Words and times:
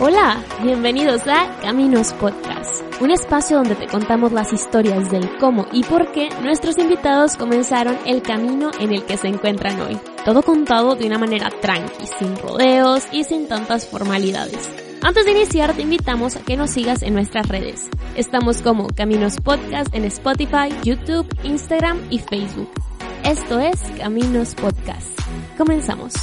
Hola, 0.00 0.44
bienvenidos 0.62 1.22
a 1.26 1.58
Caminos 1.60 2.12
Podcast, 2.12 2.84
un 3.00 3.10
espacio 3.10 3.56
donde 3.56 3.74
te 3.74 3.88
contamos 3.88 4.30
las 4.30 4.52
historias 4.52 5.10
del 5.10 5.28
cómo 5.38 5.66
y 5.72 5.82
por 5.82 6.12
qué 6.12 6.28
nuestros 6.40 6.78
invitados 6.78 7.36
comenzaron 7.36 7.98
el 8.06 8.22
camino 8.22 8.70
en 8.78 8.92
el 8.92 9.04
que 9.04 9.16
se 9.16 9.26
encuentran 9.26 9.80
hoy. 9.80 9.98
Todo 10.24 10.42
contado 10.42 10.94
de 10.94 11.08
una 11.08 11.18
manera 11.18 11.50
tranqui, 11.50 12.06
sin 12.16 12.36
rodeos 12.36 13.08
y 13.10 13.24
sin 13.24 13.48
tantas 13.48 13.88
formalidades. 13.88 14.70
Antes 15.02 15.24
de 15.24 15.32
iniciar, 15.32 15.74
te 15.74 15.82
invitamos 15.82 16.36
a 16.36 16.42
que 16.42 16.56
nos 16.56 16.70
sigas 16.70 17.02
en 17.02 17.14
nuestras 17.14 17.48
redes. 17.48 17.90
Estamos 18.14 18.62
como 18.62 18.86
Caminos 18.86 19.38
Podcast 19.42 19.92
en 19.96 20.04
Spotify, 20.04 20.68
YouTube, 20.84 21.26
Instagram 21.42 21.98
y 22.08 22.20
Facebook. 22.20 22.70
Esto 23.24 23.58
es 23.58 23.80
Caminos 23.98 24.54
Podcast. 24.54 25.08
Comenzamos. 25.56 26.14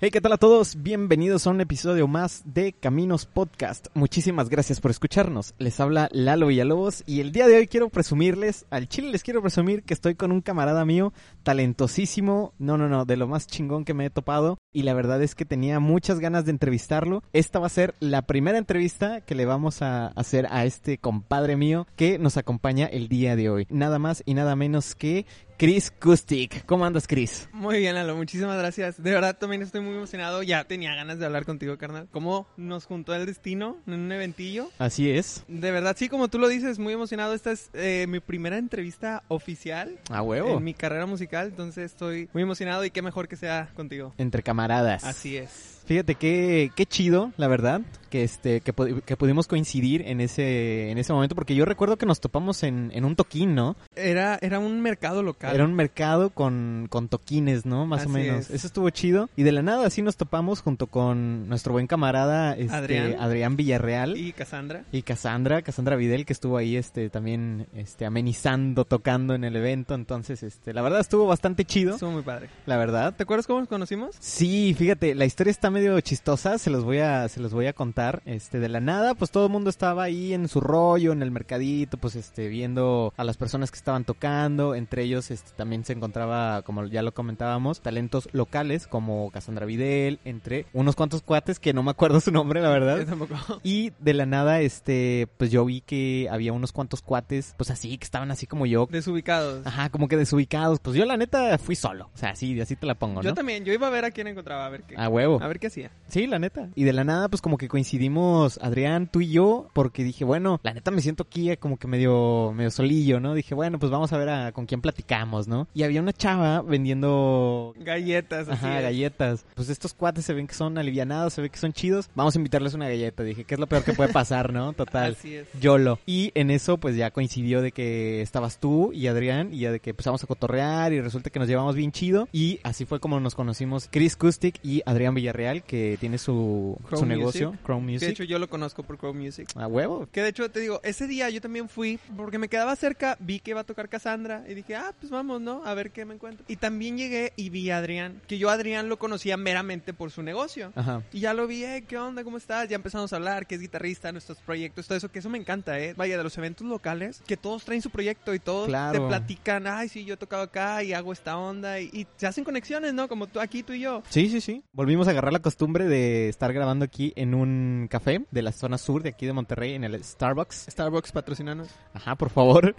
Hey, 0.00 0.12
¿qué 0.12 0.20
tal 0.20 0.32
a 0.32 0.36
todos? 0.36 0.80
Bienvenidos 0.80 1.44
a 1.44 1.50
un 1.50 1.60
episodio 1.60 2.06
más 2.06 2.42
de 2.44 2.72
Caminos 2.72 3.26
Podcast. 3.26 3.88
Muchísimas 3.94 4.48
gracias 4.48 4.80
por 4.80 4.92
escucharnos. 4.92 5.54
Les 5.58 5.80
habla 5.80 6.08
Lalo 6.12 6.46
Villalobos 6.46 7.02
y 7.04 7.18
el 7.20 7.32
día 7.32 7.48
de 7.48 7.56
hoy 7.56 7.66
quiero 7.66 7.88
presumirles, 7.88 8.64
al 8.70 8.88
chile 8.88 9.10
les 9.10 9.24
quiero 9.24 9.42
presumir 9.42 9.82
que 9.82 9.94
estoy 9.94 10.14
con 10.14 10.30
un 10.30 10.40
camarada 10.40 10.84
mío 10.84 11.12
talentosísimo, 11.42 12.54
no, 12.60 12.78
no, 12.78 12.88
no, 12.88 13.06
de 13.06 13.16
lo 13.16 13.26
más 13.26 13.48
chingón 13.48 13.84
que 13.84 13.92
me 13.92 14.06
he 14.06 14.10
topado 14.10 14.58
y 14.78 14.82
la 14.84 14.94
verdad 14.94 15.20
es 15.24 15.34
que 15.34 15.44
tenía 15.44 15.80
muchas 15.80 16.20
ganas 16.20 16.44
de 16.44 16.52
entrevistarlo. 16.52 17.24
Esta 17.32 17.58
va 17.58 17.66
a 17.66 17.68
ser 17.68 17.96
la 17.98 18.22
primera 18.22 18.58
entrevista 18.58 19.22
que 19.22 19.34
le 19.34 19.44
vamos 19.44 19.82
a 19.82 20.06
hacer 20.14 20.46
a 20.52 20.64
este 20.66 20.98
compadre 20.98 21.56
mío 21.56 21.88
que 21.96 22.16
nos 22.20 22.36
acompaña 22.36 22.86
el 22.86 23.08
día 23.08 23.34
de 23.34 23.50
hoy. 23.50 23.66
Nada 23.70 23.98
más 23.98 24.22
y 24.24 24.34
nada 24.34 24.54
menos 24.54 24.94
que 24.94 25.26
Chris 25.58 25.90
Kustik. 25.90 26.64
¿Cómo 26.66 26.86
andas, 26.86 27.08
Chris? 27.08 27.48
Muy 27.52 27.80
bien, 27.80 27.96
Lalo, 27.96 28.14
muchísimas 28.14 28.56
gracias. 28.56 29.02
De 29.02 29.10
verdad, 29.10 29.36
también 29.36 29.60
estoy 29.60 29.80
muy 29.80 29.96
emocionado. 29.96 30.44
Ya 30.44 30.62
tenía 30.62 30.94
ganas 30.94 31.18
de 31.18 31.26
hablar 31.26 31.44
contigo, 31.44 31.76
carnal. 31.76 32.06
¿Cómo 32.12 32.46
nos 32.56 32.84
juntó 32.84 33.12
el 33.12 33.26
destino 33.26 33.76
en 33.88 33.94
un 33.94 34.12
eventillo? 34.12 34.70
Así 34.78 35.10
es. 35.10 35.44
De 35.48 35.72
verdad, 35.72 35.96
sí, 35.98 36.08
como 36.08 36.28
tú 36.28 36.38
lo 36.38 36.46
dices, 36.46 36.78
muy 36.78 36.92
emocionado. 36.92 37.34
Esta 37.34 37.50
es 37.50 37.70
eh, 37.72 38.06
mi 38.08 38.20
primera 38.20 38.56
entrevista 38.56 39.24
oficial. 39.26 39.98
A 40.10 40.22
huevo. 40.22 40.58
En 40.58 40.62
mi 40.62 40.74
carrera 40.74 41.06
musical, 41.06 41.48
entonces 41.48 41.90
estoy 41.90 42.28
muy 42.32 42.44
emocionado 42.44 42.84
y 42.84 42.92
qué 42.92 43.02
mejor 43.02 43.26
que 43.26 43.34
sea 43.34 43.72
contigo. 43.74 44.14
Entre 44.16 44.44
camaradas. 44.68 45.04
Así 45.04 45.36
es. 45.36 45.74
Fíjate 45.86 46.16
qué, 46.16 46.70
qué 46.76 46.84
chido, 46.84 47.32
la 47.38 47.48
verdad, 47.48 47.80
que 48.10 48.22
este 48.22 48.60
que, 48.60 48.74
que, 49.06 49.16
pudimos 49.16 49.46
coincidir 49.46 50.02
en 50.06 50.20
ese 50.20 50.90
en 50.90 50.98
ese 50.98 51.14
momento 51.14 51.34
porque 51.34 51.54
yo 51.54 51.64
recuerdo 51.64 51.96
que 51.96 52.04
nos 52.04 52.20
topamos 52.20 52.62
en, 52.62 52.90
en 52.94 53.06
un 53.06 53.16
toquín, 53.16 53.54
¿no? 53.54 53.74
Era 53.96 54.38
era 54.42 54.58
un 54.58 54.82
mercado 54.82 55.22
local. 55.22 55.54
Era 55.54 55.64
un 55.64 55.72
mercado 55.72 56.28
con, 56.28 56.88
con 56.90 57.08
toquines, 57.08 57.64
¿no? 57.64 57.86
Más 57.86 58.00
Así 58.02 58.08
o 58.10 58.12
menos. 58.12 58.38
es. 58.40 58.50
Eso 58.50 58.66
estuvo 58.66 58.90
chido 58.90 59.30
y 59.34 59.44
de 59.44 59.52
la 59.52 59.62
nada 59.62 59.86
así 59.86 60.02
nos 60.02 60.18
topamos 60.18 60.60
junto 60.60 60.88
con 60.88 61.48
nuestro 61.48 61.72
buen 61.72 61.86
camarada 61.86 62.54
este, 62.54 62.74
Adrián. 62.74 63.16
Adrián 63.18 63.56
Villarreal 63.56 64.14
Y 64.18 64.32
Cassandra. 64.32 64.84
y 64.92 65.00
Cassandra, 65.00 65.62
Cassandra 65.62 65.96
Videl 65.96 66.26
que 66.26 66.34
estuvo 66.34 66.58
ahí 66.58 66.76
este 66.76 67.08
también 67.08 67.66
este 67.74 68.04
amenizando, 68.04 68.84
tocando 68.84 69.34
en 69.34 69.44
el 69.44 69.56
evento, 69.56 69.94
entonces 69.94 70.42
este 70.42 70.74
la 70.74 70.82
verdad 70.82 71.00
estuvo 71.00 71.26
bastante 71.26 71.64
chido, 71.64 71.94
Estuvo 71.94 72.10
muy 72.10 72.22
padre. 72.22 72.50
la 72.66 72.76
verdad. 72.76 73.14
¿Te 73.16 73.22
acuerdas 73.22 73.46
cómo 73.46 73.60
nos 73.60 73.68
conocimos? 73.70 74.14
Sí, 74.20 74.47
fíjate, 74.76 75.14
la 75.14 75.24
historia 75.24 75.50
está 75.50 75.70
medio 75.70 76.00
chistosa, 76.00 76.58
se 76.58 76.70
los 76.70 76.84
voy 76.84 76.98
a, 76.98 77.28
se 77.28 77.40
los 77.40 77.52
voy 77.52 77.66
a 77.66 77.72
contar. 77.72 78.22
Este, 78.24 78.60
de 78.60 78.68
la 78.68 78.80
nada, 78.80 79.14
pues 79.14 79.30
todo 79.30 79.46
el 79.46 79.52
mundo 79.52 79.70
estaba 79.70 80.04
ahí 80.04 80.32
en 80.32 80.48
su 80.48 80.60
rollo, 80.60 81.12
en 81.12 81.22
el 81.22 81.30
mercadito, 81.30 81.96
pues 81.96 82.14
este, 82.16 82.48
viendo 82.48 83.12
a 83.16 83.24
las 83.24 83.36
personas 83.36 83.70
que 83.70 83.78
estaban 83.78 84.04
tocando. 84.04 84.74
Entre 84.74 85.02
ellos, 85.02 85.30
este, 85.30 85.50
también 85.56 85.84
se 85.84 85.92
encontraba, 85.92 86.62
como 86.62 86.86
ya 86.86 87.02
lo 87.02 87.12
comentábamos, 87.12 87.80
talentos 87.80 88.28
locales 88.32 88.86
como 88.86 89.30
Cassandra 89.30 89.66
Videl, 89.66 90.20
entre 90.24 90.66
unos 90.72 90.94
cuantos 90.96 91.22
cuates 91.22 91.58
que 91.58 91.72
no 91.72 91.82
me 91.82 91.90
acuerdo 91.90 92.20
su 92.20 92.30
nombre, 92.30 92.60
la 92.60 92.70
verdad. 92.70 93.04
tampoco. 93.06 93.34
Y 93.62 93.92
de 93.98 94.14
la 94.14 94.26
nada, 94.26 94.60
este, 94.60 95.28
pues 95.36 95.50
yo 95.50 95.64
vi 95.64 95.80
que 95.80 96.28
había 96.30 96.52
unos 96.52 96.72
cuantos 96.72 97.02
cuates, 97.02 97.54
pues 97.56 97.70
así, 97.70 97.98
que 97.98 98.04
estaban 98.04 98.30
así 98.30 98.46
como 98.46 98.66
yo. 98.66 98.88
Desubicados. 98.90 99.66
Ajá, 99.66 99.90
como 99.90 100.08
que 100.08 100.16
desubicados. 100.16 100.80
Pues 100.80 100.96
yo 100.96 101.04
la 101.04 101.16
neta 101.16 101.58
fui 101.58 101.74
solo. 101.74 102.10
O 102.14 102.18
sea, 102.18 102.36
sí, 102.36 102.60
así 102.60 102.76
te 102.76 102.86
la 102.86 102.94
pongo, 102.94 103.22
¿no? 103.22 103.28
Yo 103.28 103.34
también, 103.34 103.64
yo 103.64 103.72
iba 103.72 103.86
a 103.86 103.90
ver 103.90 104.04
a 104.04 104.10
quién 104.10 104.28
encontraba, 104.38 104.66
a 104.66 104.68
ver 104.70 104.82
qué. 104.82 104.94
A 104.96 105.08
huevo. 105.08 105.40
A 105.42 105.48
ver 105.48 105.58
qué 105.58 105.66
hacía. 105.68 105.90
Sí, 106.08 106.26
la 106.26 106.38
neta. 106.38 106.68
Y 106.74 106.84
de 106.84 106.92
la 106.92 107.04
nada, 107.04 107.28
pues 107.28 107.42
como 107.42 107.58
que 107.58 107.68
coincidimos 107.68 108.58
Adrián, 108.62 109.08
tú 109.08 109.20
y 109.20 109.30
yo, 109.30 109.68
porque 109.72 110.04
dije, 110.04 110.24
bueno, 110.24 110.60
la 110.62 110.74
neta 110.74 110.90
me 110.90 111.00
siento 111.02 111.24
aquí 111.24 111.50
eh, 111.50 111.56
como 111.56 111.76
que 111.76 111.86
medio, 111.86 112.52
medio 112.54 112.70
solillo, 112.70 113.20
¿no? 113.20 113.34
Dije, 113.34 113.54
bueno, 113.54 113.78
pues 113.78 113.90
vamos 113.90 114.12
a 114.12 114.18
ver 114.18 114.28
a, 114.28 114.52
con 114.52 114.66
quién 114.66 114.80
platicamos, 114.80 115.48
¿no? 115.48 115.68
Y 115.74 115.82
había 115.82 116.00
una 116.00 116.12
chava 116.12 116.62
vendiendo... 116.62 117.74
Galletas, 117.78 118.48
así 118.48 118.64
Ajá, 118.64 118.78
es. 118.78 118.82
galletas. 118.84 119.46
Pues 119.54 119.68
estos 119.68 119.94
cuates 119.94 120.24
se 120.24 120.34
ven 120.34 120.46
que 120.46 120.54
son 120.54 120.78
alivianados, 120.78 121.34
se 121.34 121.42
ve 121.42 121.50
que 121.50 121.58
son 121.58 121.72
chidos. 121.72 122.08
Vamos 122.14 122.34
a 122.34 122.38
invitarles 122.38 122.74
una 122.74 122.88
galleta. 122.88 123.22
Dije, 123.22 123.44
¿qué 123.44 123.54
es 123.54 123.60
lo 123.60 123.66
peor 123.66 123.84
que 123.84 123.92
puede 123.92 124.12
pasar, 124.12 124.52
no? 124.52 124.72
Total. 124.74 125.12
Así 125.12 125.34
es. 125.34 125.48
YOLO. 125.60 125.98
Y 126.06 126.32
en 126.34 126.50
eso, 126.50 126.78
pues 126.78 126.96
ya 126.96 127.10
coincidió 127.10 127.60
de 127.62 127.72
que 127.72 128.22
estabas 128.22 128.58
tú 128.58 128.92
y 128.92 129.06
Adrián, 129.06 129.52
y 129.52 129.60
ya 129.60 129.72
de 129.72 129.80
que 129.80 129.90
empezamos 129.90 130.22
a 130.22 130.26
cotorrear, 130.26 130.92
y 130.92 131.00
resulta 131.00 131.30
que 131.30 131.38
nos 131.38 131.48
llevamos 131.48 131.74
bien 131.74 131.92
chido. 131.92 132.28
Y 132.32 132.60
así 132.62 132.84
fue 132.84 133.00
como 133.00 133.20
nos 133.20 133.34
conocimos 133.34 133.88
Chris 133.90 134.16
Y 134.62 134.82
Adrián 134.86 135.14
Villarreal, 135.14 135.62
que 135.62 135.96
tiene 136.00 136.18
su, 136.18 136.76
Chrome 136.88 136.98
su 136.98 137.06
negocio, 137.06 137.48
Music. 137.50 137.64
Chrome 137.64 137.80
Que 137.80 137.86
de 137.86 137.92
Music. 137.94 138.08
hecho 138.10 138.24
yo 138.24 138.38
lo 138.38 138.48
conozco 138.48 138.82
por 138.82 138.98
Crow 138.98 139.14
Music. 139.14 139.48
A 139.56 139.66
huevo. 139.66 140.08
Que 140.12 140.22
de 140.22 140.28
hecho 140.28 140.50
te 140.50 140.60
digo, 140.60 140.80
ese 140.82 141.06
día 141.06 141.30
yo 141.30 141.40
también 141.40 141.68
fui 141.68 141.98
porque 142.16 142.38
me 142.38 142.48
quedaba 142.48 142.74
cerca, 142.76 143.16
vi 143.20 143.40
que 143.40 143.50
iba 143.52 143.60
a 143.60 143.64
tocar 143.64 143.88
Cassandra 143.88 144.44
y 144.48 144.54
dije, 144.54 144.74
ah, 144.76 144.92
pues 144.98 145.10
vamos, 145.10 145.40
¿no? 145.40 145.62
A 145.64 145.74
ver 145.74 145.90
qué 145.90 146.04
me 146.04 146.14
encuentro. 146.14 146.44
Y 146.48 146.56
también 146.56 146.96
llegué 146.98 147.32
y 147.36 147.50
vi 147.50 147.70
a 147.70 147.78
Adrián, 147.78 148.20
que 148.26 148.38
yo 148.38 148.50
a 148.50 148.54
Adrián 148.54 148.88
lo 148.88 148.98
conocía 148.98 149.36
meramente 149.36 149.92
por 149.94 150.10
su 150.10 150.22
negocio. 150.22 150.72
Ajá. 150.74 151.02
Y 151.12 151.20
ya 151.20 151.34
lo 151.34 151.46
vi, 151.46 151.64
eh, 151.64 151.84
¿qué 151.86 151.98
onda? 151.98 152.24
¿Cómo 152.24 152.36
estás? 152.36 152.68
Ya 152.68 152.76
empezamos 152.76 153.12
a 153.12 153.16
hablar, 153.16 153.46
que 153.46 153.54
es 153.54 153.60
guitarrista, 153.60 154.12
nuestros 154.12 154.38
proyectos, 154.38 154.86
todo 154.86 154.98
eso, 154.98 155.10
que 155.10 155.18
eso 155.20 155.28
me 155.30 155.38
encanta, 155.38 155.78
¿eh? 155.80 155.94
Vaya, 155.96 156.16
de 156.16 156.22
los 156.24 156.36
eventos 156.38 156.66
locales, 156.66 157.22
que 157.26 157.36
todos 157.36 157.64
traen 157.64 157.82
su 157.82 157.90
proyecto 157.90 158.34
y 158.34 158.38
todos 158.38 158.68
Claro. 158.68 159.00
te 159.02 159.08
platican, 159.08 159.66
ay, 159.66 159.88
sí, 159.88 160.04
yo 160.04 160.14
he 160.14 160.16
tocado 160.16 160.42
acá 160.42 160.82
y 160.82 160.92
hago 160.92 161.12
esta 161.12 161.36
onda 161.38 161.80
y, 161.80 161.90
y 161.92 162.06
se 162.16 162.26
hacen 162.26 162.44
conexiones, 162.44 162.94
¿no? 162.94 163.08
Como 163.08 163.26
tú, 163.26 163.40
aquí 163.40 163.62
tú 163.62 163.72
y 163.72 163.80
yo. 163.80 164.02
Sí, 164.10 164.17
sí, 164.26 164.40
sí. 164.40 164.64
Volvimos 164.72 165.06
a 165.06 165.10
agarrar 165.10 165.32
la 165.32 165.38
costumbre 165.38 165.86
de 165.86 166.28
estar 166.28 166.52
grabando 166.52 166.84
aquí 166.84 167.12
en 167.14 167.34
un 167.34 167.86
café 167.90 168.24
de 168.30 168.42
la 168.42 168.52
zona 168.52 168.78
sur 168.78 169.02
de 169.02 169.10
aquí 169.10 169.26
de 169.26 169.32
Monterrey, 169.32 169.74
en 169.74 169.84
el 169.84 170.02
Starbucks. 170.02 170.66
Starbucks 170.70 171.12
patrocinanos. 171.12 171.68
Ajá, 171.94 172.16
por 172.16 172.30
favor. 172.30 172.74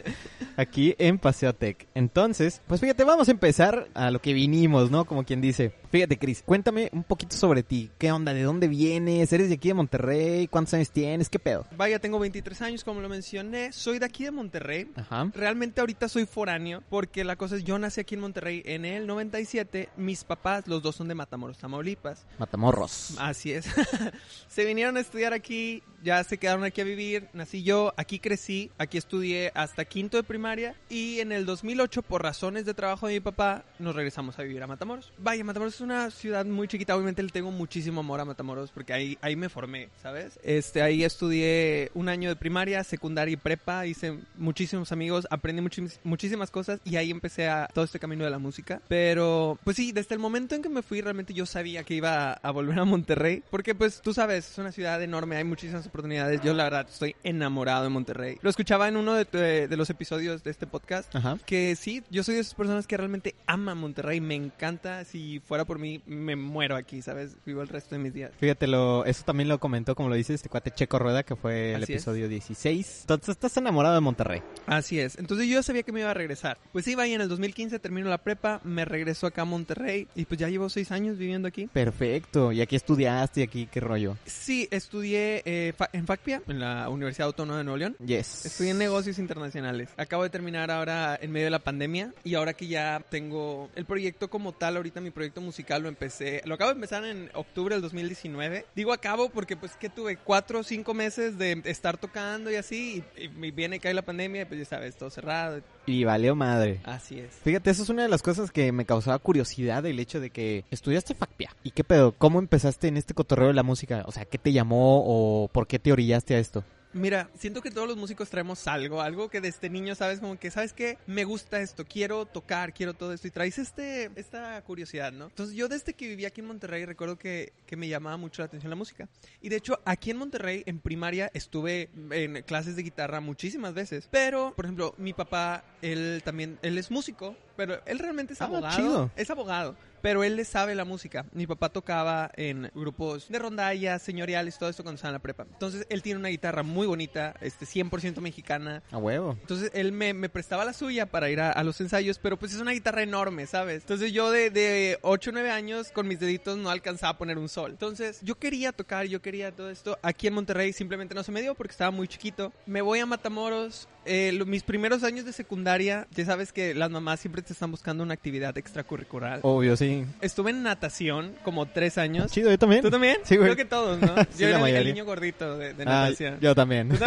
Aquí 0.56 0.94
en 0.98 1.18
Paseo 1.18 1.54
Tech. 1.54 1.86
Entonces, 1.94 2.62
pues 2.66 2.80
fíjate, 2.80 3.04
vamos 3.04 3.28
a 3.28 3.32
empezar 3.32 3.88
a 3.92 4.10
lo 4.10 4.20
que 4.20 4.32
vinimos, 4.32 4.90
¿no? 4.90 5.04
Como 5.04 5.24
quien 5.24 5.40
dice. 5.40 5.72
Fíjate, 5.90 6.18
Cris, 6.18 6.42
cuéntame 6.44 6.90
un 6.92 7.02
poquito 7.02 7.34
sobre 7.34 7.62
ti. 7.62 7.90
¿Qué 7.96 8.12
onda? 8.12 8.34
¿De 8.34 8.42
dónde 8.42 8.68
vienes? 8.68 9.32
¿Eres 9.32 9.48
de 9.48 9.54
aquí 9.54 9.68
de 9.68 9.74
Monterrey? 9.74 10.46
¿Cuántos 10.46 10.74
años 10.74 10.90
tienes? 10.90 11.30
¿Qué 11.30 11.38
pedo? 11.38 11.66
Vaya, 11.78 11.98
tengo 11.98 12.18
23 12.18 12.60
años, 12.60 12.84
como 12.84 13.00
lo 13.00 13.08
mencioné, 13.08 13.72
soy 13.72 13.98
de 13.98 14.04
aquí 14.04 14.24
de 14.24 14.30
Monterrey. 14.30 14.90
Ajá. 14.96 15.30
Realmente 15.34 15.80
ahorita 15.80 16.08
soy 16.10 16.26
foráneo 16.26 16.82
porque 16.90 17.24
la 17.24 17.36
cosa 17.36 17.56
es 17.56 17.64
yo 17.64 17.78
nací 17.78 18.02
aquí 18.02 18.16
en 18.16 18.20
Monterrey 18.20 18.62
en 18.66 18.84
el 18.84 19.06
97, 19.06 19.88
mis 19.96 20.24
papás 20.24 20.66
los 20.66 20.82
dos 20.82 20.94
son 20.94 21.08
de 21.08 21.14
Matamoros, 21.14 21.56
Tamaulipas. 21.56 22.26
Matamorros. 22.38 23.14
Así 23.18 23.52
es. 23.52 23.66
se 24.48 24.64
vinieron 24.66 24.98
a 24.98 25.00
estudiar 25.00 25.32
aquí, 25.32 25.82
ya 26.04 26.22
se 26.22 26.36
quedaron 26.36 26.64
aquí 26.64 26.82
a 26.82 26.84
vivir, 26.84 27.28
nací 27.32 27.62
yo, 27.62 27.94
aquí 27.96 28.18
crecí, 28.18 28.70
aquí 28.76 28.98
estudié 28.98 29.52
hasta 29.54 29.86
quinto 29.86 30.18
de 30.18 30.22
primaria 30.22 30.74
y 30.90 31.20
en 31.20 31.32
el 31.32 31.46
2008 31.46 32.02
por 32.02 32.22
razones 32.22 32.66
de 32.66 32.74
trabajo 32.74 33.06
de 33.06 33.14
mi 33.14 33.20
papá 33.20 33.64
nos 33.78 33.94
regresamos 33.94 34.38
a 34.38 34.42
vivir 34.42 34.62
a 34.62 34.66
Matamoros. 34.66 35.12
Vaya, 35.16 35.42
Matamoros 35.44 35.77
es 35.78 35.82
una 35.82 36.10
ciudad 36.10 36.44
muy 36.44 36.66
chiquita, 36.66 36.96
obviamente 36.96 37.22
le 37.22 37.28
tengo 37.28 37.52
muchísimo 37.52 38.00
amor 38.00 38.18
a 38.20 38.24
Matamoros 38.24 38.70
porque 38.72 38.92
ahí, 38.92 39.16
ahí 39.20 39.36
me 39.36 39.48
formé, 39.48 39.88
¿sabes? 40.02 40.38
Este, 40.42 40.82
ahí 40.82 41.04
estudié 41.04 41.90
un 41.94 42.08
año 42.08 42.28
de 42.28 42.36
primaria, 42.36 42.82
secundaria 42.82 43.34
y 43.34 43.36
prepa, 43.36 43.86
hice 43.86 44.18
muchísimos 44.36 44.90
amigos, 44.90 45.26
aprendí 45.30 45.62
muchis- 45.62 45.98
muchísimas 46.02 46.50
cosas 46.50 46.80
y 46.84 46.96
ahí 46.96 47.10
empecé 47.12 47.48
a 47.48 47.68
todo 47.72 47.84
este 47.84 47.98
camino 48.00 48.24
de 48.24 48.30
la 48.30 48.38
música. 48.38 48.80
Pero, 48.88 49.56
pues 49.62 49.76
sí, 49.76 49.92
desde 49.92 50.14
el 50.16 50.20
momento 50.20 50.54
en 50.56 50.62
que 50.62 50.68
me 50.68 50.82
fui 50.82 51.00
realmente 51.00 51.32
yo 51.32 51.46
sabía 51.46 51.84
que 51.84 51.94
iba 51.94 52.32
a, 52.32 52.32
a 52.34 52.50
volver 52.50 52.78
a 52.78 52.84
Monterrey 52.84 53.42
porque 53.50 53.74
pues 53.76 54.00
tú 54.02 54.12
sabes, 54.12 54.50
es 54.50 54.58
una 54.58 54.72
ciudad 54.72 55.00
enorme, 55.02 55.36
hay 55.36 55.44
muchísimas 55.44 55.86
oportunidades. 55.86 56.40
Yo 56.42 56.54
la 56.54 56.64
verdad 56.64 56.86
estoy 56.88 57.14
enamorado 57.22 57.84
de 57.84 57.88
Monterrey. 57.90 58.38
Lo 58.42 58.50
escuchaba 58.50 58.88
en 58.88 58.96
uno 58.96 59.14
de, 59.14 59.24
de- 59.30 59.68
de 59.68 59.76
los 59.76 59.90
episodios 59.90 60.42
de 60.42 60.50
este 60.50 60.66
podcast. 60.66 61.14
Ajá. 61.14 61.38
Que 61.46 61.76
sí, 61.76 62.02
yo 62.10 62.24
soy 62.24 62.34
de 62.34 62.40
esas 62.40 62.54
personas 62.54 62.86
que 62.88 62.96
realmente 62.96 63.34
ama 63.46 63.74
Monterrey, 63.76 64.20
me 64.20 64.34
encanta. 64.34 65.04
Si 65.04 65.40
fuera 65.40 65.64
por 65.68 65.78
mí, 65.78 66.02
me 66.06 66.34
muero 66.34 66.74
aquí, 66.74 67.00
¿sabes? 67.02 67.36
Vivo 67.46 67.62
el 67.62 67.68
resto 67.68 67.94
de 67.94 68.00
mis 68.00 68.12
días. 68.12 68.32
Fíjate, 68.40 68.66
lo, 68.66 69.04
eso 69.04 69.22
también 69.24 69.48
lo 69.48 69.60
comentó, 69.60 69.94
como 69.94 70.08
lo 70.08 70.16
dice 70.16 70.34
este 70.34 70.48
cuate 70.48 70.72
Checo 70.72 70.98
Rueda, 70.98 71.22
que 71.22 71.36
fue 71.36 71.74
el 71.74 71.82
Así 71.84 71.92
es. 71.92 71.98
episodio 71.98 72.28
16. 72.28 73.02
Entonces, 73.02 73.28
estás 73.28 73.56
enamorado 73.58 73.94
de 73.94 74.00
Monterrey. 74.00 74.42
Así 74.66 74.98
es. 74.98 75.16
Entonces 75.18 75.46
yo 75.46 75.54
ya 75.54 75.62
sabía 75.62 75.82
que 75.84 75.92
me 75.92 76.00
iba 76.00 76.10
a 76.10 76.14
regresar. 76.14 76.58
Pues 76.72 76.84
sí, 76.84 76.94
vaya, 76.94 77.14
en 77.14 77.20
el 77.20 77.28
2015 77.28 77.78
termino 77.78 78.08
la 78.08 78.18
prepa, 78.18 78.60
me 78.64 78.84
regreso 78.84 79.26
acá 79.26 79.42
a 79.42 79.44
Monterrey 79.44 80.08
y 80.16 80.24
pues 80.24 80.40
ya 80.40 80.48
llevo 80.48 80.68
seis 80.70 80.90
años 80.90 81.18
viviendo 81.18 81.46
aquí. 81.46 81.66
Perfecto. 81.66 82.50
Y 82.52 82.60
aquí 82.62 82.74
estudiaste 82.74 83.40
y 83.40 83.42
aquí, 83.44 83.66
¿qué 83.70 83.80
rollo? 83.80 84.16
Sí, 84.24 84.66
estudié 84.70 85.42
eh, 85.44 85.72
fa- 85.76 85.90
en 85.92 86.06
FACPIA, 86.06 86.42
en 86.48 86.60
la 86.60 86.88
Universidad 86.88 87.26
Autónoma 87.26 87.58
de 87.58 87.64
Nuevo 87.64 87.76
León. 87.76 87.96
Yes. 88.04 88.46
Estudié 88.46 88.70
en 88.70 88.78
negocios 88.78 89.18
internacionales. 89.18 89.90
Acabo 89.98 90.22
de 90.22 90.30
terminar 90.30 90.70
ahora 90.70 91.18
en 91.20 91.30
medio 91.30 91.46
de 91.46 91.50
la 91.50 91.58
pandemia 91.58 92.12
y 92.24 92.34
ahora 92.34 92.54
que 92.54 92.66
ya 92.68 93.02
tengo 93.10 93.68
el 93.74 93.84
proyecto 93.84 94.30
como 94.30 94.52
tal, 94.52 94.76
ahorita 94.76 95.00
mi 95.00 95.10
proyecto 95.10 95.40
musical 95.40 95.57
musical 95.58 95.82
lo 95.82 95.88
empecé, 95.88 96.40
lo 96.44 96.54
acabo 96.54 96.70
de 96.70 96.76
empezar 96.76 97.04
en 97.04 97.30
octubre 97.34 97.74
del 97.74 97.82
2019. 97.82 98.66
Digo 98.76 98.92
acabo 98.92 99.28
porque 99.28 99.56
pues 99.56 99.72
que 99.72 99.88
tuve 99.88 100.16
cuatro 100.16 100.60
o 100.60 100.62
cinco 100.62 100.94
meses 100.94 101.36
de 101.36 101.60
estar 101.64 101.98
tocando 101.98 102.48
y 102.48 102.54
así, 102.54 103.02
y, 103.16 103.24
y 103.24 103.50
viene 103.50 103.76
y 103.76 103.78
cae 103.80 103.92
la 103.92 104.02
pandemia, 104.02 104.42
y 104.42 104.44
pues 104.44 104.60
ya 104.60 104.66
sabes, 104.66 104.96
todo 104.96 105.10
cerrado. 105.10 105.60
Y 105.86 106.04
valió 106.04 106.36
madre. 106.36 106.80
Así 106.84 107.18
es. 107.18 107.34
Fíjate, 107.42 107.70
eso 107.70 107.82
es 107.82 107.88
una 107.88 108.02
de 108.02 108.08
las 108.08 108.22
cosas 108.22 108.52
que 108.52 108.70
me 108.70 108.84
causaba 108.84 109.18
curiosidad, 109.18 109.84
el 109.84 109.98
hecho 109.98 110.20
de 110.20 110.30
que 110.30 110.64
estudiaste 110.70 111.16
FACPIA. 111.16 111.50
¿Y 111.64 111.72
qué 111.72 111.82
pedo? 111.82 112.12
¿Cómo 112.12 112.38
empezaste 112.38 112.86
en 112.86 112.96
este 112.96 113.14
cotorreo 113.14 113.48
de 113.48 113.54
la 113.54 113.64
música? 113.64 114.04
O 114.06 114.12
sea, 114.12 114.26
¿qué 114.26 114.38
te 114.38 114.52
llamó 114.52 115.02
o 115.04 115.48
por 115.48 115.66
qué 115.66 115.80
te 115.80 115.90
orillaste 115.90 116.36
a 116.36 116.38
esto? 116.38 116.62
Mira, 116.94 117.28
siento 117.38 117.60
que 117.60 117.70
todos 117.70 117.86
los 117.86 117.96
músicos 117.98 118.30
traemos 118.30 118.66
algo, 118.66 119.02
algo 119.02 119.28
que 119.28 119.40
desde 119.42 119.68
niño 119.68 119.94
sabes 119.94 120.20
como 120.20 120.38
que, 120.38 120.50
¿sabes 120.50 120.72
qué? 120.72 120.96
Me 121.06 121.24
gusta 121.24 121.60
esto, 121.60 121.84
quiero 121.84 122.24
tocar, 122.24 122.72
quiero 122.72 122.94
todo 122.94 123.12
esto 123.12 123.26
y 123.28 123.30
traes 123.30 123.58
este, 123.58 124.10
esta 124.16 124.60
curiosidad, 124.62 125.12
¿no? 125.12 125.26
Entonces 125.26 125.54
yo 125.54 125.68
desde 125.68 125.92
que 125.92 126.08
vivía 126.08 126.28
aquí 126.28 126.40
en 126.40 126.46
Monterrey 126.46 126.86
recuerdo 126.86 127.18
que, 127.18 127.52
que 127.66 127.76
me 127.76 127.88
llamaba 127.88 128.16
mucho 128.16 128.40
la 128.40 128.46
atención 128.46 128.70
la 128.70 128.76
música. 128.76 129.06
Y 129.42 129.50
de 129.50 129.56
hecho 129.56 129.80
aquí 129.84 130.10
en 130.10 130.16
Monterrey, 130.16 130.62
en 130.66 130.80
primaria, 130.80 131.30
estuve 131.34 131.90
en 132.10 132.42
clases 132.42 132.74
de 132.74 132.82
guitarra 132.82 133.20
muchísimas 133.20 133.74
veces. 133.74 134.08
Pero, 134.10 134.54
por 134.56 134.64
ejemplo, 134.64 134.94
mi 134.96 135.12
papá, 135.12 135.64
él 135.82 136.22
también, 136.24 136.58
él 136.62 136.78
es 136.78 136.90
músico, 136.90 137.36
pero 137.56 137.80
él 137.84 137.98
realmente 137.98 138.32
es 138.32 138.40
Ah, 138.40 138.46
abogado. 138.46 138.76
chido. 138.76 139.10
Es 139.14 139.28
abogado. 139.30 139.76
Pero 140.02 140.24
él 140.24 140.36
le 140.36 140.44
sabe 140.44 140.74
la 140.74 140.84
música. 140.84 141.26
Mi 141.32 141.46
papá 141.46 141.68
tocaba 141.70 142.30
en 142.36 142.70
grupos 142.74 143.28
de 143.28 143.38
rondallas, 143.38 144.00
señoriales, 144.02 144.58
todo 144.58 144.68
esto 144.70 144.82
cuando 144.82 144.96
estaba 144.96 145.10
en 145.10 145.14
la 145.14 145.18
prepa. 145.18 145.46
Entonces 145.52 145.86
él 145.90 146.02
tiene 146.02 146.20
una 146.20 146.28
guitarra 146.28 146.62
muy 146.62 146.86
bonita, 146.86 147.34
este 147.40 147.66
100% 147.66 148.20
mexicana. 148.20 148.82
A 148.90 148.98
huevo. 148.98 149.36
Entonces 149.40 149.70
él 149.74 149.92
me, 149.92 150.14
me 150.14 150.28
prestaba 150.28 150.64
la 150.64 150.72
suya 150.72 151.06
para 151.06 151.30
ir 151.30 151.40
a, 151.40 151.50
a 151.52 151.64
los 151.64 151.80
ensayos, 151.80 152.18
pero 152.18 152.38
pues 152.38 152.52
es 152.54 152.60
una 152.60 152.72
guitarra 152.72 153.02
enorme, 153.02 153.46
¿sabes? 153.46 153.82
Entonces 153.82 154.12
yo 154.12 154.30
de, 154.30 154.50
de 154.50 154.98
8 155.02 155.30
o 155.30 155.32
9 155.32 155.50
años 155.50 155.90
con 155.92 156.06
mis 156.08 156.20
deditos 156.20 156.56
no 156.58 156.70
alcanzaba 156.70 157.10
a 157.12 157.18
poner 157.18 157.38
un 157.38 157.48
sol. 157.48 157.70
Entonces 157.72 158.20
yo 158.22 158.36
quería 158.38 158.72
tocar, 158.72 159.06
yo 159.06 159.20
quería 159.22 159.50
todo 159.54 159.70
esto. 159.70 159.98
Aquí 160.02 160.26
en 160.26 160.34
Monterrey 160.34 160.72
simplemente 160.72 161.14
no 161.14 161.22
se 161.22 161.32
me 161.32 161.42
dio 161.42 161.54
porque 161.54 161.72
estaba 161.72 161.90
muy 161.90 162.08
chiquito. 162.08 162.52
Me 162.66 162.80
voy 162.82 163.00
a 163.00 163.06
Matamoros. 163.06 163.88
eh, 164.04 164.32
lo- 164.32 164.46
mis 164.46 164.62
primeros 164.62 165.02
años 165.04 165.24
de 165.26 165.32
secundaria, 165.34 166.06
ya 166.12 166.24
sabes 166.24 166.50
que 166.52 166.74
las 166.74 166.90
mamás 166.90 167.20
siempre 167.20 167.42
te 167.42 167.52
están 167.52 167.70
buscando 167.70 168.02
una 168.02 168.14
actividad 168.14 168.56
extracurricular. 168.56 169.40
Obvio, 169.42 169.76
sí. 169.76 169.87
Estuve 170.20 170.50
en 170.50 170.62
natación 170.62 171.34
como 171.44 171.66
3 171.66 171.98
años. 171.98 172.30
Chido, 172.32 172.50
yo 172.50 172.58
también. 172.58 172.82
¿Tú 172.82 172.90
también? 172.90 173.18
Sí, 173.24 173.36
güey. 173.36 173.46
Creo 173.48 173.56
que 173.56 173.64
todos, 173.64 174.00
¿no? 174.00 174.14
Sí, 174.30 174.38
yo 174.42 174.48
era 174.48 174.68
el- 174.68 174.86
niño 174.86 175.04
gordito 175.04 175.56
de, 175.58 175.74
de 175.74 175.82
Ah, 175.84 176.04
natación. 176.06 176.38
yo 176.40 176.54
también. 176.54 176.90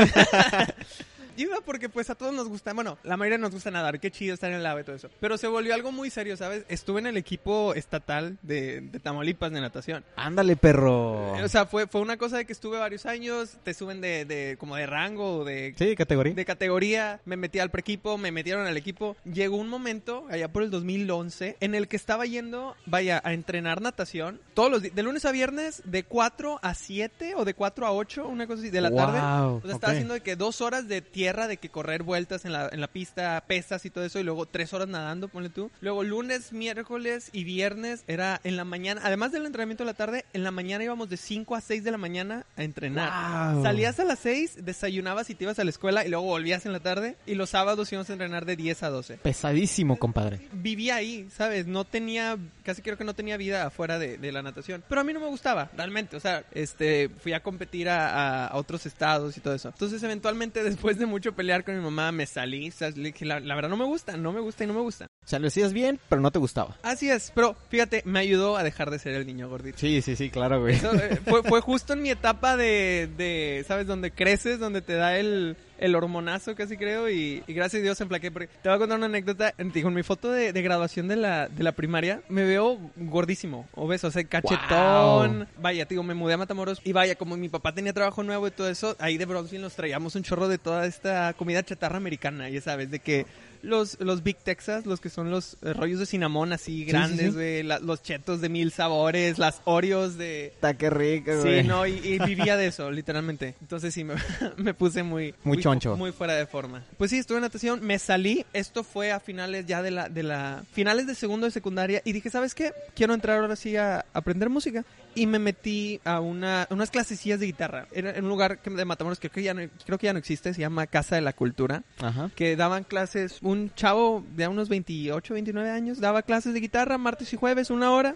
Iba 1.37 1.57
porque 1.65 1.89
pues 1.89 2.09
a 2.09 2.15
todos 2.15 2.33
nos 2.33 2.47
gusta, 2.47 2.73
bueno, 2.73 2.97
la 3.03 3.17
mayoría 3.17 3.37
nos 3.37 3.51
gusta 3.51 3.71
nadar, 3.71 3.99
qué 3.99 4.11
chido 4.11 4.33
estar 4.33 4.49
en 4.51 4.57
el 4.57 4.65
agua 4.65 4.81
y 4.81 4.83
todo 4.83 4.95
eso. 4.95 5.09
Pero 5.19 5.37
se 5.37 5.47
volvió 5.47 5.73
algo 5.73 5.91
muy 5.91 6.09
serio, 6.09 6.35
¿sabes? 6.37 6.65
Estuve 6.69 6.99
en 6.99 7.07
el 7.07 7.17
equipo 7.17 7.73
estatal 7.73 8.37
de, 8.41 8.81
de 8.81 8.99
Tamaulipas 8.99 9.51
de 9.51 9.61
natación. 9.61 10.03
Ándale, 10.15 10.55
perro. 10.55 11.33
O 11.43 11.47
sea, 11.47 11.65
fue, 11.65 11.87
fue 11.87 12.01
una 12.01 12.17
cosa 12.17 12.37
de 12.37 12.45
que 12.45 12.53
estuve 12.53 12.77
varios 12.77 13.05
años, 13.05 13.57
te 13.63 13.73
suben 13.73 14.01
de, 14.01 14.25
de 14.25 14.57
como 14.59 14.75
de 14.75 14.85
rango 14.85 15.37
o 15.39 15.45
de, 15.45 15.73
Sí, 15.77 15.95
categoría. 15.95 16.33
de 16.33 16.45
categoría, 16.45 17.19
me 17.25 17.37
metí 17.37 17.59
al 17.59 17.71
preequipo, 17.71 18.17
me 18.17 18.31
metieron 18.31 18.67
al 18.67 18.77
equipo. 18.77 19.15
Llegó 19.25 19.57
un 19.57 19.67
momento, 19.69 20.25
allá 20.29 20.47
por 20.51 20.63
el 20.63 20.69
2011, 20.71 21.57
en 21.59 21.75
el 21.75 21.87
que 21.87 21.95
estaba 21.95 22.25
yendo, 22.25 22.75
vaya, 22.85 23.21
a 23.23 23.33
entrenar 23.33 23.81
natación 23.81 24.39
todos 24.53 24.69
los 24.71 24.81
días, 24.81 24.95
de 24.95 25.03
lunes 25.03 25.25
a 25.25 25.31
viernes, 25.31 25.81
de 25.85 26.03
4 26.03 26.59
a 26.61 26.73
7 26.73 27.33
o 27.35 27.45
de 27.45 27.53
4 27.53 27.85
a 27.87 27.91
8, 27.91 28.27
una 28.27 28.47
cosa 28.47 28.61
así, 28.61 28.69
de 28.69 28.81
la 28.81 28.91
tarde. 28.93 29.19
Wow, 29.19 29.57
O 29.57 29.61
sea, 29.61 29.71
estaba 29.71 29.91
ok. 29.93 29.95
haciendo 29.95 30.13
de 30.13 30.21
que 30.21 30.35
dos 30.35 30.61
horas 30.61 30.87
de 30.87 31.01
tierra, 31.21 31.47
de 31.47 31.57
que 31.57 31.69
correr 31.69 32.03
vueltas 32.03 32.45
en 32.45 32.53
la, 32.53 32.69
en 32.71 32.81
la 32.81 32.88
pista, 32.88 33.44
pesas 33.47 33.85
y 33.85 33.89
todo 33.89 34.03
eso, 34.03 34.19
y 34.19 34.23
luego 34.23 34.45
tres 34.47 34.73
horas 34.73 34.88
nadando, 34.88 35.27
ponle 35.27 35.50
tú. 35.50 35.69
Luego 35.81 36.03
lunes, 36.03 36.51
miércoles 36.51 37.29
y 37.31 37.44
viernes 37.44 38.03
era 38.07 38.41
en 38.44 38.57
la 38.57 38.63
mañana, 38.65 39.01
además 39.03 39.31
del 39.31 39.45
entrenamiento 39.45 39.83
de 39.83 39.91
la 39.91 39.94
tarde, 39.94 40.25
en 40.33 40.44
la 40.44 40.51
mañana 40.51 40.83
íbamos 40.83 41.09
de 41.09 41.18
5 41.18 41.56
a 41.56 41.62
6 41.62 41.83
de 41.83 41.91
la 41.91 41.97
mañana 41.97 42.45
a 42.57 42.63
entrenar. 42.63 43.53
Wow. 43.53 43.63
Salías 43.63 44.00
a 44.00 44.03
las 44.03 44.19
6, 44.19 44.65
desayunabas 44.65 45.29
y 45.29 45.35
te 45.35 45.44
ibas 45.44 45.59
a 45.59 45.63
la 45.63 45.69
escuela 45.69 46.06
y 46.06 46.09
luego 46.09 46.25
volvías 46.25 46.65
en 46.65 46.73
la 46.73 46.79
tarde 46.79 47.18
y 47.25 47.35
los 47.35 47.50
sábados 47.51 47.91
íbamos 47.91 48.09
a 48.09 48.13
entrenar 48.13 48.45
de 48.45 48.56
10 48.56 48.83
a 48.83 48.89
12. 48.89 49.17
Pesadísimo, 49.17 49.97
compadre. 49.97 50.47
Vivía 50.53 50.95
ahí, 50.95 51.27
¿sabes? 51.35 51.67
No 51.67 51.85
tenía, 51.85 52.38
casi 52.63 52.81
creo 52.81 52.97
que 52.97 53.03
no 53.03 53.13
tenía 53.13 53.38
vida 53.38 53.65
afuera 53.67 54.00
de, 54.00 54.17
de 54.17 54.31
la 54.31 54.41
natación. 54.41 54.83
Pero 54.89 55.01
a 55.01 55.03
mí 55.03 55.13
no 55.13 55.19
me 55.19 55.27
gustaba, 55.27 55.69
realmente. 55.77 56.15
O 56.15 56.19
sea, 56.19 56.44
este, 56.53 57.09
fui 57.19 57.33
a 57.33 57.44
competir 57.44 57.89
a, 57.89 58.09
a- 58.09 58.47
a 58.47 58.57
otros 58.57 58.85
estados 58.85 59.38
y 59.38 59.41
todo 59.41 59.53
eso. 59.53 59.69
Entonces, 59.69 60.01
eventualmente, 60.03 60.63
después 60.63 60.97
de 60.97 61.06
mucho 61.11 61.33
pelear 61.33 61.63
con 61.63 61.75
mi 61.75 61.83
mamá, 61.83 62.11
me 62.11 62.25
salí. 62.25 62.69
O 62.69 62.71
sea, 62.71 62.89
le 62.89 63.11
dije, 63.11 63.25
la, 63.25 63.39
la 63.39 63.53
verdad 63.53 63.69
no 63.69 63.77
me 63.77 63.85
gusta, 63.85 64.17
no 64.17 64.31
me 64.31 64.39
gusta 64.39 64.63
y 64.63 64.67
no 64.67 64.73
me 64.73 64.81
gusta. 64.81 65.05
O 65.23 65.27
sea, 65.27 65.37
lo 65.37 65.47
hacías 65.47 65.73
bien, 65.73 65.99
pero 66.09 66.21
no 66.21 66.31
te 66.31 66.39
gustaba. 66.39 66.77
Así 66.81 67.09
es, 67.09 67.31
pero 67.35 67.55
fíjate, 67.69 68.01
me 68.05 68.19
ayudó 68.19 68.57
a 68.57 68.63
dejar 68.63 68.89
de 68.89 68.97
ser 68.97 69.13
el 69.13 69.27
niño 69.27 69.47
gordito. 69.47 69.77
Sí, 69.77 70.01
sí, 70.01 70.15
sí, 70.15 70.29
claro, 70.29 70.61
güey. 70.61 70.75
Eso, 70.75 70.93
eh, 70.95 71.19
fue, 71.23 71.43
fue 71.43 71.61
justo 71.61 71.93
en 71.93 72.01
mi 72.01 72.09
etapa 72.09 72.57
de, 72.57 73.09
de, 73.17 73.63
¿sabes? 73.67 73.85
Donde 73.85 74.11
creces, 74.11 74.57
donde 74.59 74.81
te 74.81 74.93
da 74.93 75.17
el, 75.17 75.57
el 75.81 75.95
hormonazo, 75.95 76.55
casi 76.55 76.77
creo, 76.77 77.09
y, 77.09 77.43
y 77.45 77.53
gracias 77.53 77.81
a 77.81 77.83
Dios 77.83 77.99
enflaqué. 77.99 78.31
Porque 78.31 78.47
te 78.47 78.69
voy 78.69 78.75
a 78.77 78.79
contar 78.79 78.97
una 78.97 79.07
anécdota. 79.07 79.53
En, 79.57 79.71
digo, 79.71 79.89
en 79.89 79.95
mi 79.95 80.03
foto 80.03 80.31
de, 80.31 80.53
de 80.53 80.61
graduación 80.61 81.09
de 81.09 81.17
la, 81.17 81.49
de 81.49 81.63
la 81.63 81.73
primaria, 81.73 82.21
me 82.29 82.45
veo 82.45 82.79
gordísimo, 82.95 83.67
obeso, 83.73 84.07
o 84.07 84.11
sea, 84.11 84.23
cachetón. 84.23 85.47
Vaya, 85.59 85.85
te 85.85 85.95
digo, 85.95 86.03
me 86.03 86.13
mudé 86.13 86.35
a 86.35 86.37
Matamoros. 86.37 86.79
Y 86.83 86.93
vaya, 86.93 87.15
como 87.15 87.35
mi 87.35 87.49
papá 87.49 87.73
tenía 87.73 87.91
trabajo 87.91 88.23
nuevo 88.23 88.47
y 88.47 88.51
todo 88.51 88.69
eso, 88.69 88.95
ahí 88.99 89.17
de 89.17 89.25
Bronzeville 89.25 89.63
nos 89.63 89.75
traíamos 89.75 90.15
un 90.15 90.23
chorro 90.23 90.47
de 90.47 90.57
toda 90.57 90.85
esta 90.85 91.33
comida 91.33 91.63
chatarra 91.63 91.97
americana, 91.97 92.47
ya 92.47 92.61
sabes, 92.61 92.89
de 92.91 92.99
que 92.99 93.25
los, 93.63 93.99
los 93.99 94.23
Big 94.23 94.37
Texas, 94.37 94.85
los 94.85 94.99
que 94.99 95.09
son 95.09 95.31
los 95.31 95.57
eh, 95.61 95.73
rollos 95.73 95.99
de 95.99 96.05
cinnamon 96.05 96.53
así 96.53 96.79
sí, 96.79 96.85
grandes, 96.85 97.27
sí. 97.27 97.31
güey, 97.33 97.63
la- 97.63 97.79
los 97.79 98.01
chetos 98.03 98.41
de 98.41 98.49
mil 98.49 98.71
sabores, 98.71 99.37
las 99.37 99.61
Oreos 99.65 100.17
de... 100.17 100.47
Está 100.47 100.73
que 100.75 100.89
rico, 100.89 101.31
güey. 101.41 101.61
Sí, 101.61 101.67
no, 101.67 101.85
y, 101.85 101.93
y 101.93 102.19
vivía 102.25 102.57
de 102.57 102.67
eso, 102.67 102.91
literalmente. 102.91 103.55
Entonces 103.61 103.93
sí, 103.93 104.03
me, 104.03 104.15
me 104.57 104.73
puse 104.73 105.03
muy... 105.03 105.33
Muy 105.43 105.57
choncho. 105.57 105.95
Muy 105.97 106.11
fuera 106.11 106.33
de 106.35 106.45
forma. 106.45 106.83
Pues 106.97 107.11
sí, 107.11 107.17
estuve 107.17 107.37
en 107.37 107.43
natación, 107.43 107.81
me 107.85 107.99
salí. 107.99 108.45
Esto 108.53 108.83
fue 108.83 109.11
a 109.11 109.19
finales 109.19 109.65
ya 109.65 109.81
de 109.81 109.91
la... 109.91 110.09
De 110.09 110.23
la 110.23 110.63
finales 110.73 111.07
de 111.07 111.15
segundo 111.15 111.45
de 111.45 111.51
secundaria. 111.51 112.01
Y 112.05 112.11
dije, 112.13 112.29
¿sabes 112.29 112.55
qué? 112.55 112.73
Quiero 112.95 113.13
entrar 113.13 113.39
ahora 113.39 113.55
sí 113.55 113.75
a 113.77 114.05
aprender 114.13 114.49
música. 114.49 114.83
Y 115.13 115.27
me 115.27 115.39
metí 115.39 115.99
a 116.05 116.21
una, 116.21 116.67
unas 116.69 116.89
clasecillas 116.89 117.39
de 117.41 117.45
guitarra. 117.47 117.87
Era 117.91 118.11
en 118.11 118.23
un 118.23 118.29
lugar 118.29 118.61
de 118.63 118.85
Matamoros 118.85 119.19
que 119.19 119.29
creo 119.29 119.41
que, 119.41 119.43
ya 119.45 119.53
no, 119.53 119.61
creo 119.85 119.97
que 119.97 120.05
ya 120.05 120.13
no 120.13 120.19
existe. 120.19 120.53
Se 120.53 120.61
llama 120.61 120.87
Casa 120.87 121.15
de 121.15 121.21
la 121.21 121.33
Cultura 121.33 121.83
Ajá. 121.99 122.31
que 122.35 122.55
daban 122.55 122.85
clases, 122.85 123.39
un 123.51 123.74
chavo 123.75 124.24
de 124.36 124.48
unos 124.48 124.69
28, 124.69 125.33
29 125.33 125.69
años, 125.69 126.00
daba 126.00 126.21
clases 126.21 126.53
de 126.53 126.59
guitarra 126.59 126.98
martes 126.98 127.33
y 127.33 127.38
jueves, 127.38 127.69
una 127.69 127.92
hora. 127.92 128.15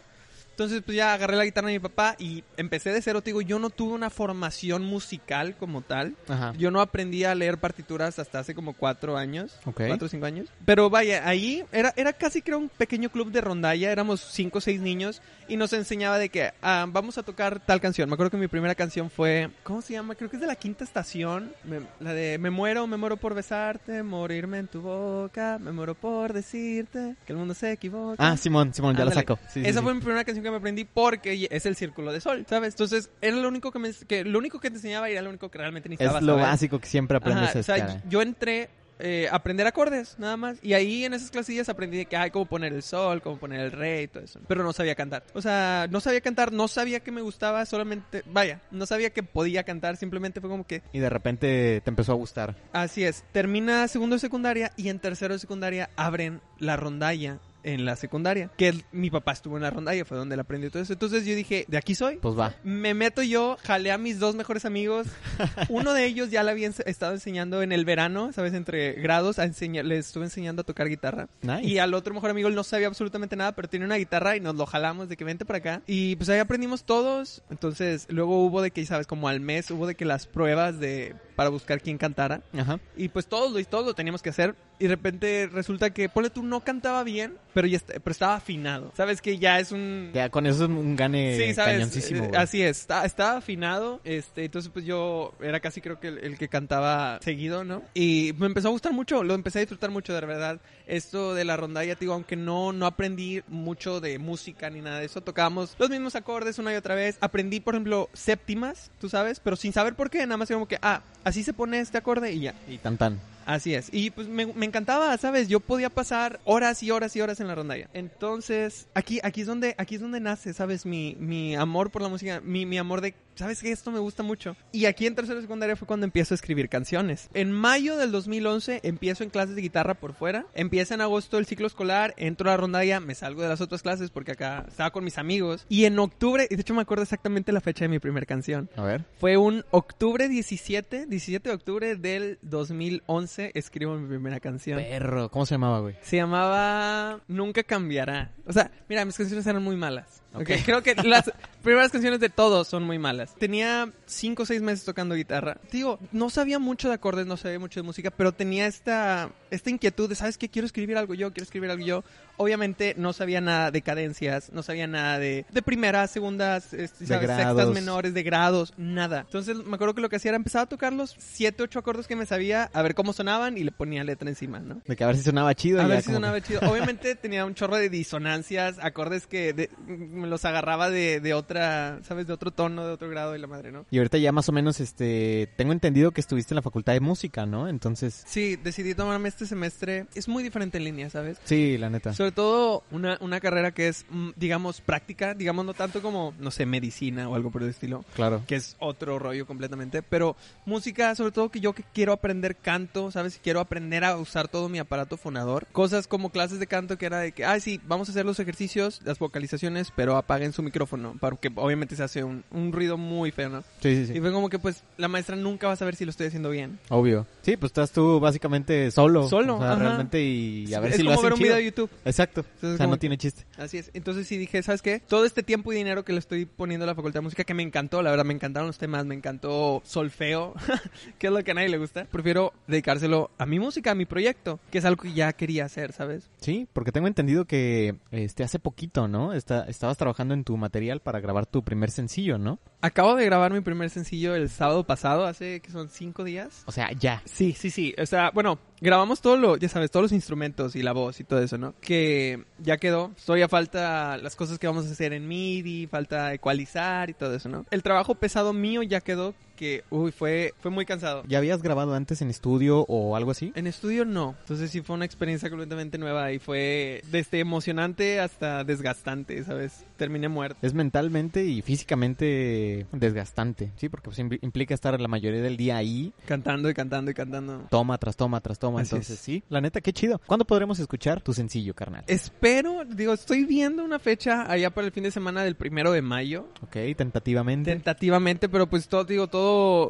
Entonces, 0.55 0.81
pues 0.85 0.95
ya 0.95 1.13
agarré 1.13 1.35
la 1.35 1.43
guitarra 1.43 1.67
de 1.67 1.73
mi 1.73 1.79
papá 1.79 2.15
y 2.17 2.45
empecé 2.55 2.93
de 2.93 3.01
cero. 3.01 3.19
Te 3.21 3.31
digo, 3.31 3.41
yo 3.41 3.59
no 3.59 3.69
tuve 3.69 3.93
una 3.93 4.09
formación 4.09 4.85
musical 4.85 5.53
como 5.57 5.81
tal. 5.81 6.15
Ajá. 6.29 6.53
Yo 6.57 6.71
no 6.71 6.79
aprendí 6.79 7.25
a 7.25 7.35
leer 7.35 7.57
partituras 7.57 8.19
hasta 8.19 8.39
hace 8.39 8.55
como 8.55 8.71
cuatro 8.71 9.17
años. 9.17 9.59
Ok. 9.65 9.81
Cuatro 9.87 10.05
o 10.05 10.09
cinco 10.09 10.25
años. 10.27 10.47
Pero 10.63 10.89
vaya, 10.89 11.27
ahí 11.27 11.65
era, 11.73 11.93
era 11.97 12.13
casi 12.13 12.41
creo 12.41 12.57
un 12.57 12.69
pequeño 12.69 13.09
club 13.09 13.31
de 13.33 13.41
rondalla. 13.41 13.91
Éramos 13.91 14.21
cinco 14.21 14.59
o 14.59 14.61
seis 14.61 14.79
niños. 14.79 15.21
Y 15.49 15.57
nos 15.57 15.73
enseñaba 15.73 16.17
de 16.17 16.29
que 16.29 16.53
ah, 16.61 16.85
vamos 16.87 17.17
a 17.17 17.23
tocar 17.23 17.59
tal 17.59 17.81
canción. 17.81 18.07
Me 18.09 18.13
acuerdo 18.13 18.31
que 18.31 18.37
mi 18.37 18.47
primera 18.47 18.75
canción 18.75 19.09
fue. 19.09 19.49
¿Cómo 19.63 19.81
se 19.81 19.91
llama? 19.91 20.15
Creo 20.15 20.29
que 20.29 20.37
es 20.37 20.41
de 20.41 20.47
la 20.47 20.55
quinta 20.55 20.85
estación. 20.85 21.51
Me- 21.65 21.81
la 21.99 22.13
de 22.13 22.37
Me 22.37 22.49
muero, 22.49 22.87
me 22.87 22.95
muero 22.95 23.17
por 23.17 23.33
besarte. 23.33 24.03
Morirme 24.03 24.59
en 24.59 24.67
tu 24.67 24.81
boca. 24.81 25.59
Me 25.59 25.73
muero 25.73 25.95
por 25.95 26.31
decirte 26.31 27.15
que 27.25 27.33
el 27.33 27.37
mundo 27.39 27.53
se 27.53 27.73
equivoca. 27.73 28.15
Ah, 28.25 28.37
Simón, 28.37 28.73
Simón, 28.73 28.93
ya 28.95 28.99
la 29.03 29.11
Ándale. 29.11 29.21
saco. 29.21 29.37
Sí, 29.53 29.61
sí, 29.61 29.69
Esa 29.69 29.79
sí. 29.79 29.83
fue 29.83 29.93
mi 29.93 29.99
primera 29.99 30.23
canción 30.23 30.44
que 30.45 30.51
me 30.51 30.57
aprendí 30.57 30.85
porque 30.85 31.47
es 31.49 31.65
el 31.65 31.75
círculo 31.75 32.13
de 32.13 32.21
sol, 32.21 32.45
¿sabes? 32.49 32.73
Entonces, 32.73 33.09
era 33.21 33.35
lo 33.35 33.47
único 33.47 33.71
que 33.71 33.79
me 33.79 33.91
que 34.07 34.23
lo 34.23 34.39
único 34.39 34.59
que 34.59 34.69
te 34.69 34.77
enseñaba 34.77 35.09
y 35.09 35.13
era 35.13 35.21
lo 35.21 35.29
único 35.29 35.49
que 35.49 35.57
realmente 35.57 35.89
necesitaba 35.89 36.19
Es 36.19 36.25
lo 36.25 36.37
básico 36.37 36.79
que 36.79 36.87
siempre 36.87 37.17
aprendes 37.17 37.49
Ajá, 37.49 37.57
a 37.57 37.61
o 37.61 37.63
sea, 37.63 38.03
yo 38.07 38.21
entré 38.21 38.69
eh, 38.99 39.27
a 39.29 39.35
aprender 39.35 39.67
acordes, 39.67 40.15
nada 40.19 40.37
más. 40.37 40.57
Y 40.61 40.73
ahí 40.73 41.05
en 41.05 41.13
esas 41.13 41.29
clasillas 41.29 41.67
aprendí 41.69 42.05
que 42.05 42.15
hay 42.15 42.31
cómo 42.31 42.45
poner 42.45 42.73
el 42.73 42.83
sol, 42.83 43.21
cómo 43.21 43.37
poner 43.37 43.59
el 43.59 43.71
re 43.71 44.03
y 44.03 44.07
todo 44.07 44.23
eso. 44.23 44.39
Pero 44.47 44.63
no 44.63 44.73
sabía 44.73 44.95
cantar. 44.95 45.23
O 45.33 45.41
sea, 45.41 45.87
no 45.89 45.99
sabía 45.99 46.21
cantar, 46.21 46.51
no 46.51 46.67
sabía 46.67 47.01
que 47.01 47.11
me 47.11 47.21
gustaba, 47.21 47.65
solamente, 47.65 48.23
vaya, 48.27 48.61
no 48.71 48.85
sabía 48.85 49.09
que 49.09 49.23
podía 49.23 49.63
cantar, 49.63 49.97
simplemente 49.97 50.39
fue 50.39 50.49
como 50.49 50.65
que 50.65 50.81
Y 50.93 50.99
de 50.99 51.09
repente 51.09 51.81
te 51.83 51.89
empezó 51.89 52.13
a 52.13 52.15
gustar. 52.15 52.55
Así 52.71 53.03
es, 53.03 53.25
termina 53.31 53.87
segundo 53.87 54.15
de 54.15 54.19
secundaria 54.19 54.71
y 54.77 54.89
en 54.89 54.99
tercero 54.99 55.33
de 55.33 55.39
secundaria 55.39 55.89
abren 55.95 56.41
la 56.59 56.77
rondalla 56.77 57.39
en 57.65 57.83
la 57.85 57.95
secundaria. 57.95 58.49
Que 58.57 58.69
el- 58.69 58.85
mi 58.91 59.09
papá 59.09 59.33
estuvo 59.33 59.57
en 59.57 59.63
la 59.63 59.69
rondalla, 59.71 60.05
fue 60.05 60.17
donde 60.17 60.35
él 60.35 60.39
aprendió 60.39 60.71
todo 60.71 60.81
eso. 60.83 60.93
Entonces 60.93 61.25
yo 61.25 61.35
dije, 61.35 61.65
de 61.67 61.77
aquí 61.77 61.95
soy. 61.95 62.17
Pues 62.17 62.37
va. 62.37 62.53
Me 62.63 62.93
meto 62.93 63.21
yo, 63.23 63.57
jalé 63.63 63.91
a 63.91 63.97
mis 63.97 64.19
dos 64.19 64.35
mejores 64.35 64.65
amigos. 64.65 65.07
Uno 65.69 65.93
de 65.93 66.05
ellos 66.05 66.29
ya 66.31 66.43
le 66.43 66.51
había 66.51 66.69
ens- 66.69 66.83
estado 66.85 67.13
enseñando 67.13 67.61
en 67.61 67.71
el 67.71 67.83
verano, 67.85 68.31
¿sabes? 68.31 68.53
Entre 68.53 68.93
grados, 68.93 69.39
a 69.39 69.45
le 69.45 69.97
estuve 69.97 70.25
enseñando 70.25 70.61
a 70.61 70.65
tocar 70.65 70.87
guitarra. 70.87 71.27
Nice. 71.41 71.63
Y 71.65 71.79
al 71.79 71.93
otro 71.93 72.13
mejor 72.13 72.29
amigo 72.29 72.47
él 72.47 72.55
no 72.55 72.63
sabía 72.63 72.87
absolutamente 72.87 73.35
nada, 73.35 73.53
pero 73.53 73.67
tenía 73.67 73.85
una 73.85 73.95
guitarra 73.95 74.35
y 74.37 74.39
nos 74.39 74.55
lo 74.55 74.65
jalamos 74.65 75.09
de 75.09 75.17
que 75.17 75.23
vente 75.23 75.45
para 75.45 75.57
acá. 75.59 75.81
Y 75.87 76.15
pues 76.17 76.29
ahí 76.29 76.39
aprendimos 76.39 76.83
todos. 76.83 77.41
Entonces 77.49 78.05
luego 78.09 78.45
hubo 78.45 78.61
de 78.61 78.71
que, 78.71 78.85
¿sabes? 78.85 79.07
Como 79.07 79.27
al 79.27 79.39
mes 79.39 79.71
hubo 79.71 79.87
de 79.87 79.95
que 79.95 80.05
las 80.05 80.27
pruebas 80.27 80.79
de 80.79 81.15
para 81.35 81.49
buscar 81.49 81.81
quién 81.81 81.97
cantara. 81.97 82.41
Ajá. 82.57 82.79
Y 82.95 83.09
pues 83.09 83.27
todos 83.27 83.51
lo, 83.51 83.63
todos 83.65 83.85
lo 83.85 83.93
teníamos 83.93 84.21
que 84.21 84.29
hacer. 84.29 84.55
Y 84.77 84.83
de 84.85 84.89
repente 84.89 85.49
resulta 85.51 85.91
que, 85.91 86.09
ponle 86.09 86.29
tú, 86.29 86.43
no 86.43 86.59
cantaba 86.61 87.03
bien, 87.05 87.37
pero, 87.53 87.65
ya 87.65 87.79
pero 87.87 88.11
estaba 88.11 88.35
afinado. 88.35 88.91
Sabes 88.97 89.21
que 89.21 89.37
ya 89.37 89.57
es 89.59 89.71
un... 89.71 90.11
Ya 90.13 90.29
con 90.29 90.45
eso 90.45 90.65
es 90.65 90.69
un 90.69 90.97
gane 90.97 91.37
Sí, 91.37 91.53
sabes, 91.53 91.75
cañoncísimo, 91.75 92.25
eh, 92.25 92.27
güey. 92.27 92.41
así 92.41 92.61
es, 92.61 92.81
está- 92.81 93.05
estaba 93.05 93.37
afinado, 93.37 94.01
este, 94.03 94.43
entonces 94.43 94.69
pues 94.73 94.83
yo 94.83 95.33
era 95.39 95.61
casi 95.61 95.79
creo 95.79 96.01
que 96.01 96.09
el, 96.09 96.17
el 96.17 96.37
que 96.37 96.49
cantaba 96.49 97.19
seguido, 97.21 97.63
¿no? 97.63 97.83
Y 97.93 98.33
me 98.37 98.47
empezó 98.47 98.67
a 98.67 98.71
gustar 98.71 98.91
mucho, 98.91 99.23
lo 99.23 99.33
empecé 99.33 99.59
a 99.59 99.61
disfrutar 99.61 99.91
mucho, 99.91 100.13
de 100.13 100.19
verdad, 100.25 100.59
esto 100.87 101.33
de 101.35 101.45
la 101.45 101.55
rondalla, 101.55 101.95
digo, 101.95 102.11
aunque 102.13 102.35
no, 102.35 102.73
no 102.73 102.85
aprendí 102.85 103.43
mucho 103.47 104.01
de 104.01 104.19
música 104.19 104.69
ni 104.69 104.81
nada 104.81 104.99
de 104.99 105.05
eso, 105.05 105.21
tocábamos 105.21 105.73
los 105.79 105.89
mismos 105.89 106.15
acordes 106.17 106.59
una 106.59 106.73
y 106.73 106.75
otra 106.75 106.95
vez, 106.95 107.17
aprendí, 107.21 107.61
por 107.61 107.75
ejemplo, 107.75 108.09
séptimas, 108.11 108.91
tú 108.99 109.07
sabes, 109.07 109.39
pero 109.39 109.55
sin 109.55 109.71
saber 109.71 109.95
por 109.95 110.09
qué, 110.09 110.19
nada 110.25 110.35
más 110.35 110.49
como 110.51 110.67
que, 110.67 110.77
ah, 110.81 111.01
así 111.25 111.43
se 111.43 111.51
pone 111.51 111.79
este 111.81 111.97
acorde 111.97 112.31
y 112.31 112.39
ya. 112.39 112.55
Y 112.69 112.77
tan 112.77 112.97
tan. 112.97 113.19
Así 113.45 113.75
es. 113.75 113.89
Y 113.91 114.09
pues 114.09 114.27
me, 114.27 114.47
me 114.47 114.65
encantaba, 114.65 115.15
¿sabes? 115.17 115.47
Yo 115.49 115.59
podía 115.59 115.89
pasar 115.89 116.39
horas 116.45 116.81
y 116.81 116.89
horas 116.89 117.15
y 117.15 117.21
horas 117.21 117.39
en 117.39 117.47
la 117.47 117.55
rondalla. 117.55 117.89
Entonces, 117.93 118.87
aquí, 118.95 119.19
aquí 119.23 119.41
es 119.41 119.47
donde, 119.47 119.75
aquí 119.77 119.95
es 119.95 120.01
donde 120.01 120.19
nace, 120.19 120.53
¿sabes? 120.53 120.85
Mi, 120.85 121.15
mi 121.19 121.55
amor 121.55 121.91
por 121.91 122.01
la 122.01 122.07
música, 122.07 122.41
mi, 122.43 122.65
mi 122.65 122.77
amor 122.77 123.01
de, 123.01 123.13
¿sabes 123.35 123.61
qué? 123.61 123.71
Esto 123.71 123.91
me 123.91 123.99
gusta 123.99 124.23
mucho. 124.23 124.55
Y 124.71 124.85
aquí 124.85 125.05
en 125.05 125.15
tercero 125.15 125.35
de 125.35 125.43
secundaria 125.43 125.75
fue 125.75 125.87
cuando 125.87 126.05
empiezo 126.05 126.33
a 126.33 126.35
escribir 126.35 126.69
canciones. 126.69 127.29
En 127.33 127.51
mayo 127.51 127.97
del 127.97 128.11
2011 128.11 128.81
empiezo 128.83 129.23
en 129.23 129.29
clases 129.29 129.55
de 129.55 129.61
guitarra 129.61 129.95
por 129.95 130.13
fuera. 130.13 130.45
Empieza 130.53 130.93
en 130.93 131.01
agosto 131.01 131.37
el 131.37 131.45
ciclo 131.45 131.67
escolar, 131.67 132.13
entro 132.17 132.49
a 132.49 132.53
la 132.53 132.57
rondalla, 132.57 132.99
me 132.99 133.15
salgo 133.15 133.41
de 133.41 133.49
las 133.49 133.61
otras 133.61 133.81
clases 133.81 134.09
porque 134.09 134.31
acá 134.33 134.65
estaba 134.67 134.91
con 134.91 135.03
mis 135.03 135.17
amigos. 135.17 135.65
Y 135.69 135.85
en 135.85 135.99
octubre, 135.99 136.47
y 136.49 136.55
de 136.55 136.61
hecho 136.61 136.73
me 136.73 136.81
acuerdo 136.81 137.03
exactamente 137.03 137.51
la 137.51 137.61
fecha 137.61 137.85
de 137.85 137.89
mi 137.89 137.99
primera 137.99 138.25
canción. 138.25 138.69
A 138.75 138.83
ver. 138.83 139.05
Fue 139.19 139.37
un 139.37 139.63
octubre 139.71 140.27
17, 140.27 141.05
17 141.07 141.49
de 141.49 141.55
octubre 141.55 141.95
del 141.95 142.39
2011, 142.41 143.51
escribo 143.53 143.95
mi 143.95 144.07
primera 144.07 144.39
canción. 144.39 144.79
Perro. 144.79 145.29
¿Cómo 145.29 145.45
se 145.45 145.55
llamaba, 145.55 145.79
güey? 145.79 145.95
Se 146.01 146.17
llamaba 146.17 147.19
Nunca 147.27 147.63
cambiará. 147.63 148.31
O 148.45 148.53
sea, 148.53 148.71
mira, 148.87 149.05
mis 149.05 149.17
canciones 149.17 149.45
eran 149.45 149.63
muy 149.63 149.75
malas. 149.75 150.21
¿ok? 150.33 150.41
Ok. 150.41 150.49
Creo 150.65 150.83
que 150.83 150.95
las 150.95 151.31
primeras 151.63 151.91
canciones 151.91 152.19
de 152.19 152.29
todos 152.29 152.67
son 152.67 152.83
muy 152.83 152.99
malas. 152.99 153.24
Tenía 153.33 153.91
5 154.05 154.43
o 154.43 154.45
6 154.45 154.61
meses 154.61 154.85
tocando 154.85 155.15
guitarra. 155.15 155.57
Digo, 155.71 155.99
no 156.11 156.29
sabía 156.29 156.59
mucho 156.59 156.87
de 156.87 156.95
acordes, 156.95 157.25
no 157.25 157.37
sabía 157.37 157.59
mucho 157.59 157.79
de 157.79 157.83
música, 157.85 158.11
pero 158.11 158.31
tenía 158.31 158.67
esta, 158.67 159.29
esta 159.51 159.69
inquietud 159.69 160.09
de, 160.09 160.15
¿sabes 160.15 160.37
qué? 160.37 160.49
Quiero 160.49 160.65
escribir 160.65 160.97
algo 160.97 161.13
yo, 161.13 161.31
quiero 161.33 161.43
escribir 161.43 161.69
algo 161.71 161.85
yo. 161.85 162.03
Obviamente 162.37 162.95
no 162.97 163.13
sabía 163.13 163.39
nada 163.39 163.71
de 163.71 163.81
cadencias, 163.81 164.51
no 164.51 164.61
sabía 164.61 164.87
nada 164.87 165.19
de, 165.19 165.45
de 165.51 165.61
primeras, 165.61 166.11
segundas, 166.11 166.73
este, 166.73 167.05
sextas 167.05 167.69
menores, 167.69 168.13
de 168.13 168.23
grados, 168.23 168.73
nada. 168.77 169.21
Entonces 169.21 169.55
me 169.65 169.75
acuerdo 169.75 169.93
que 169.95 170.01
lo 170.01 170.09
que 170.09 170.17
hacía 170.17 170.29
era 170.29 170.35
empezar 170.37 170.63
a 170.63 170.65
tocar 170.65 170.91
los 170.91 171.15
7, 171.17 171.63
8 171.63 171.79
acordes 171.79 172.07
que 172.07 172.15
me 172.17 172.25
sabía, 172.25 172.69
a 172.73 172.81
ver 172.81 172.93
cómo 172.93 173.13
sonaban 173.13 173.57
y 173.57 173.63
le 173.63 173.71
ponía 173.71 174.03
letra 174.03 174.27
encima, 174.27 174.59
¿no? 174.59 174.81
De 174.85 174.95
que 174.97 175.03
a 175.03 175.07
ver 175.07 175.15
si 175.15 175.23
sonaba 175.23 175.53
chido. 175.55 175.81
A 175.81 175.87
ver 175.87 176.01
si 176.01 176.11
sonaba 176.11 176.41
que- 176.41 176.47
chido. 176.47 176.59
Obviamente 176.69 177.15
tenía 177.15 177.45
un 177.45 177.55
chorro 177.55 177.77
de 177.77 177.89
disonancias, 177.89 178.77
acordes 178.81 179.27
que 179.27 179.53
de- 179.53 179.69
me 179.87 180.27
los 180.27 180.43
agarraba 180.43 180.89
de, 180.89 181.21
de 181.21 181.33
otra, 181.33 181.99
¿sabes? 182.03 182.27
De 182.27 182.33
otro 182.33 182.51
tono, 182.51 182.85
de 182.85 182.91
otro 182.91 183.09
grado 183.09 183.33
y 183.35 183.39
la 183.39 183.47
madre, 183.47 183.71
¿no? 183.71 183.85
Y 183.91 183.97
ahorita 183.97 184.17
ya 184.17 184.31
más 184.33 184.49
o 184.49 184.51
menos, 184.51 184.79
este, 184.81 185.49
tengo 185.55 185.71
entendido 185.71 186.11
que 186.11 186.19
estuviste 186.21 186.53
en 186.53 186.57
la 186.57 186.61
facultad 186.61 186.91
de 186.93 186.99
música, 186.99 187.45
¿no? 187.45 187.69
Entonces, 187.69 188.23
Sí, 188.27 188.57
decidí 188.57 188.93
tomarme 188.93 189.29
este 189.29 189.44
semestre. 189.45 190.05
Es 190.15 190.27
muy 190.27 190.43
diferente 190.43 190.77
en 190.77 190.83
línea, 190.83 191.09
¿sabes? 191.09 191.37
sí, 191.43 191.77
la 191.77 191.89
neta. 191.89 192.13
Sobre 192.13 192.31
todo 192.31 192.83
una, 192.91 193.17
una 193.21 193.39
carrera 193.39 193.71
que 193.71 193.87
es, 193.87 194.05
mm, 194.09 194.29
digamos, 194.35 194.81
práctica, 194.81 195.33
digamos, 195.33 195.65
no 195.65 195.73
tanto 195.73 196.01
como, 196.01 196.33
no 196.39 196.51
sé, 196.51 196.65
medicina 196.65 197.27
o 197.29 197.35
algo 197.35 197.51
por 197.51 197.63
el 197.63 197.69
estilo. 197.69 198.03
Claro. 198.15 198.41
que 198.47 198.55
es 198.55 198.75
otro 198.79 199.19
rollo 199.19 199.45
completamente, 199.45 200.01
pero 200.01 200.35
música, 200.65 201.13
sobre 201.15 201.31
todo 201.31 201.49
que 201.49 201.59
yo 201.59 201.73
que 201.73 201.83
quiero 201.93 202.13
aprender 202.13 202.55
canto, 202.55 203.11
¿sabes? 203.11 203.39
Quiero 203.43 203.59
aprender 203.59 204.03
a 204.03 204.17
usar 204.17 204.47
todo 204.47 204.69
mi 204.69 204.79
aparato 204.79 205.17
fonador. 205.17 205.67
Cosas 205.71 206.07
como 206.07 206.29
clases 206.29 206.59
de 206.59 206.67
canto 206.67 206.97
que 206.97 207.05
era 207.05 207.19
de 207.19 207.31
que, 207.31 207.45
ay, 207.45 207.59
sí, 207.61 207.79
vamos 207.87 208.07
a 208.09 208.11
hacer 208.11 208.25
los 208.25 208.39
ejercicios, 208.39 209.01
las 209.03 209.19
vocalizaciones, 209.19 209.91
pero 209.95 210.15
apaguen 210.17 210.53
su 210.53 210.63
micrófono, 210.63 211.15
porque 211.19 211.51
obviamente 211.55 211.95
se 211.95 212.03
hace 212.03 212.23
un, 212.23 212.43
un 212.51 212.71
ruido 212.71 212.97
muy 212.97 213.31
feo, 213.31 213.49
¿no? 213.49 213.61
Sí, 213.81 213.95
sí, 214.05 214.11
Y 214.11 214.15
sí. 214.15 214.21
fue 214.21 214.31
como 214.31 214.49
que, 214.49 214.59
pues, 214.59 214.83
la 214.97 215.07
maestra 215.07 215.35
nunca 215.35 215.67
va 215.67 215.73
a 215.73 215.77
saber 215.77 215.95
si 215.95 216.05
lo 216.05 216.11
estoy 216.11 216.27
haciendo 216.27 216.49
bien. 216.49 216.79
Obvio. 216.89 217.25
Sí, 217.41 217.57
pues 217.57 217.69
estás 217.71 217.91
tú 217.91 218.19
básicamente 218.19 218.89
solo. 218.91 219.24
Solo, 219.29 219.55
O 219.57 219.59
sea, 219.59 219.71
ajá. 219.73 219.79
realmente 219.81 220.21
y 220.21 220.73
a 220.73 220.79
ver 220.79 220.91
es 220.91 220.97
si 220.97 221.03
lo 221.03 221.09
como 221.11 221.19
hacen 221.19 221.23
ver 221.23 221.33
un 221.33 221.37
chido. 221.39 221.45
video 221.47 221.57
de 221.57 221.65
YouTube. 221.65 221.89
Exacto. 222.05 222.41
Entonces, 222.41 222.73
o 222.73 222.77
sea, 222.77 222.85
como 222.85 222.95
no 222.95 222.99
tiene 222.99 223.17
chiste. 223.17 223.45
Así 223.57 223.77
es. 223.77 223.91
Entonces 223.93 224.27
sí 224.27 224.37
dije, 224.37 224.61
¿sabes 224.63 224.81
qué? 224.81 225.01
Todo 225.07 225.25
este 225.25 225.43
tiempo 225.43 225.71
y 225.73 225.75
dinero 225.75 226.03
que 226.05 226.13
le 226.13 226.19
estoy 226.19 226.45
poniendo 226.45 226.83
a 226.83 226.87
la 226.87 226.95
Facultad 226.95 227.19
de 227.19 227.23
Música, 227.23 227.43
que 227.43 227.53
me 227.53 227.63
encantó, 227.63 228.01
la 228.01 228.09
verdad, 228.11 228.25
me 228.25 228.33
encantaron 228.33 228.67
los 228.67 228.77
temas, 228.77 229.05
me 229.05 229.15
encantó 229.15 229.81
solfeo, 229.85 230.53
que 231.19 231.27
es 231.27 231.33
lo 231.33 231.43
que 231.43 231.51
a 231.51 231.53
nadie 231.53 231.69
le 231.69 231.77
gusta. 231.77 232.05
Prefiero 232.05 232.53
dedicárselo 232.67 233.31
a 233.37 233.45
mi 233.45 233.59
música, 233.59 233.91
a 233.91 233.95
mi 233.95 234.05
proyecto, 234.05 234.59
que 234.71 234.77
es 234.79 234.85
algo 234.85 235.03
que 235.03 235.13
ya 235.13 235.33
quería 235.33 235.65
hacer, 235.65 235.91
¿sabes? 235.93 236.29
Sí, 236.41 236.67
porque 236.73 236.91
tengo 236.91 237.07
entendido 237.07 237.45
que 237.45 237.95
este 238.11 238.43
hace 238.43 238.59
poquito, 238.59 239.07
¿no? 239.07 239.33
Está, 239.33 239.63
estabas 239.67 239.97
trabajando 239.97 240.33
en 240.33 240.43
tu 240.43 240.57
material 240.57 240.99
para 241.01 241.19
grabar 241.19 241.45
tu 241.45 241.63
primer 241.63 241.91
sencillo, 241.91 242.37
¿no? 242.37 242.59
Acabo 242.81 243.15
de 243.15 243.25
grabar 243.25 243.51
mi 243.51 243.61
primer 243.61 243.89
sencillo 243.89 244.35
el 244.35 244.49
sábado 244.49 244.85
pasado, 244.85 245.25
hace 245.25 245.59
que 245.59 245.71
son 245.71 245.89
cinco 245.89 246.23
días. 246.23 246.63
O 246.67 246.71
sea, 246.71 246.91
ya. 246.91 247.21
Sí, 247.25 247.53
sí, 247.53 247.69
sí. 247.69 247.95
O 247.97 248.05
sea, 248.05 248.31
bueno, 248.31 248.59
grabamos 248.79 249.21
todo 249.21 249.37
lo, 249.37 249.57
ya 249.57 249.69
sabes, 249.69 249.89
todos 249.91 250.03
los 250.03 250.11
instrumentos 250.11 250.75
y 250.75 250.83
la 250.83 250.91
voz 250.91 251.19
y 251.19 251.23
todo 251.23 251.41
eso, 251.41 251.57
¿no? 251.57 251.73
Que 251.81 252.45
ya 252.59 252.77
quedó. 252.77 253.11
Todavía 253.25 253.47
falta 253.47 254.17
las 254.17 254.35
cosas 254.35 254.59
que 254.59 254.67
vamos 254.67 254.85
a 254.85 254.91
hacer 254.91 255.13
en 255.13 255.27
MIDI, 255.27 255.87
falta 255.87 256.33
ecualizar 256.33 257.09
y 257.09 257.13
todo 257.13 257.33
eso, 257.35 257.49
¿no? 257.49 257.65
El 257.71 257.81
trabajo 257.81 258.15
pesado 258.15 258.53
mío 258.53 258.83
ya 258.83 259.01
quedó, 259.01 259.33
que, 259.55 259.83
uy, 259.89 260.11
fue, 260.11 260.53
fue 260.59 260.69
muy 260.71 260.85
cansado. 260.85 261.23
¿Ya 261.27 261.37
habías 261.39 261.61
grabado 261.61 261.93
antes 261.95 262.21
en 262.21 262.29
estudio 262.29 262.81
o 262.87 263.15
algo 263.15 263.31
así? 263.31 263.51
En 263.55 263.67
estudio 263.67 264.05
no. 264.05 264.35
Entonces 264.41 264.71
sí 264.71 264.81
fue 264.81 264.95
una 264.95 265.05
experiencia 265.05 265.49
completamente 265.49 265.97
nueva 265.97 266.31
y 266.31 266.39
fue 266.39 267.01
desde 267.11 267.39
emocionante 267.39 268.19
hasta 268.19 268.63
desgastante, 268.63 269.43
¿sabes? 269.43 269.85
Terminé 269.97 270.27
muerto. 270.29 270.57
Es 270.61 270.73
mentalmente 270.73 271.43
y 271.45 271.61
físicamente 271.61 272.85
desgastante, 272.91 273.71
¿sí? 273.77 273.89
Porque 273.89 274.05
pues, 274.05 274.19
impl- 274.19 274.39
implica 274.41 274.73
estar 274.73 274.99
la 274.99 275.07
mayoría 275.07 275.41
del 275.41 275.57
día 275.57 275.77
ahí, 275.77 276.13
Cantando 276.25 276.69
y 276.69 276.73
cantando 276.73 277.11
y 277.11 277.13
cantando. 277.13 277.67
toma 277.69 277.97
tras 277.97 278.15
toma 278.15 278.41
tras 278.41 278.59
toma. 278.59 278.81
Así 278.81 278.95
Entonces, 278.95 279.15
es. 279.15 279.19
sí, 279.21 279.43
la 279.49 279.61
neta, 279.61 279.81
qué 279.81 279.93
chido. 279.93 280.19
¿Cuándo 280.25 280.45
podremos 280.45 280.79
escuchar 280.79 281.21
tu 281.21 281.33
sencillo, 281.33 281.73
carnal? 281.73 282.03
Espero, 282.07 282.83
digo, 282.85 283.13
estoy 283.13 283.45
viendo 283.45 283.83
una 283.83 283.99
fecha 283.99 284.49
allá 284.51 284.69
para 284.69 284.87
el 284.87 284.93
fin 284.93 285.03
de 285.03 285.11
semana 285.11 285.43
del 285.43 285.55
primero 285.55 285.91
de 285.91 286.01
mayo. 286.01 286.47
Ok, 286.61 286.77
tentativamente. 286.97 287.71
Tentativamente, 287.71 288.49
pero 288.49 288.67
pues 288.67 288.87
todo, 288.87 289.03
digo, 289.05 289.27
todo, 289.27 289.44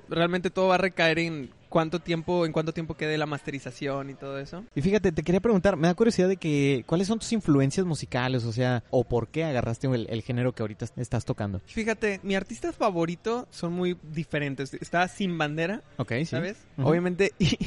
realmente 0.09 0.49
todo 0.49 0.67
va 0.69 0.75
a 0.75 0.79
recaer 0.79 1.19
en 1.19 1.49
cuánto 1.69 1.99
tiempo, 1.99 2.45
en 2.45 2.53
cuánto 2.53 2.73
tiempo 2.73 2.95
quede 2.95 3.17
la 3.17 3.25
masterización 3.25 4.09
y 4.09 4.13
todo 4.13 4.39
eso. 4.39 4.63
Y 4.75 4.81
fíjate, 4.81 5.11
te 5.11 5.23
quería 5.23 5.41
preguntar, 5.41 5.75
me 5.75 5.87
da 5.87 5.93
curiosidad 5.93 6.29
de 6.29 6.37
que, 6.37 6.83
¿cuáles 6.87 7.07
son 7.07 7.19
tus 7.19 7.33
influencias 7.33 7.85
musicales? 7.85 8.45
O 8.45 8.53
sea, 8.53 8.83
o 8.91 9.03
por 9.03 9.27
qué 9.27 9.43
agarraste 9.43 9.87
el, 9.87 10.07
el 10.09 10.21
género 10.21 10.53
que 10.53 10.63
ahorita 10.63 10.85
estás 10.95 11.25
tocando. 11.25 11.59
Fíjate, 11.65 12.21
mi 12.23 12.35
artista 12.35 12.71
favorito 12.71 13.47
son 13.51 13.73
muy 13.73 13.97
diferentes. 14.03 14.73
Está 14.73 15.07
Sin 15.09 15.37
Bandera, 15.37 15.81
Ok, 15.97 16.13
sí. 16.19 16.25
¿sabes? 16.27 16.57
Ujú. 16.77 16.87
Obviamente, 16.87 17.33
y, 17.39 17.57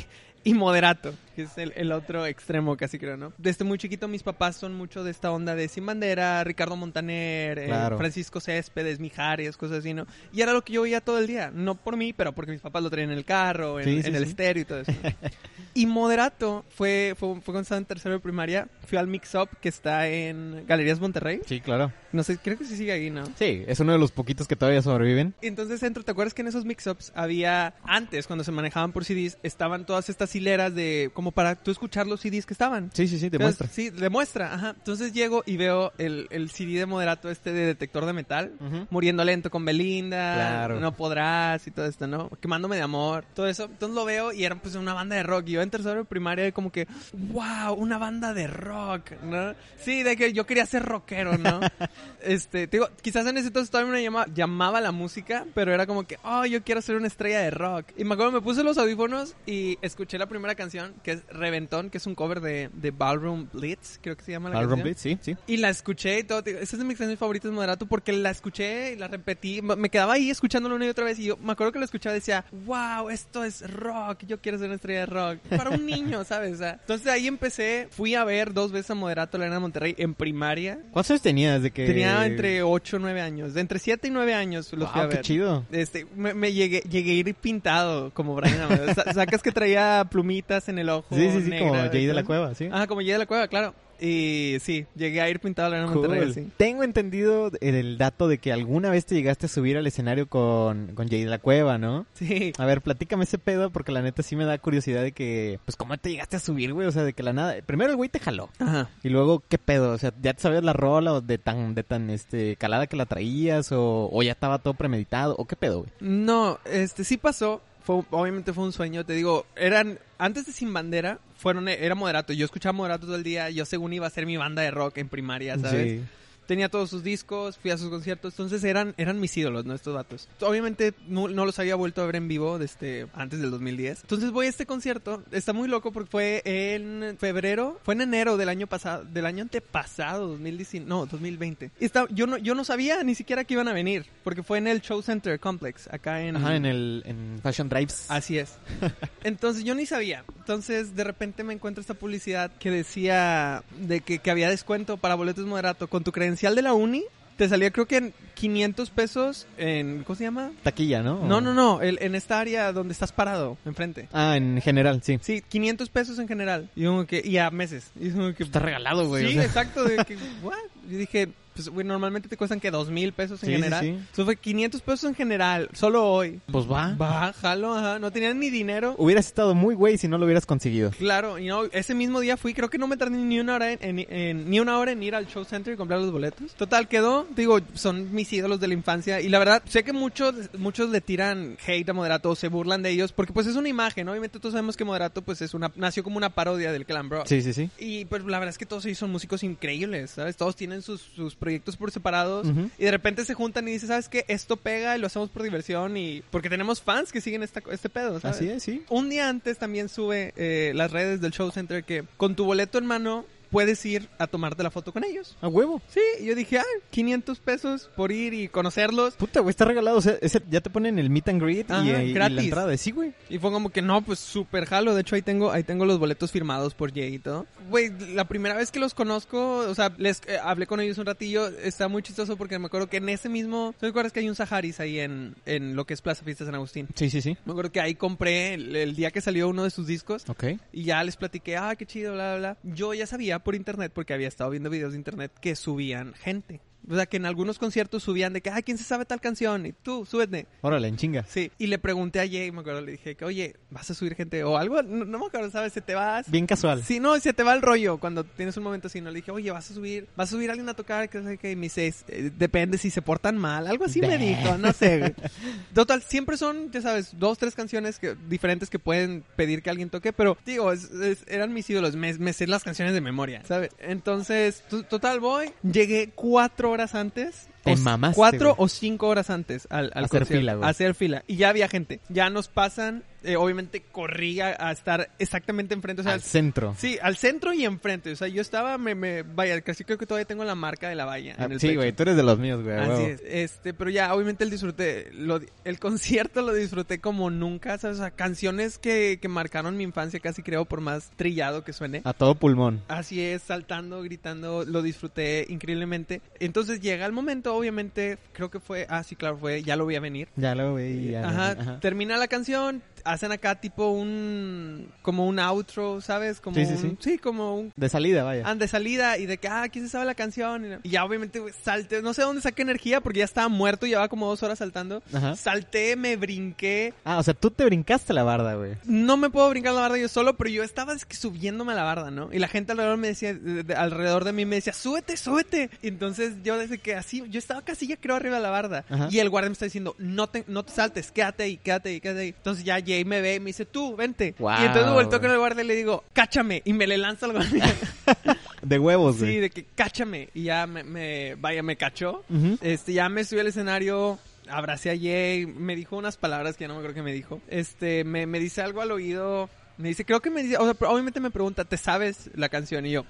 y 0.48 0.54
Moderato, 0.54 1.12
que 1.36 1.42
es 1.42 1.58
el, 1.58 1.72
el 1.76 1.92
otro 1.92 2.24
extremo 2.26 2.76
casi 2.76 2.98
creo, 2.98 3.16
¿no? 3.16 3.32
Desde 3.38 3.64
muy 3.64 3.76
chiquito 3.78 4.08
mis 4.08 4.22
papás 4.22 4.56
son 4.56 4.74
mucho 4.74 5.04
de 5.04 5.10
esta 5.10 5.30
onda 5.30 5.54
de 5.54 5.68
Sin 5.68 5.84
Bandera, 5.84 6.42
Ricardo 6.44 6.74
Montaner, 6.76 7.58
eh, 7.58 7.66
Claro. 7.66 7.98
Francisco 7.98 8.40
Céspedes, 8.40 8.98
Mijares, 8.98 9.56
cosas 9.56 9.80
así, 9.80 9.92
¿no? 9.94 10.06
Y 10.32 10.40
era 10.40 10.52
lo 10.52 10.62
que 10.62 10.72
yo 10.72 10.82
veía 10.82 11.00
todo 11.00 11.18
el 11.18 11.26
día, 11.26 11.50
no 11.52 11.74
por 11.74 11.96
mí, 11.96 12.12
pero 12.12 12.32
porque 12.32 12.52
mis 12.52 12.60
papás 12.60 12.82
lo 12.82 12.90
traían 12.90 13.10
en 13.10 13.18
el 13.18 13.24
carro, 13.24 13.78
en, 13.78 13.84
Sí, 13.84 14.02
sí, 14.02 14.08
en 14.08 14.16
el 14.16 14.24
sí. 14.24 14.30
estéreo 14.30 14.62
y 14.62 14.64
todo 14.64 14.80
eso. 14.80 14.92
¿no? 14.92 15.10
y 15.74 15.86
Moderato 15.86 16.64
fue, 16.70 17.14
fue, 17.18 17.34
fue 17.34 17.42
cuando 17.44 17.60
estaba 17.60 17.78
en 17.78 17.84
tercero 17.84 18.14
de 18.14 18.20
primaria, 18.20 18.68
fui 18.86 18.96
al 18.98 19.06
Mix 19.06 19.34
Up 19.34 19.50
que 19.60 19.68
está 19.68 20.08
en 20.08 20.64
Galerías 20.66 20.98
Monterrey. 21.00 21.40
Sí, 21.46 21.60
claro. 21.60 21.92
No 22.12 22.22
sé, 22.22 22.38
creo 22.38 22.56
que 22.56 22.64
sí 22.64 22.74
sigue 22.76 22.92
ahí, 22.92 23.10
¿no? 23.10 23.24
Sí, 23.38 23.64
es 23.66 23.78
uno 23.80 23.92
de 23.92 23.98
los 23.98 24.12
poquitos 24.12 24.48
que 24.48 24.56
todavía 24.56 24.80
sobreviven. 24.80 25.34
Entonces 25.42 25.82
entro, 25.82 26.02
¿te 26.04 26.10
acuerdas 26.10 26.32
que 26.32 26.40
en 26.42 26.48
esos 26.48 26.64
mix-ups 26.64 27.12
había, 27.14 27.74
antes 27.84 28.26
cuando 28.26 28.44
se 28.44 28.52
manejaban 28.52 28.92
por 28.92 29.04
CDs, 29.04 29.36
estaban 29.42 29.84
todas 29.84 30.08
estas 30.08 30.30
hileras 30.38 30.74
de, 30.74 31.10
como 31.14 31.30
para 31.32 31.54
tú 31.54 31.70
escuchar 31.70 32.06
los 32.06 32.20
CDs 32.20 32.46
que 32.46 32.54
estaban? 32.54 32.90
Sí, 32.94 33.06
sí, 33.06 33.18
sí, 33.18 33.28
demuestra. 33.28 33.68
Sí, 33.68 33.90
demuestra, 33.90 34.54
ajá. 34.54 34.70
Entonces 34.76 35.12
llego 35.12 35.42
y 35.46 35.56
veo 35.56 35.92
el, 35.98 36.26
el 36.30 36.50
CD 36.50 36.78
de 36.78 36.86
moderato 36.86 37.30
este 37.30 37.52
de 37.52 37.66
detector 37.66 38.06
de 38.06 38.12
metal, 38.12 38.52
muriendo 38.90 39.24
lento 39.24 39.50
con 39.50 39.64
Belinda, 39.64 40.34
Claro. 40.34 40.80
no 40.80 40.96
podrás 40.96 41.66
y 41.66 41.70
todo 41.70 41.86
esto, 41.86 42.06
¿no? 42.06 42.30
Quemándome 42.40 42.76
de 42.76 42.82
amor, 42.82 43.24
todo 43.34 43.46
eso. 43.48 43.64
Entonces 43.64 43.94
lo 43.94 44.04
veo 44.04 44.32
y 44.32 44.44
era 44.44 44.54
pues 44.56 44.74
una 44.74 44.94
banda 44.94 45.16
de 45.16 45.22
rock. 45.22 45.44
Y 45.48 45.52
yo 45.52 45.62
en 45.62 45.70
tercero 45.70 45.96
de 45.96 46.04
primaria 46.04 46.50
como 46.52 46.72
que, 46.72 46.86
wow, 47.12 47.74
una 47.74 47.98
banda 47.98 48.32
de 48.34 48.46
rock, 48.46 49.12
¿no? 49.22 49.54
Sí, 49.78 50.02
de 50.02 50.16
que 50.16 50.32
yo 50.32 50.46
quería 50.46 50.66
ser 50.66 50.82
rockero, 50.84 51.36
¿no? 51.36 51.60
este, 52.22 52.66
te 52.66 52.76
digo, 52.78 52.88
quizás 53.02 53.26
en 53.26 53.36
ese 53.38 53.48
entonces 53.48 53.70
todavía 53.70 53.92
me 53.92 54.02
llama- 54.02 54.26
llamaba 54.34 54.80
la 54.80 54.92
música, 54.92 55.44
pero 55.54 55.72
era 55.72 55.86
como 55.86 56.04
que, 56.06 56.18
oh, 56.24 56.44
yo 56.46 56.62
quiero 56.62 56.80
ser 56.82 56.96
una 56.96 57.06
estrella 57.06 57.40
de 57.40 57.50
rock. 57.50 57.86
Y 57.96 58.04
me 58.04 58.14
acuerdo, 58.14 58.32
me 58.32 58.40
puse 58.40 58.62
los 58.62 58.78
audífonos 58.78 59.34
y 59.46 59.78
escuché 59.82 60.18
la 60.18 60.26
primera 60.28 60.54
canción, 60.54 60.94
que 61.02 61.12
es 61.12 61.26
Reventón, 61.28 61.90
que 61.90 61.98
es 61.98 62.06
un 62.06 62.14
cover 62.14 62.40
de, 62.40 62.70
de 62.72 62.90
Ballroom 62.90 63.48
Blitz, 63.52 63.98
creo 64.02 64.16
que 64.16 64.24
se 64.24 64.32
llama 64.32 64.48
la 64.50 64.56
Ballroom 64.56 64.82
canción. 64.82 64.84
Blitz, 64.84 65.22
sí, 65.24 65.34
sí. 65.34 65.36
Y 65.46 65.56
la 65.58 65.70
escuché 65.70 66.18
y 66.20 66.24
todo. 66.24 66.40
Esa 66.46 66.58
es 66.62 66.78
de 66.78 66.84
mis 66.84 66.96
canciones 66.98 67.18
favoritas 67.18 67.50
de 67.50 67.54
Moderato 67.54 67.86
porque 67.86 68.12
la 68.12 68.30
escuché 68.30 68.92
y 68.92 68.96
la 68.96 69.08
repetí. 69.08 69.60
Me 69.62 69.88
quedaba 69.90 70.14
ahí 70.14 70.30
escuchándolo 70.30 70.76
una 70.76 70.86
y 70.86 70.88
otra 70.88 71.04
vez. 71.04 71.18
Y 71.18 71.24
yo 71.24 71.36
me 71.38 71.52
acuerdo 71.52 71.72
que 71.72 71.78
la 71.78 71.84
escuchaba 71.86 72.14
y 72.14 72.18
decía, 72.20 72.44
wow, 72.64 73.10
esto 73.10 73.44
es 73.44 73.68
rock. 73.70 74.24
Yo 74.26 74.40
quiero 74.40 74.58
ser 74.58 74.66
una 74.66 74.76
estrella 74.76 75.00
de 75.00 75.06
rock. 75.06 75.38
Para 75.56 75.70
un 75.70 75.84
niño, 75.86 76.24
¿sabes? 76.24 76.54
O 76.54 76.58
sea, 76.58 76.72
entonces 76.80 77.06
ahí 77.08 77.26
empecé. 77.26 77.88
Fui 77.90 78.14
a 78.14 78.24
ver 78.24 78.52
dos 78.52 78.72
veces 78.72 78.90
a 78.90 78.94
Moderato 78.94 79.38
la 79.38 79.44
Arena 79.44 79.56
de 79.56 79.60
Monterrey 79.60 79.94
en 79.98 80.14
primaria. 80.14 80.78
¿Cuántos 80.92 81.10
años 81.12 81.22
tenías 81.22 81.62
de 81.62 81.70
que...? 81.70 81.86
Tenía 81.86 82.24
entre 82.26 82.62
8 82.62 82.96
o 82.96 82.98
9 83.00 83.20
años. 83.20 83.54
De 83.54 83.60
entre 83.60 83.78
7 83.78 84.08
y 84.08 84.10
9 84.10 84.34
años 84.34 84.72
los 84.72 84.90
fui 84.90 85.00
a 85.00 85.04
Wow, 85.04 85.12
qué 85.12 85.20
chido. 85.22 85.64
Este, 85.70 86.06
me, 86.16 86.34
me 86.34 86.52
llegué, 86.52 86.80
llegué 86.88 87.12
a 87.12 87.14
ir 87.14 87.34
pintado 87.34 88.12
como 88.14 88.34
Brian. 88.34 88.68
Sa- 88.94 89.12
Sacas 89.12 89.42
que 89.42 89.52
traía 89.52 90.06
plumitas 90.08 90.68
en 90.68 90.78
el 90.78 90.88
ojo. 90.88 91.14
Sí, 91.14 91.30
sí, 91.30 91.42
sí, 91.42 91.58
como 91.58 91.74
Jay 91.74 92.06
de 92.06 92.14
la. 92.14 92.24
Cueva, 92.24 92.54
sí. 92.54 92.68
Ajá, 92.70 92.86
como 92.86 93.00
Jay 93.00 93.12
de 93.12 93.18
la 93.18 93.26
Cueva, 93.26 93.48
claro. 93.48 93.74
Y 94.00 94.58
sí, 94.60 94.86
llegué 94.94 95.20
a 95.20 95.28
ir 95.28 95.40
pintado 95.40 95.66
a 95.66 95.70
la 95.70 95.76
Arena 95.78 95.92
Cool. 95.92 96.08
Monterrey, 96.08 96.32
sí. 96.32 96.48
Tengo 96.56 96.84
entendido 96.84 97.50
el 97.60 97.98
dato 97.98 98.28
de 98.28 98.38
que 98.38 98.52
alguna 98.52 98.90
vez 98.90 99.04
te 99.06 99.16
llegaste 99.16 99.46
a 99.46 99.48
subir 99.48 99.76
al 99.76 99.86
escenario 99.86 100.28
con, 100.28 100.92
con 100.94 101.08
Jay 101.08 101.24
de 101.24 101.30
la 101.30 101.38
Cueva, 101.38 101.78
¿no? 101.78 102.06
Sí. 102.14 102.52
A 102.58 102.64
ver, 102.64 102.80
platícame 102.80 103.24
ese 103.24 103.38
pedo 103.38 103.70
porque 103.70 103.90
la 103.90 104.02
neta 104.02 104.22
sí 104.22 104.36
me 104.36 104.44
da 104.44 104.56
curiosidad 104.58 105.02
de 105.02 105.12
que, 105.12 105.58
pues, 105.64 105.74
¿cómo 105.76 105.96
te 105.98 106.10
llegaste 106.10 106.36
a 106.36 106.40
subir, 106.40 106.72
güey? 106.74 106.86
O 106.86 106.92
sea, 106.92 107.02
de 107.02 107.12
que 107.12 107.22
la 107.22 107.32
nada... 107.32 107.56
Primero 107.66 107.90
el 107.90 107.96
güey 107.96 108.08
te 108.08 108.20
jaló. 108.20 108.50
Ajá. 108.60 108.88
Y 109.02 109.08
luego, 109.08 109.42
¿qué 109.48 109.58
pedo? 109.58 109.92
O 109.92 109.98
sea, 109.98 110.12
¿ya 110.22 110.32
te 110.32 110.42
sabías 110.42 110.62
la 110.62 110.72
rola 110.72 111.14
o 111.14 111.20
de 111.20 111.38
tan, 111.38 111.74
de 111.74 111.82
tan, 111.82 112.10
este, 112.10 112.54
calada 112.54 112.86
que 112.86 112.96
la 112.96 113.06
traías? 113.06 113.72
O, 113.72 114.08
o 114.12 114.22
ya 114.22 114.32
estaba 114.32 114.58
todo 114.58 114.74
premeditado? 114.74 115.34
¿O 115.36 115.46
qué 115.46 115.56
pedo, 115.56 115.80
güey? 115.80 115.90
No, 116.00 116.60
este 116.64 117.02
sí 117.02 117.16
pasó. 117.16 117.62
Fue, 117.88 118.02
obviamente 118.10 118.52
fue 118.52 118.64
un 118.64 118.72
sueño. 118.74 119.06
Te 119.06 119.14
digo, 119.14 119.46
eran 119.56 119.98
antes 120.18 120.44
de 120.44 120.52
Sin 120.52 120.74
Bandera, 120.74 121.20
fueron 121.38 121.68
era 121.68 121.94
moderato. 121.94 122.34
Yo 122.34 122.44
escuchaba 122.44 122.74
moderato 122.74 123.06
todo 123.06 123.16
el 123.16 123.22
día. 123.22 123.48
Yo 123.48 123.64
según 123.64 123.94
iba 123.94 124.06
a 124.06 124.10
ser 124.10 124.26
mi 124.26 124.36
banda 124.36 124.60
de 124.60 124.70
rock 124.70 124.98
en 124.98 125.08
primaria, 125.08 125.58
¿sabes? 125.58 126.00
Sí. 126.02 126.04
Tenía 126.48 126.70
todos 126.70 126.88
sus 126.88 127.02
discos, 127.02 127.58
fui 127.58 127.70
a 127.70 127.76
sus 127.76 127.90
conciertos, 127.90 128.32
entonces 128.32 128.64
eran 128.64 128.94
eran 128.96 129.20
mis 129.20 129.36
ídolos, 129.36 129.66
¿no? 129.66 129.74
Estos 129.74 129.94
datos. 129.94 130.30
Obviamente 130.40 130.94
no, 131.06 131.28
no 131.28 131.44
los 131.44 131.58
había 131.58 131.76
vuelto 131.76 132.00
a 132.00 132.06
ver 132.06 132.16
en 132.16 132.26
vivo 132.26 132.58
desde 132.58 133.06
antes 133.12 133.38
del 133.38 133.50
2010. 133.50 134.00
Entonces 134.00 134.30
voy 134.30 134.46
a 134.46 134.48
este 134.48 134.64
concierto, 134.64 135.22
está 135.30 135.52
muy 135.52 135.68
loco 135.68 135.92
porque 135.92 136.10
fue 136.10 136.42
en 136.46 137.18
febrero, 137.18 137.78
fue 137.82 137.92
en 137.92 138.00
enero 138.00 138.38
del 138.38 138.48
año 138.48 138.66
pasado, 138.66 139.04
del 139.04 139.26
año 139.26 139.42
antepasado, 139.42 140.28
2019, 140.28 140.88
no, 140.88 141.04
2020. 141.04 141.70
Y 141.78 141.84
está, 141.84 142.06
yo 142.08 142.26
no 142.26 142.38
yo 142.38 142.54
no 142.54 142.64
sabía 142.64 143.04
ni 143.04 143.14
siquiera 143.14 143.44
que 143.44 143.52
iban 143.52 143.68
a 143.68 143.74
venir, 143.74 144.06
porque 144.24 144.42
fue 144.42 144.56
en 144.56 144.68
el 144.68 144.80
Show 144.80 145.02
Center 145.02 145.38
Complex, 145.38 145.86
acá 145.92 146.22
en 146.22 146.36
Ajá, 146.36 146.56
en 146.56 146.64
el, 146.64 147.02
en 147.04 147.40
Fashion 147.42 147.68
Drives. 147.68 148.06
Así 148.08 148.38
es. 148.38 148.56
Entonces 149.22 149.64
yo 149.64 149.74
ni 149.74 149.84
sabía. 149.84 150.24
Entonces 150.38 150.96
de 150.96 151.04
repente 151.04 151.44
me 151.44 151.52
encuentro 151.52 151.82
esta 151.82 151.92
publicidad 151.92 152.50
que 152.58 152.70
decía 152.70 153.62
de 153.80 154.00
que, 154.00 154.18
que 154.18 154.30
había 154.30 154.48
descuento 154.48 154.96
para 154.96 155.14
boletos 155.14 155.44
moderato 155.44 155.88
con 155.88 156.04
tu 156.04 156.12
credencial 156.38 156.54
de 156.54 156.62
la 156.62 156.72
uni. 156.74 157.04
Te 157.36 157.48
salía 157.48 157.70
creo 157.70 157.86
que 157.86 157.96
en 157.98 158.14
500 158.34 158.90
pesos 158.90 159.46
en... 159.58 160.02
¿Cómo 160.02 160.16
se 160.16 160.24
llama? 160.24 160.50
Taquilla, 160.64 161.02
¿no? 161.02 161.24
No, 161.24 161.40
no, 161.40 161.54
no. 161.54 161.80
el- 161.82 161.98
en 162.02 162.16
esta 162.16 162.40
área 162.40 162.72
donde 162.72 162.92
estás 162.92 163.12
parado, 163.12 163.56
enfrente. 163.64 164.08
Ah, 164.12 164.36
en 164.36 164.60
general, 164.60 165.00
sí. 165.04 165.18
Sí, 165.22 165.40
500 165.48 165.88
pesos 165.88 166.18
en 166.18 166.26
general. 166.26 166.68
Y, 166.74 166.84
como 166.86 167.06
que, 167.06 167.22
y 167.24 167.38
a 167.38 167.50
meses. 167.52 167.92
Y 167.94 168.10
como 168.10 168.34
que, 168.34 168.42
Está 168.42 168.58
regalado, 168.58 169.06
güey. 169.06 169.24
Sí, 169.24 169.30
o 169.30 169.34
sea. 169.34 169.44
exacto. 169.44 169.84
De 169.84 169.96
que, 170.04 170.16
what? 170.42 170.56
Yo 170.90 170.98
dije, 170.98 171.28
pues, 171.64 171.68
güey, 171.74 171.86
normalmente 171.86 172.28
te 172.28 172.36
cuestan 172.36 172.60
que 172.60 172.70
dos 172.70 172.90
mil 172.90 173.12
pesos 173.12 173.42
en 173.42 173.48
Sí, 173.48 173.54
sí, 173.56 173.62
general. 173.62 173.82
sí. 173.84 173.88
Entonces 173.90 174.24
fue 174.24 174.36
500 174.36 174.80
pesos 174.82 175.04
en 175.10 175.14
general, 175.14 175.68
solo 175.72 176.06
hoy. 176.10 176.40
Pues 176.50 176.70
va. 176.70 176.94
Va, 176.94 177.32
jalo, 177.32 177.74
ajá. 177.74 177.98
No 177.98 178.10
tenían 178.10 178.38
ni 178.38 178.50
dinero. 178.50 178.94
Hubieras 178.98 179.26
estado 179.26 179.54
muy 179.54 179.74
güey 179.74 179.98
si 179.98 180.08
no 180.08 180.18
lo 180.18 180.24
hubieras 180.24 180.46
conseguido. 180.46 180.90
Claro, 180.90 181.38
y 181.38 181.46
no, 181.46 181.64
ese 181.72 181.94
mismo 181.94 182.20
día 182.20 182.36
fui, 182.36 182.54
creo 182.54 182.70
que 182.70 182.78
no 182.78 182.86
me 182.86 182.96
tardé 182.96 183.16
ni 183.16 183.40
una 183.40 183.54
hora 183.56 183.72
en, 183.72 183.78
en- 183.98 184.06
en- 184.12 184.50
ni 184.50 184.60
una 184.60 184.78
hora 184.78 184.92
en 184.92 185.02
ir 185.02 185.14
al 185.14 185.26
show 185.26 185.44
center 185.44 185.74
y 185.74 185.76
comprar 185.76 186.00
los 186.00 186.12
boletos. 186.12 186.54
Total, 186.54 186.88
quedó, 186.88 187.26
digo, 187.34 187.58
son 187.74 188.12
mis 188.14 188.32
ídolos 188.32 188.60
de 188.60 188.68
la 188.68 188.74
infancia 188.74 189.20
y 189.20 189.28
la 189.28 189.38
verdad, 189.38 189.62
sé 189.66 189.82
que 189.84 189.92
muchos 189.92 190.34
muchos 190.58 190.90
le 190.90 191.00
tiran 191.00 191.56
hate 191.66 191.88
a 191.88 191.92
Moderato 191.92 192.30
o 192.30 192.34
se 192.36 192.48
burlan 192.48 192.82
de 192.82 192.90
ellos 192.90 193.12
porque 193.12 193.32
pues 193.32 193.46
es 193.46 193.56
una 193.56 193.68
imagen, 193.68 194.06
¿no? 194.06 194.12
Obviamente 194.12 194.38
todos 194.38 194.52
sabemos 194.52 194.76
que 194.76 194.84
Moderato 194.84 195.22
pues 195.22 195.42
es 195.42 195.54
una 195.54 195.70
nació 195.76 196.02
como 196.04 196.16
una 196.16 196.30
parodia 196.30 196.72
del 196.72 196.86
Clan 196.86 197.08
Bro. 197.08 197.24
Sí, 197.26 197.42
sí, 197.42 197.52
sí. 197.52 197.70
Y 197.78 198.04
pues 198.04 198.24
la 198.24 198.38
verdad 198.38 198.50
es 198.50 198.58
que 198.58 198.66
todos 198.66 198.84
ellos 198.86 198.98
son 198.98 199.10
músicos 199.10 199.42
increíbles, 199.42 200.10
¿sabes? 200.12 200.36
Todos 200.36 200.56
tienen 200.56 200.82
sus, 200.82 201.00
sus 201.00 201.34
proyectos 201.48 201.78
por 201.78 201.90
separados 201.90 202.46
y 202.76 202.84
de 202.84 202.90
repente 202.90 203.24
se 203.24 203.32
juntan 203.32 203.66
y 203.68 203.72
dicen, 203.72 203.88
¿sabes 203.88 204.10
qué? 204.10 204.26
Esto 204.28 204.58
pega 204.58 204.94
y 204.94 205.00
lo 205.00 205.06
hacemos 205.06 205.30
por 205.30 205.42
diversión 205.42 205.96
y 205.96 206.22
porque 206.30 206.50
tenemos 206.50 206.82
fans 206.82 207.10
que 207.10 207.22
siguen 207.22 207.42
esta, 207.42 207.62
este 207.70 207.88
pedo, 207.88 208.20
¿sabes? 208.20 208.36
Así 208.36 208.50
es, 208.50 208.62
sí. 208.62 208.84
Un 208.90 209.08
día 209.08 209.30
antes 209.30 209.56
también 209.56 209.88
sube 209.88 210.34
eh, 210.36 210.72
las 210.74 210.90
redes 210.92 211.22
del 211.22 211.32
show 211.32 211.50
center 211.50 211.84
que 211.84 212.04
con 212.18 212.36
tu 212.36 212.44
boleto 212.44 212.76
en 212.76 212.84
mano 212.84 213.24
puedes 213.50 213.84
ir 213.86 214.08
a 214.18 214.26
tomarte 214.26 214.62
la 214.62 214.70
foto 214.70 214.92
con 214.92 215.04
ellos. 215.04 215.36
A 215.40 215.48
huevo. 215.48 215.80
Sí, 215.88 216.00
y 216.20 216.26
yo 216.26 216.34
dije, 216.34 216.58
ah, 216.58 216.64
500 216.90 217.38
pesos 217.40 217.90
por 217.96 218.12
ir 218.12 218.34
y 218.34 218.48
conocerlos. 218.48 219.14
Puta, 219.14 219.40
güey, 219.40 219.50
está 219.50 219.64
regalado. 219.64 219.98
O 219.98 220.02
sea, 220.02 220.16
ese- 220.20 220.42
ya 220.50 220.60
te 220.60 220.70
ponen 220.70 220.98
el 220.98 221.10
meet 221.10 221.28
and 221.28 221.42
greet 221.42 221.68
y, 221.70 221.72
Ajá, 221.72 221.84
y- 222.02 222.10
y 222.10 222.12
la 222.14 222.28
gratis. 222.28 222.44
entrada. 222.44 222.76
Sí, 222.76 222.90
güey. 222.90 223.12
Y 223.28 223.38
fue 223.38 223.50
como 223.50 223.70
que 223.70 223.82
no, 223.82 224.02
pues 224.02 224.18
súper 224.18 224.66
jalo. 224.66 224.94
De 224.94 225.00
hecho, 225.02 225.14
ahí 225.14 225.22
tengo, 225.22 225.50
ahí 225.50 225.62
tengo 225.64 225.84
los 225.84 225.98
boletos 225.98 226.30
firmados 226.32 226.74
por 226.74 226.92
Jay 226.92 227.14
y 227.14 227.18
todo. 227.18 227.46
Güey, 227.70 227.90
la 228.14 228.26
primera 228.26 228.54
vez 228.54 228.70
que 228.70 228.80
los 228.80 228.94
conozco, 228.94 229.58
o 229.58 229.74
sea, 229.74 229.92
les 229.98 230.20
eh, 230.26 230.38
hablé 230.42 230.66
con 230.66 230.80
ellos 230.80 230.98
un 230.98 231.06
ratillo, 231.06 231.48
está 231.48 231.88
muy 231.88 232.02
chistoso 232.02 232.36
porque 232.36 232.58
me 232.58 232.66
acuerdo 232.66 232.88
que 232.88 232.98
en 232.98 233.08
ese 233.08 233.28
mismo, 233.28 233.74
¿te 233.78 233.86
acuerdas 233.86 234.12
que 234.12 234.20
hay 234.20 234.28
un 234.28 234.34
Saharis 234.34 234.80
ahí 234.80 234.98
en, 235.00 235.34
en 235.46 235.74
lo 235.76 235.84
que 235.86 235.94
es 235.94 236.02
Plaza 236.02 236.24
Fiesta 236.24 236.44
San 236.44 236.54
Agustín? 236.54 236.88
Sí, 236.94 237.10
sí, 237.10 237.20
sí. 237.22 237.36
Me 237.44 237.52
acuerdo 237.52 237.72
que 237.72 237.80
ahí 237.80 237.94
compré 237.94 238.54
el, 238.54 238.74
el 238.76 238.94
día 238.96 239.10
que 239.10 239.20
salió 239.20 239.48
uno 239.48 239.64
de 239.64 239.70
sus 239.70 239.86
discos. 239.86 240.24
Ok. 240.28 240.44
Y 240.72 240.84
ya 240.84 241.02
les 241.04 241.16
platiqué, 241.16 241.56
ah, 241.56 241.74
qué 241.76 241.86
chido, 241.86 242.12
bla, 242.14 242.36
bla, 242.36 242.38
bla. 242.62 242.74
Yo 242.74 242.94
ya 242.94 243.06
sabía 243.06 243.37
por 243.40 243.54
internet, 243.54 243.92
porque 243.94 244.14
había 244.14 244.28
estado 244.28 244.50
viendo 244.50 244.70
videos 244.70 244.92
de 244.92 244.98
internet, 244.98 245.32
que 245.40 245.56
subían 245.56 246.14
gente. 246.14 246.60
O 246.90 246.94
sea, 246.94 247.06
que 247.06 247.16
en 247.18 247.26
algunos 247.26 247.58
conciertos 247.58 248.02
subían 248.02 248.32
de 248.32 248.40
que, 248.40 248.50
ah, 248.50 248.62
¿quién 248.62 248.78
se 248.78 248.84
sabe 248.84 249.04
tal 249.04 249.20
canción? 249.20 249.66
Y 249.66 249.72
tú, 249.72 250.06
súbete. 250.06 250.46
Órale, 250.62 250.88
en 250.88 250.96
chinga. 250.96 251.24
Sí. 251.28 251.50
Y 251.58 251.66
le 251.66 251.78
pregunté 251.78 252.20
a 252.20 252.26
Jay, 252.28 252.50
me 252.52 252.60
acuerdo, 252.60 252.80
le 252.80 252.92
dije 252.92 253.14
que, 253.14 253.24
oye, 253.24 253.56
¿vas 253.70 253.90
a 253.90 253.94
subir 253.94 254.14
gente? 254.14 254.42
O 254.44 254.56
algo, 254.56 254.82
no, 254.82 255.04
no 255.04 255.18
me 255.18 255.26
acuerdo, 255.26 255.50
¿sabes? 255.50 255.72
Se 255.72 255.80
te 255.80 255.94
vas. 255.94 256.30
Bien 256.30 256.46
casual. 256.46 256.82
Sí, 256.84 257.00
no, 257.00 257.18
se 257.20 257.32
te 257.32 257.42
va 257.42 257.54
el 257.54 257.62
rollo 257.62 257.98
cuando 257.98 258.24
tienes 258.24 258.56
un 258.56 258.62
momento 258.64 258.86
así, 258.88 259.00
¿no? 259.00 259.10
Le 259.10 259.16
dije, 259.16 259.30
oye, 259.30 259.50
vas 259.50 259.70
a 259.70 259.74
subir, 259.74 260.06
vas 260.16 260.28
a 260.28 260.32
subir 260.32 260.48
a 260.50 260.52
alguien 260.52 260.68
a 260.68 260.74
tocar, 260.74 261.08
que 261.08 261.20
me 261.56 261.62
dice, 261.62 261.86
"Es- 261.86 262.04
eh, 262.08 262.30
depende 262.36 262.78
si 262.78 262.90
se 262.90 263.02
portan 263.02 263.36
mal, 263.36 263.66
algo 263.66 263.84
así 263.84 264.00
me 264.00 264.16
dijo, 264.18 264.56
no 264.58 264.72
sé. 264.72 265.14
Total, 265.74 266.02
siempre 266.02 266.36
son, 266.36 266.70
ya 266.70 266.80
sabes, 266.80 267.10
dos, 267.18 267.38
tres 267.38 267.54
canciones 267.54 267.98
que, 267.98 268.16
diferentes 268.28 268.70
que 268.70 268.78
pueden 268.78 269.24
pedir 269.36 269.62
que 269.62 269.70
alguien 269.70 269.90
toque, 269.90 270.12
pero 270.12 270.36
digo, 270.46 270.72
es- 270.72 270.90
es- 270.90 271.24
eran 271.28 271.52
mis 271.52 271.68
ídolos, 271.68 271.96
me, 271.96 272.14
me 272.14 272.32
sé 272.32 272.46
las 272.46 272.64
canciones 272.64 272.94
de 272.94 273.00
memoria, 273.00 273.42
¿sabes? 273.46 273.70
Entonces, 273.78 274.62
to- 274.70 274.84
total, 274.84 275.20
voy, 275.20 275.50
llegué 275.62 276.10
cuatro 276.14 276.70
horas 276.70 276.77
antes. 276.94 277.48
Te 277.64 277.70
o 277.70 277.74
s- 277.74 277.82
mamaste, 277.82 278.16
Cuatro 278.16 278.54
güey. 278.54 278.64
o 278.64 278.68
cinco 278.68 279.08
horas 279.08 279.30
antes 279.30 279.66
al, 279.70 279.90
al 279.94 280.04
Hacer 280.04 280.20
concierto. 280.20 280.40
fila, 280.40 280.54
güey. 280.54 280.66
A 280.66 280.70
hacer 280.70 280.94
fila. 280.94 281.24
Y 281.26 281.36
ya 281.36 281.48
había 281.50 281.68
gente. 281.68 282.00
Ya 282.08 282.30
nos 282.30 282.48
pasan, 282.48 283.04
eh, 283.22 283.36
obviamente 283.36 283.82
corrí 283.92 284.40
a, 284.40 284.56
a 284.58 284.72
estar 284.72 285.10
exactamente 285.18 285.74
enfrente. 285.74 286.00
O 286.00 286.04
sea, 286.04 286.14
Al 286.14 286.22
centro. 286.22 286.74
Sí, 286.78 286.98
al 287.02 287.16
centro 287.16 287.52
y 287.52 287.64
enfrente. 287.64 288.12
O 288.12 288.16
sea, 288.16 288.28
yo 288.28 288.40
estaba, 288.40 288.78
me, 288.78 288.94
me, 288.94 289.22
vaya, 289.22 289.60
casi 289.60 289.84
creo 289.84 289.98
que 289.98 290.06
todavía 290.06 290.26
tengo 290.26 290.44
la 290.44 290.54
marca 290.54 290.88
de 290.88 290.94
la 290.94 291.04
valla. 291.04 291.34
Ah, 291.38 291.44
en 291.44 291.52
el 291.52 291.60
sí, 291.60 291.74
güey, 291.74 291.92
tú 291.92 292.02
eres 292.04 292.16
de 292.16 292.22
los 292.22 292.38
míos, 292.38 292.62
güey. 292.62 292.76
Así 292.76 293.02
es. 293.04 293.22
Este, 293.26 293.74
pero 293.74 293.90
ya, 293.90 294.14
obviamente 294.14 294.44
el 294.44 294.50
disfruté, 294.50 295.10
lo, 295.12 295.40
el 295.64 295.78
concierto 295.80 296.42
lo 296.42 296.54
disfruté 296.54 297.00
como 297.00 297.30
nunca, 297.30 297.78
¿sabes? 297.78 297.98
O 297.98 298.00
sea, 298.00 298.10
canciones 298.10 298.78
que, 298.78 299.18
que 299.20 299.28
marcaron 299.28 299.76
mi 299.76 299.84
infancia, 299.84 300.20
casi 300.20 300.42
creo, 300.42 300.64
por 300.64 300.80
más 300.80 301.10
trillado 301.16 301.64
que 301.64 301.72
suene. 301.72 302.02
A 302.04 302.12
todo 302.12 302.34
pulmón. 302.34 302.82
Así 302.88 303.20
es, 303.22 303.42
saltando, 303.42 304.02
gritando, 304.02 304.64
lo 304.64 304.82
disfruté 304.82 305.46
increíblemente. 305.48 306.20
Entonces 306.40 306.80
llega 306.80 307.06
el 307.06 307.12
momento, 307.12 307.54
obviamente, 307.54 308.18
creo 308.32 308.50
que 308.50 308.60
fue, 308.60 308.86
ah, 308.88 309.02
sí, 309.02 309.16
claro, 309.16 309.36
fue, 309.38 309.62
ya 309.62 309.76
lo 309.76 309.84
voy 309.84 309.96
a 309.96 310.00
venir. 310.00 310.28
Ya 310.36 310.54
lo 310.54 310.74
vi. 310.76 311.10
ya 311.10 311.22
lo 311.22 311.28
Ajá, 311.28 311.54
vi, 311.54 311.60
ajá. 311.60 311.80
termina 311.80 312.16
la 312.16 312.28
canción, 312.28 312.82
hacen 313.04 313.32
acá 313.32 313.54
tipo 313.60 313.88
un, 313.90 314.88
como 315.02 315.26
un 315.26 315.38
outro, 315.38 316.00
¿sabes? 316.00 316.40
Como 316.40 316.56
Sí, 316.56 316.66
sí, 316.66 316.86
un- 316.86 316.98
sí. 317.00 317.18
como 317.18 317.56
un 317.58 317.72
De 317.76 317.88
salida, 317.88 318.22
vaya. 318.24 318.42
Ah, 318.46 318.54
de 318.54 318.68
salida 318.68 319.18
y 319.18 319.26
de 319.26 319.38
que, 319.38 319.48
ah, 319.48 319.66
¿quién 319.70 319.84
se 319.84 319.90
sabe 319.90 320.04
la 320.04 320.14
canción? 320.14 320.78
Y, 320.84 320.88
y 320.88 320.90
ya 320.90 321.04
obviamente 321.04 321.40
salté, 321.62 322.02
no 322.02 322.12
sé 322.14 322.22
dónde 322.22 322.42
saqué 322.42 322.62
energía 322.62 323.00
porque 323.00 323.20
ya 323.20 323.24
estaba 323.24 323.48
muerto, 323.48 323.86
llevaba 323.86 324.08
como 324.08 324.26
dos 324.28 324.42
horas 324.42 324.58
saltando. 324.58 325.02
Ajá. 325.12 325.36
Salté, 325.36 325.96
me 325.96 326.16
brinqué. 326.16 326.94
Ah, 327.04 327.18
o 327.18 327.22
sea, 327.22 327.34
tú 327.34 327.50
te 327.50 327.64
brincaste 327.64 328.12
la 328.12 328.22
barda, 328.22 328.54
güey. 328.54 328.72
No 328.84 329.16
me 329.16 329.30
puedo 329.30 329.48
brincar 329.50 329.72
la 329.74 329.80
barda 329.82 329.98
yo 329.98 330.08
solo, 330.08 330.36
pero 330.36 330.50
yo 330.50 330.62
estaba 330.62 330.92
es 330.92 331.04
que 331.04 331.16
subiéndome 331.16 331.72
a 331.72 331.76
la 331.76 331.84
barda, 331.84 332.10
¿no? 332.10 332.28
Y 332.32 332.38
la 332.38 332.48
gente 332.48 332.72
alrededor 332.72 332.96
me 332.98 333.08
decía, 333.08 333.34
de- 333.34 333.62
de- 333.62 333.74
alrededor 333.74 334.24
de 334.24 334.32
mí 334.32 334.44
me 334.44 334.56
decía, 334.56 334.72
súbete, 334.72 335.16
súbete. 335.16 335.70
Y 335.82 335.88
entonces 335.88 336.34
yo 336.42 336.58
desde 336.58 336.78
que 336.78 336.94
así, 336.94 337.22
yo 337.30 337.38
estaba 337.38 337.62
casi 337.62 337.86
ya 337.86 337.96
creo 337.96 338.16
arriba 338.16 338.36
de 338.36 338.42
la 338.42 338.50
barda. 338.50 338.84
Ajá. 338.88 339.08
Y 339.10 339.18
el 339.18 339.30
guardia 339.30 339.48
me 339.50 339.52
está 339.54 339.64
diciendo, 339.66 339.94
no 339.98 340.26
te, 340.28 340.44
no 340.48 340.64
te 340.64 340.72
saltes, 340.72 341.10
quédate 341.10 341.42
ahí, 341.44 341.56
quédate 341.56 341.88
ahí, 341.90 342.00
quédate 342.00 342.20
ahí. 342.20 342.28
Entonces 342.36 342.64
ya 342.64 342.78
Jay 342.88 343.04
me 343.04 343.20
ve 343.20 343.36
y 343.36 343.40
me 343.40 343.46
dice, 343.46 343.64
tú, 343.66 343.94
vente. 343.94 344.34
Wow. 344.38 344.52
Y 344.62 344.64
entonces 344.66 344.92
volteo 344.92 345.20
con 345.20 345.30
el 345.30 345.38
guardia 345.38 345.62
y 345.62 345.66
le 345.66 345.74
digo, 345.76 346.02
cáchame. 346.12 346.62
Y 346.64 346.72
me 346.72 346.86
le 346.86 346.98
lanza 346.98 347.26
al 347.26 347.32
guardia. 347.32 347.64
De 348.62 348.78
huevos, 348.78 349.16
Sí, 349.16 349.20
güey. 349.22 349.40
de 349.40 349.50
que 349.50 349.64
cáchame. 349.74 350.30
Y 350.34 350.44
ya 350.44 350.66
me, 350.66 350.82
me- 350.82 351.36
vaya, 351.36 351.62
me 351.62 351.76
cachó. 351.76 352.24
Este, 352.60 352.92
ya 352.92 353.08
me 353.08 353.24
subí 353.24 353.40
al 353.40 353.46
escenario, 353.46 354.18
abracé 354.48 354.90
a 354.90 354.96
Jay, 354.96 355.46
me 355.46 355.76
dijo 355.76 355.96
unas 355.96 356.16
palabras 356.16 356.56
que 356.56 356.64
ya 356.64 356.68
no 356.68 356.74
me 356.74 356.80
acuerdo 356.80 356.94
que 356.96 357.02
me 357.02 357.12
dijo. 357.12 357.40
Este, 357.48 358.02
me, 358.04 358.26
me 358.26 358.40
dice 358.40 358.60
algo 358.62 358.80
al 358.80 358.90
oído. 358.90 359.48
Me 359.76 359.86
dice, 359.88 360.04
creo 360.04 360.20
que 360.20 360.30
me 360.30 360.42
dice, 360.42 360.56
o 360.56 360.64
sea, 360.64 360.88
obviamente 360.88 361.20
me 361.20 361.30
pregunta, 361.30 361.64
¿te 361.64 361.76
sabes 361.76 362.30
la 362.34 362.48
canción? 362.48 362.84
Y 362.84 362.90
yo, 362.90 363.04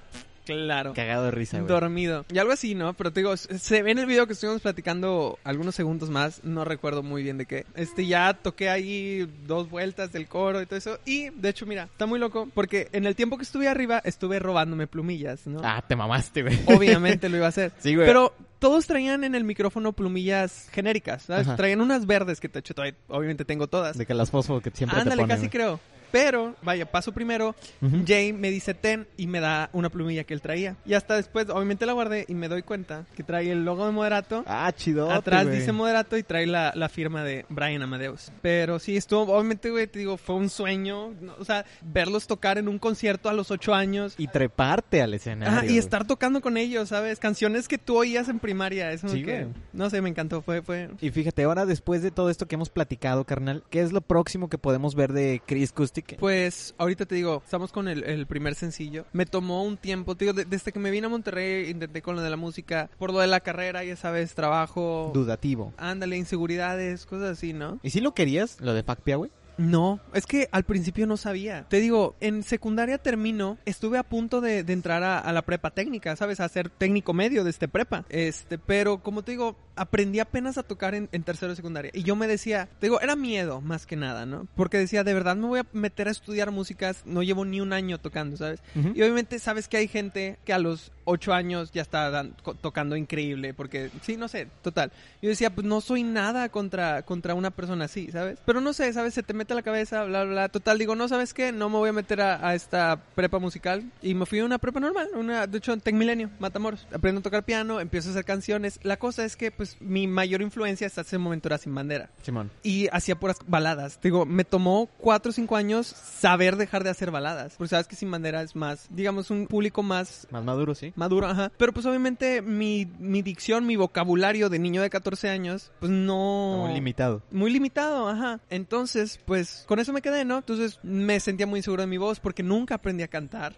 claro. 0.55 0.93
Cagado 0.95 1.25
de 1.27 1.31
risa, 1.31 1.59
güey. 1.59 1.69
Dormido. 1.69 2.25
Y 2.33 2.39
algo 2.39 2.53
así, 2.53 2.75
¿no? 2.75 2.95
Pero 2.95 3.13
te 3.13 3.21
digo, 3.21 3.37
se 3.37 3.83
ve 3.83 3.91
en 3.91 3.99
el 3.99 4.07
video 4.07 4.27
que 4.27 4.33
estuvimos 4.33 4.61
platicando 4.63 5.39
algunos 5.45 5.75
segundos 5.75 6.11
más, 6.11 6.43
no 6.45 6.65
recuerdo 6.65 7.03
muy 7.03 7.23
bien 7.23 7.39
de 7.39 7.47
qué. 7.47 7.67
Este, 7.75 8.07
ya 8.07 8.35
toqué 8.35 8.69
ahí 8.71 9.29
dos 9.47 9.71
vueltas 9.71 10.13
del 10.13 10.27
coro 10.29 10.61
y 10.63 10.67
todo 10.67 10.77
eso. 10.79 10.99
Y, 11.05 11.31
de 11.31 11.49
hecho, 11.51 11.67
mira, 11.67 11.85
está 11.85 12.07
muy 12.07 12.19
loco 12.19 12.49
porque 12.55 12.89
en 12.93 13.07
el 13.07 13.15
tiempo 13.17 13.37
que 13.37 13.45
estuve 13.45 13.69
arriba, 13.69 14.01
estuve 14.05 14.39
robándome 14.39 14.87
plumillas, 14.87 15.47
¿no? 15.47 15.61
Ah, 15.63 15.85
te 15.87 15.97
mamaste, 15.97 16.43
güey. 16.43 16.59
Obviamente 16.67 17.29
lo 17.29 17.37
iba 17.37 17.47
a 17.47 17.51
hacer. 17.51 17.73
Sí, 17.81 17.95
güey. 17.95 18.07
Pero 18.07 18.35
todos 18.59 18.87
traían 18.87 19.23
en 19.25 19.35
el 19.35 19.45
micrófono 19.45 19.93
plumillas 19.93 20.69
genéricas, 20.73 21.23
¿sabes? 21.23 21.47
Ajá. 21.47 21.57
Traían 21.57 21.81
unas 21.81 22.07
verdes 22.07 22.41
que, 22.41 22.49
todavía- 22.49 22.97
obviamente 23.09 23.45
tengo 23.45 23.67
todas. 23.69 23.97
De 23.97 24.05
que 24.07 24.15
las 24.15 24.31
fosfo 24.31 24.61
que 24.61 24.71
siempre 24.71 24.99
Ándale, 24.99 25.17
te 25.17 25.23
ponen. 25.23 25.29
casi 25.37 25.41
güey. 25.47 25.51
creo. 25.51 25.81
Pero, 26.11 26.55
vaya, 26.62 26.90
paso 26.90 27.12
primero. 27.12 27.55
Ujú. 27.81 28.05
Jay 28.07 28.33
me 28.33 28.51
dice 28.51 28.75
ten 28.75 29.07
y 29.16 29.27
me 29.27 29.40
da 29.40 29.71
una 29.73 29.90
plumilla 29.90 30.25
que 30.25 30.35
él 30.35 30.40
traía. 30.40 30.77
Y 30.87 30.94
hasta 30.94 31.16
después, 31.16 31.49
obviamente 31.51 31.87
la 31.87 31.92
guardé 31.92 32.25
y 32.29 32.35
me 32.35 32.49
doy 32.49 32.62
cuenta 32.62 33.05
que 33.16 33.23
trae 33.23 33.51
el 33.51 33.64
logo 33.64 33.87
de 33.87 33.92
Moderato. 33.92 34.44
Ah, 34.47 34.73
chido. 34.75 35.11
Atrás 35.11 35.51
dice 35.51 35.73
Moderato 35.73 36.16
y 36.16 36.23
trae 36.23 36.47
la, 36.47 36.73
la 36.75 36.88
firma 36.88 37.23
de 37.25 37.44
Brian 37.49 37.83
Amadeus. 37.83 38.31
Pero 38.42 38.79
sí, 38.79 38.97
estuvo, 38.97 39.33
obviamente, 39.35 39.71
güey, 39.71 39.87
te 39.87 39.99
digo, 39.99 40.16
fue 40.16 40.37
un 40.37 40.49
sueño. 40.49 41.14
¿no? 41.21 41.35
O 41.38 41.44
sea, 41.44 41.64
verlos 41.83 42.27
tocar 42.27 42.59
en 42.59 42.68
un 42.68 42.79
concierto 42.79 43.29
a 43.29 43.33
los 43.33 43.51
ocho 43.51 43.75
años. 43.75 44.14
Y 44.18 44.29
treparte 44.29 45.03
al 45.03 45.14
escenario. 45.14 45.59
Ajá, 45.59 45.66
y 45.66 45.79
estar 45.79 46.07
tocando 46.07 46.40
con 46.40 46.57
ellos, 46.57 46.88
¿sabes? 46.88 47.18
Canciones 47.18 47.68
que 47.68 47.79
tú 47.79 47.99
oías 47.99 48.29
en 48.29 48.38
primaria. 48.38 48.92
Eso 48.92 49.09
Sí, 49.09 49.23
que, 49.25 49.47
no 49.73 49.90
sé, 49.90 50.01
me 50.01 50.09
encantó. 50.09 50.42
Fue, 50.42 50.62
fue... 50.62 50.90
Y 51.01 51.11
fíjate, 51.11 51.42
ahora 51.44 51.66
después 51.66 52.03
de 52.03 52.11
todo 52.11 52.31
esto 52.31 52.47
que 52.47 52.55
hemos 52.55 52.71
platicado, 52.71 53.25
carnal, 53.25 53.64
¿qué 53.71 53.81
es 53.81 53.92
lo 53.92 54.01
próximo 54.01 54.49
que 54.49 54.59
podemos 54.59 54.94
ver 54.94 55.12
de 55.12 55.42
Chris 55.44 55.73
Pues 56.19 56.75
ahorita 56.79 57.07
te 57.07 57.15
digo, 57.15 57.43
estamos 57.45 57.73
con 57.73 57.89
el, 57.89 58.05
el 58.05 58.27
primer 58.27 58.55
sencillo. 58.55 59.05
Me 59.13 59.27
tomó 59.27 59.65
un 59.65 59.77
tiempo, 59.77 60.15
te 60.17 60.25
digo, 60.27 60.35
de- 60.35 60.45
desde 60.45 60.73
que 60.73 60.79
me 60.79 60.91
vine 60.91 61.07
a 61.07 61.11
Monterrey 61.11 61.71
intenté 61.71 62.03
con 62.03 62.17
lo 62.17 62.23
de 62.23 62.31
la 62.31 62.37
música, 62.37 62.91
por 62.99 63.13
lo 63.13 63.19
de 63.21 63.27
la 63.27 63.41
carrera, 63.41 63.85
ya 63.85 63.97
sabes, 63.97 64.35
trabajo, 64.35 65.11
Dudativo. 65.15 65.73
ándale, 65.77 66.17
inseguridades, 66.17 67.07
cosas 67.07 67.31
así, 67.39 67.53
¿no? 67.53 67.79
¿Y 67.83 67.91
si 67.91 68.01
lo 68.01 68.13
querías, 68.15 68.61
lo 68.61 68.75
de 68.75 68.83
Pacpia, 68.83 69.17
güey? 69.17 69.31
No, 69.59 70.01
es 70.14 70.25
que 70.27 70.49
al 70.53 70.64
principio 70.64 71.07
no 71.07 71.16
sabía. 71.16 71.66
Te 71.68 71.81
digo, 71.81 72.14
en 72.21 72.42
secundaria 72.42 72.97
termino, 72.99 73.59
estuve 73.66 73.99
a 73.99 74.03
punto 74.05 74.40
de, 74.40 74.62
de 74.64 74.73
entrar 74.73 75.03
a, 75.03 75.18
a 75.18 75.33
la 75.33 75.42
prepa 75.42 75.71
técnica, 75.73 76.14
¿sabes? 76.16 76.40
A 76.40 76.49
ser 76.49 76.71
técnico 76.71 77.12
medio 77.12 77.44
de 77.44 77.51
este 77.51 77.68
prepa. 77.68 78.05
Este, 78.09 78.57
pero 78.59 78.99
como 79.03 79.23
te 79.23 79.33
digo, 79.33 79.57
aprendí 79.75 80.21
apenas 80.21 80.59
a 80.59 80.62
tocar 80.62 80.94
en, 80.94 81.09
en 81.12 81.23
tercero 81.25 81.51
de 81.51 81.57
secundaria. 81.57 81.90
Y 81.92 82.05
yo 82.05 82.14
me 82.16 82.27
decía, 82.29 82.68
te 82.79 82.87
digo, 82.87 83.01
era 83.01 83.16
miedo 83.16 83.61
más 83.61 83.85
que 83.85 83.97
nada, 83.97 84.27
¿no? 84.27 84.47
Porque 84.55 84.79
decía, 84.79 85.03
de 85.05 85.14
verdad 85.14 85.37
me 85.37 85.47
voy 85.49 85.61
a 85.61 85.66
meter 85.73 86.09
a 86.09 86.12
estudiar 86.12 86.51
músicas, 86.53 87.03
no 87.05 87.23
llevo 87.23 87.44
ni 87.44 87.61
un 87.61 87.73
año 87.73 87.99
tocando, 87.99 88.37
¿sabes? 88.37 88.61
Ujú. 88.77 88.88
Y 88.94 89.03
obviamente 89.03 89.38
sabes 89.40 89.66
que 89.68 89.77
hay 89.77 89.88
gente 89.88 90.38
que 90.44 90.53
a 90.53 90.59
los 90.59 90.92
ocho 91.05 91.33
años 91.33 91.73
ya 91.73 91.83
está 91.83 92.11
dan- 92.11 92.37
tocando 92.61 92.94
increíble, 92.97 93.55
porque 93.55 93.90
sí, 94.03 94.16
no 94.16 94.29
sé, 94.29 94.47
total. 94.62 94.92
Yo 95.23 95.31
decía, 95.31 95.51
pues 95.51 95.66
no 95.66 95.81
soy 95.81 96.03
nada 96.05 96.49
contra, 96.51 97.03
contra 97.03 97.35
una 97.35 97.51
persona 97.51 97.87
así, 97.87 98.11
¿sabes? 98.12 98.38
Pero 98.44 98.61
no 98.61 98.73
sé, 98.73 98.92
¿sabes? 98.92 99.14
Se 99.14 99.23
te 99.23 99.33
mete 99.33 99.48
la 99.55 99.63
cabeza, 99.63 100.05
bla, 100.05 100.25
bla, 100.25 100.33
bla. 100.33 100.49
Total, 100.49 100.79
digo, 100.79 100.95
no, 100.95 101.09
¿sabes 101.09 101.35
qué? 101.35 101.53
No 101.53 101.69
me 101.69 101.77
voy 101.79 101.89
a 101.91 101.93
meter 101.93 102.21
a, 102.21 102.47
a 102.49 102.55
esta 102.55 103.01
prepa 103.15 103.39
musical. 103.39 103.85
Y 104.03 104.15
me 104.15 104.27
fui 104.27 104.39
a 104.41 104.45
una 104.45 104.59
prepa 104.59 104.81
normal, 104.81 105.09
una, 105.15 105.47
de 105.47 105.59
hecho, 105.59 105.73
en 105.73 105.81
Tec 105.81 105.95
Milenio, 105.95 106.31
Matamoros. 106.39 106.87
Aprendo 106.93 107.21
a 107.21 107.23
tocar 107.23 107.45
piano, 107.45 107.81
empiezo 107.81 108.09
a 108.09 108.13
hacer 108.13 108.25
canciones. 108.25 108.81
La 108.83 108.97
cosa 108.99 109.25
es 109.25 109.37
que, 109.37 109.51
pues, 109.51 109.77
mi 109.81 110.07
mayor 110.07 110.43
influencia 110.43 110.87
hasta 110.87 111.01
ese 111.03 111.19
momento 111.19 111.49
era 111.49 111.59
Sin 111.59 111.75
Bandera 111.75 112.11
Simón. 112.23 112.51
y 112.63 112.89
hacía 112.93 113.19
puras 113.19 113.39
baladas. 113.47 113.99
Digo, 114.03 114.27
me 114.27 114.45
tomó 114.45 114.89
cuatro 114.99 115.31
o 115.31 115.33
cinco 115.33 115.57
años 115.57 115.87
saber 115.87 116.57
dejar 116.57 116.85
de 116.85 116.91
hacer 116.91 117.11
baladas. 117.11 117.55
Porque 117.57 117.69
sabes 117.71 117.87
que 117.89 117.97
Sin 117.97 118.11
Bandera 118.11 118.43
es 118.43 118.55
más, 118.57 118.87
digamos, 118.91 119.31
un 119.31 119.47
público 119.47 119.83
más 119.83 120.27
Más 120.31 120.45
maduro, 120.45 120.75
sí. 120.75 120.93
maduro, 120.97 121.27
ajá. 121.27 121.51
Pero 121.57 121.73
pues 121.73 121.87
obviamente 121.87 122.43
mi, 122.43 122.87
mi 122.99 123.23
dicción, 123.23 123.67
mi 123.67 123.77
vocabulario 123.77 124.49
de 124.49 124.59
niño 124.59 124.83
de 124.83 124.91
14 124.91 125.29
años, 125.29 125.71
pues 125.81 125.91
no... 125.91 126.65
Muy 126.67 126.75
limitado. 126.75 127.23
Muy 127.31 127.51
limitado, 127.51 128.09
ajá. 128.09 128.41
Entonces, 128.51 129.19
pues 129.25 129.38
con 129.66 129.79
eso 129.79 129.92
me 129.92 130.03
quedé, 130.03 130.24
¿no? 130.24 130.38
Entonces 130.38 130.79
me 130.83 131.18
sentía 131.20 131.46
muy 131.46 131.62
seguro 131.62 131.83
de 131.83 131.87
mi 131.87 131.96
voz 131.98 132.20
porque 132.20 132.42
nunca 132.42 132.77
aprendí 132.77 133.03
a 133.03 133.09
cantar. 133.09 133.55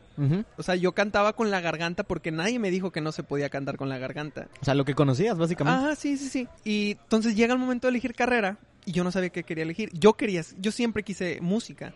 O 0.56 0.62
sea, 0.62 0.74
yo 0.74 0.92
cantaba 0.92 1.32
con 1.34 1.50
la 1.50 1.60
garganta 1.60 2.02
porque 2.02 2.30
nadie 2.30 2.58
me 2.58 2.70
dijo 2.70 2.90
que 2.90 3.00
no 3.00 3.12
se 3.12 3.22
podía 3.22 3.48
cantar 3.48 3.76
con 3.76 3.88
la 3.88 3.98
garganta. 3.98 4.48
O 4.60 4.64
sea, 4.64 4.74
lo 4.74 4.84
que 4.84 4.94
conocías, 4.94 5.36
básicamente. 5.38 5.78
Ajá, 5.84 5.96
sí, 5.96 6.16
sí, 6.16 6.28
sí. 6.28 6.48
Y 6.64 6.92
entonces 7.02 7.34
llega 7.36 7.52
el 7.54 7.58
momento 7.60 7.86
de 7.86 7.90
elegir 7.90 8.14
carrera 8.14 8.58
y 8.84 8.92
yo 8.92 9.04
no 9.04 9.10
sabía 9.12 9.30
qué 9.30 9.42
quería 9.44 9.64
elegir. 9.64 9.90
Yo 9.92 10.14
quería, 10.14 10.42
yo 10.58 10.72
siempre 10.72 11.02
quise 11.02 11.40
música, 11.40 11.94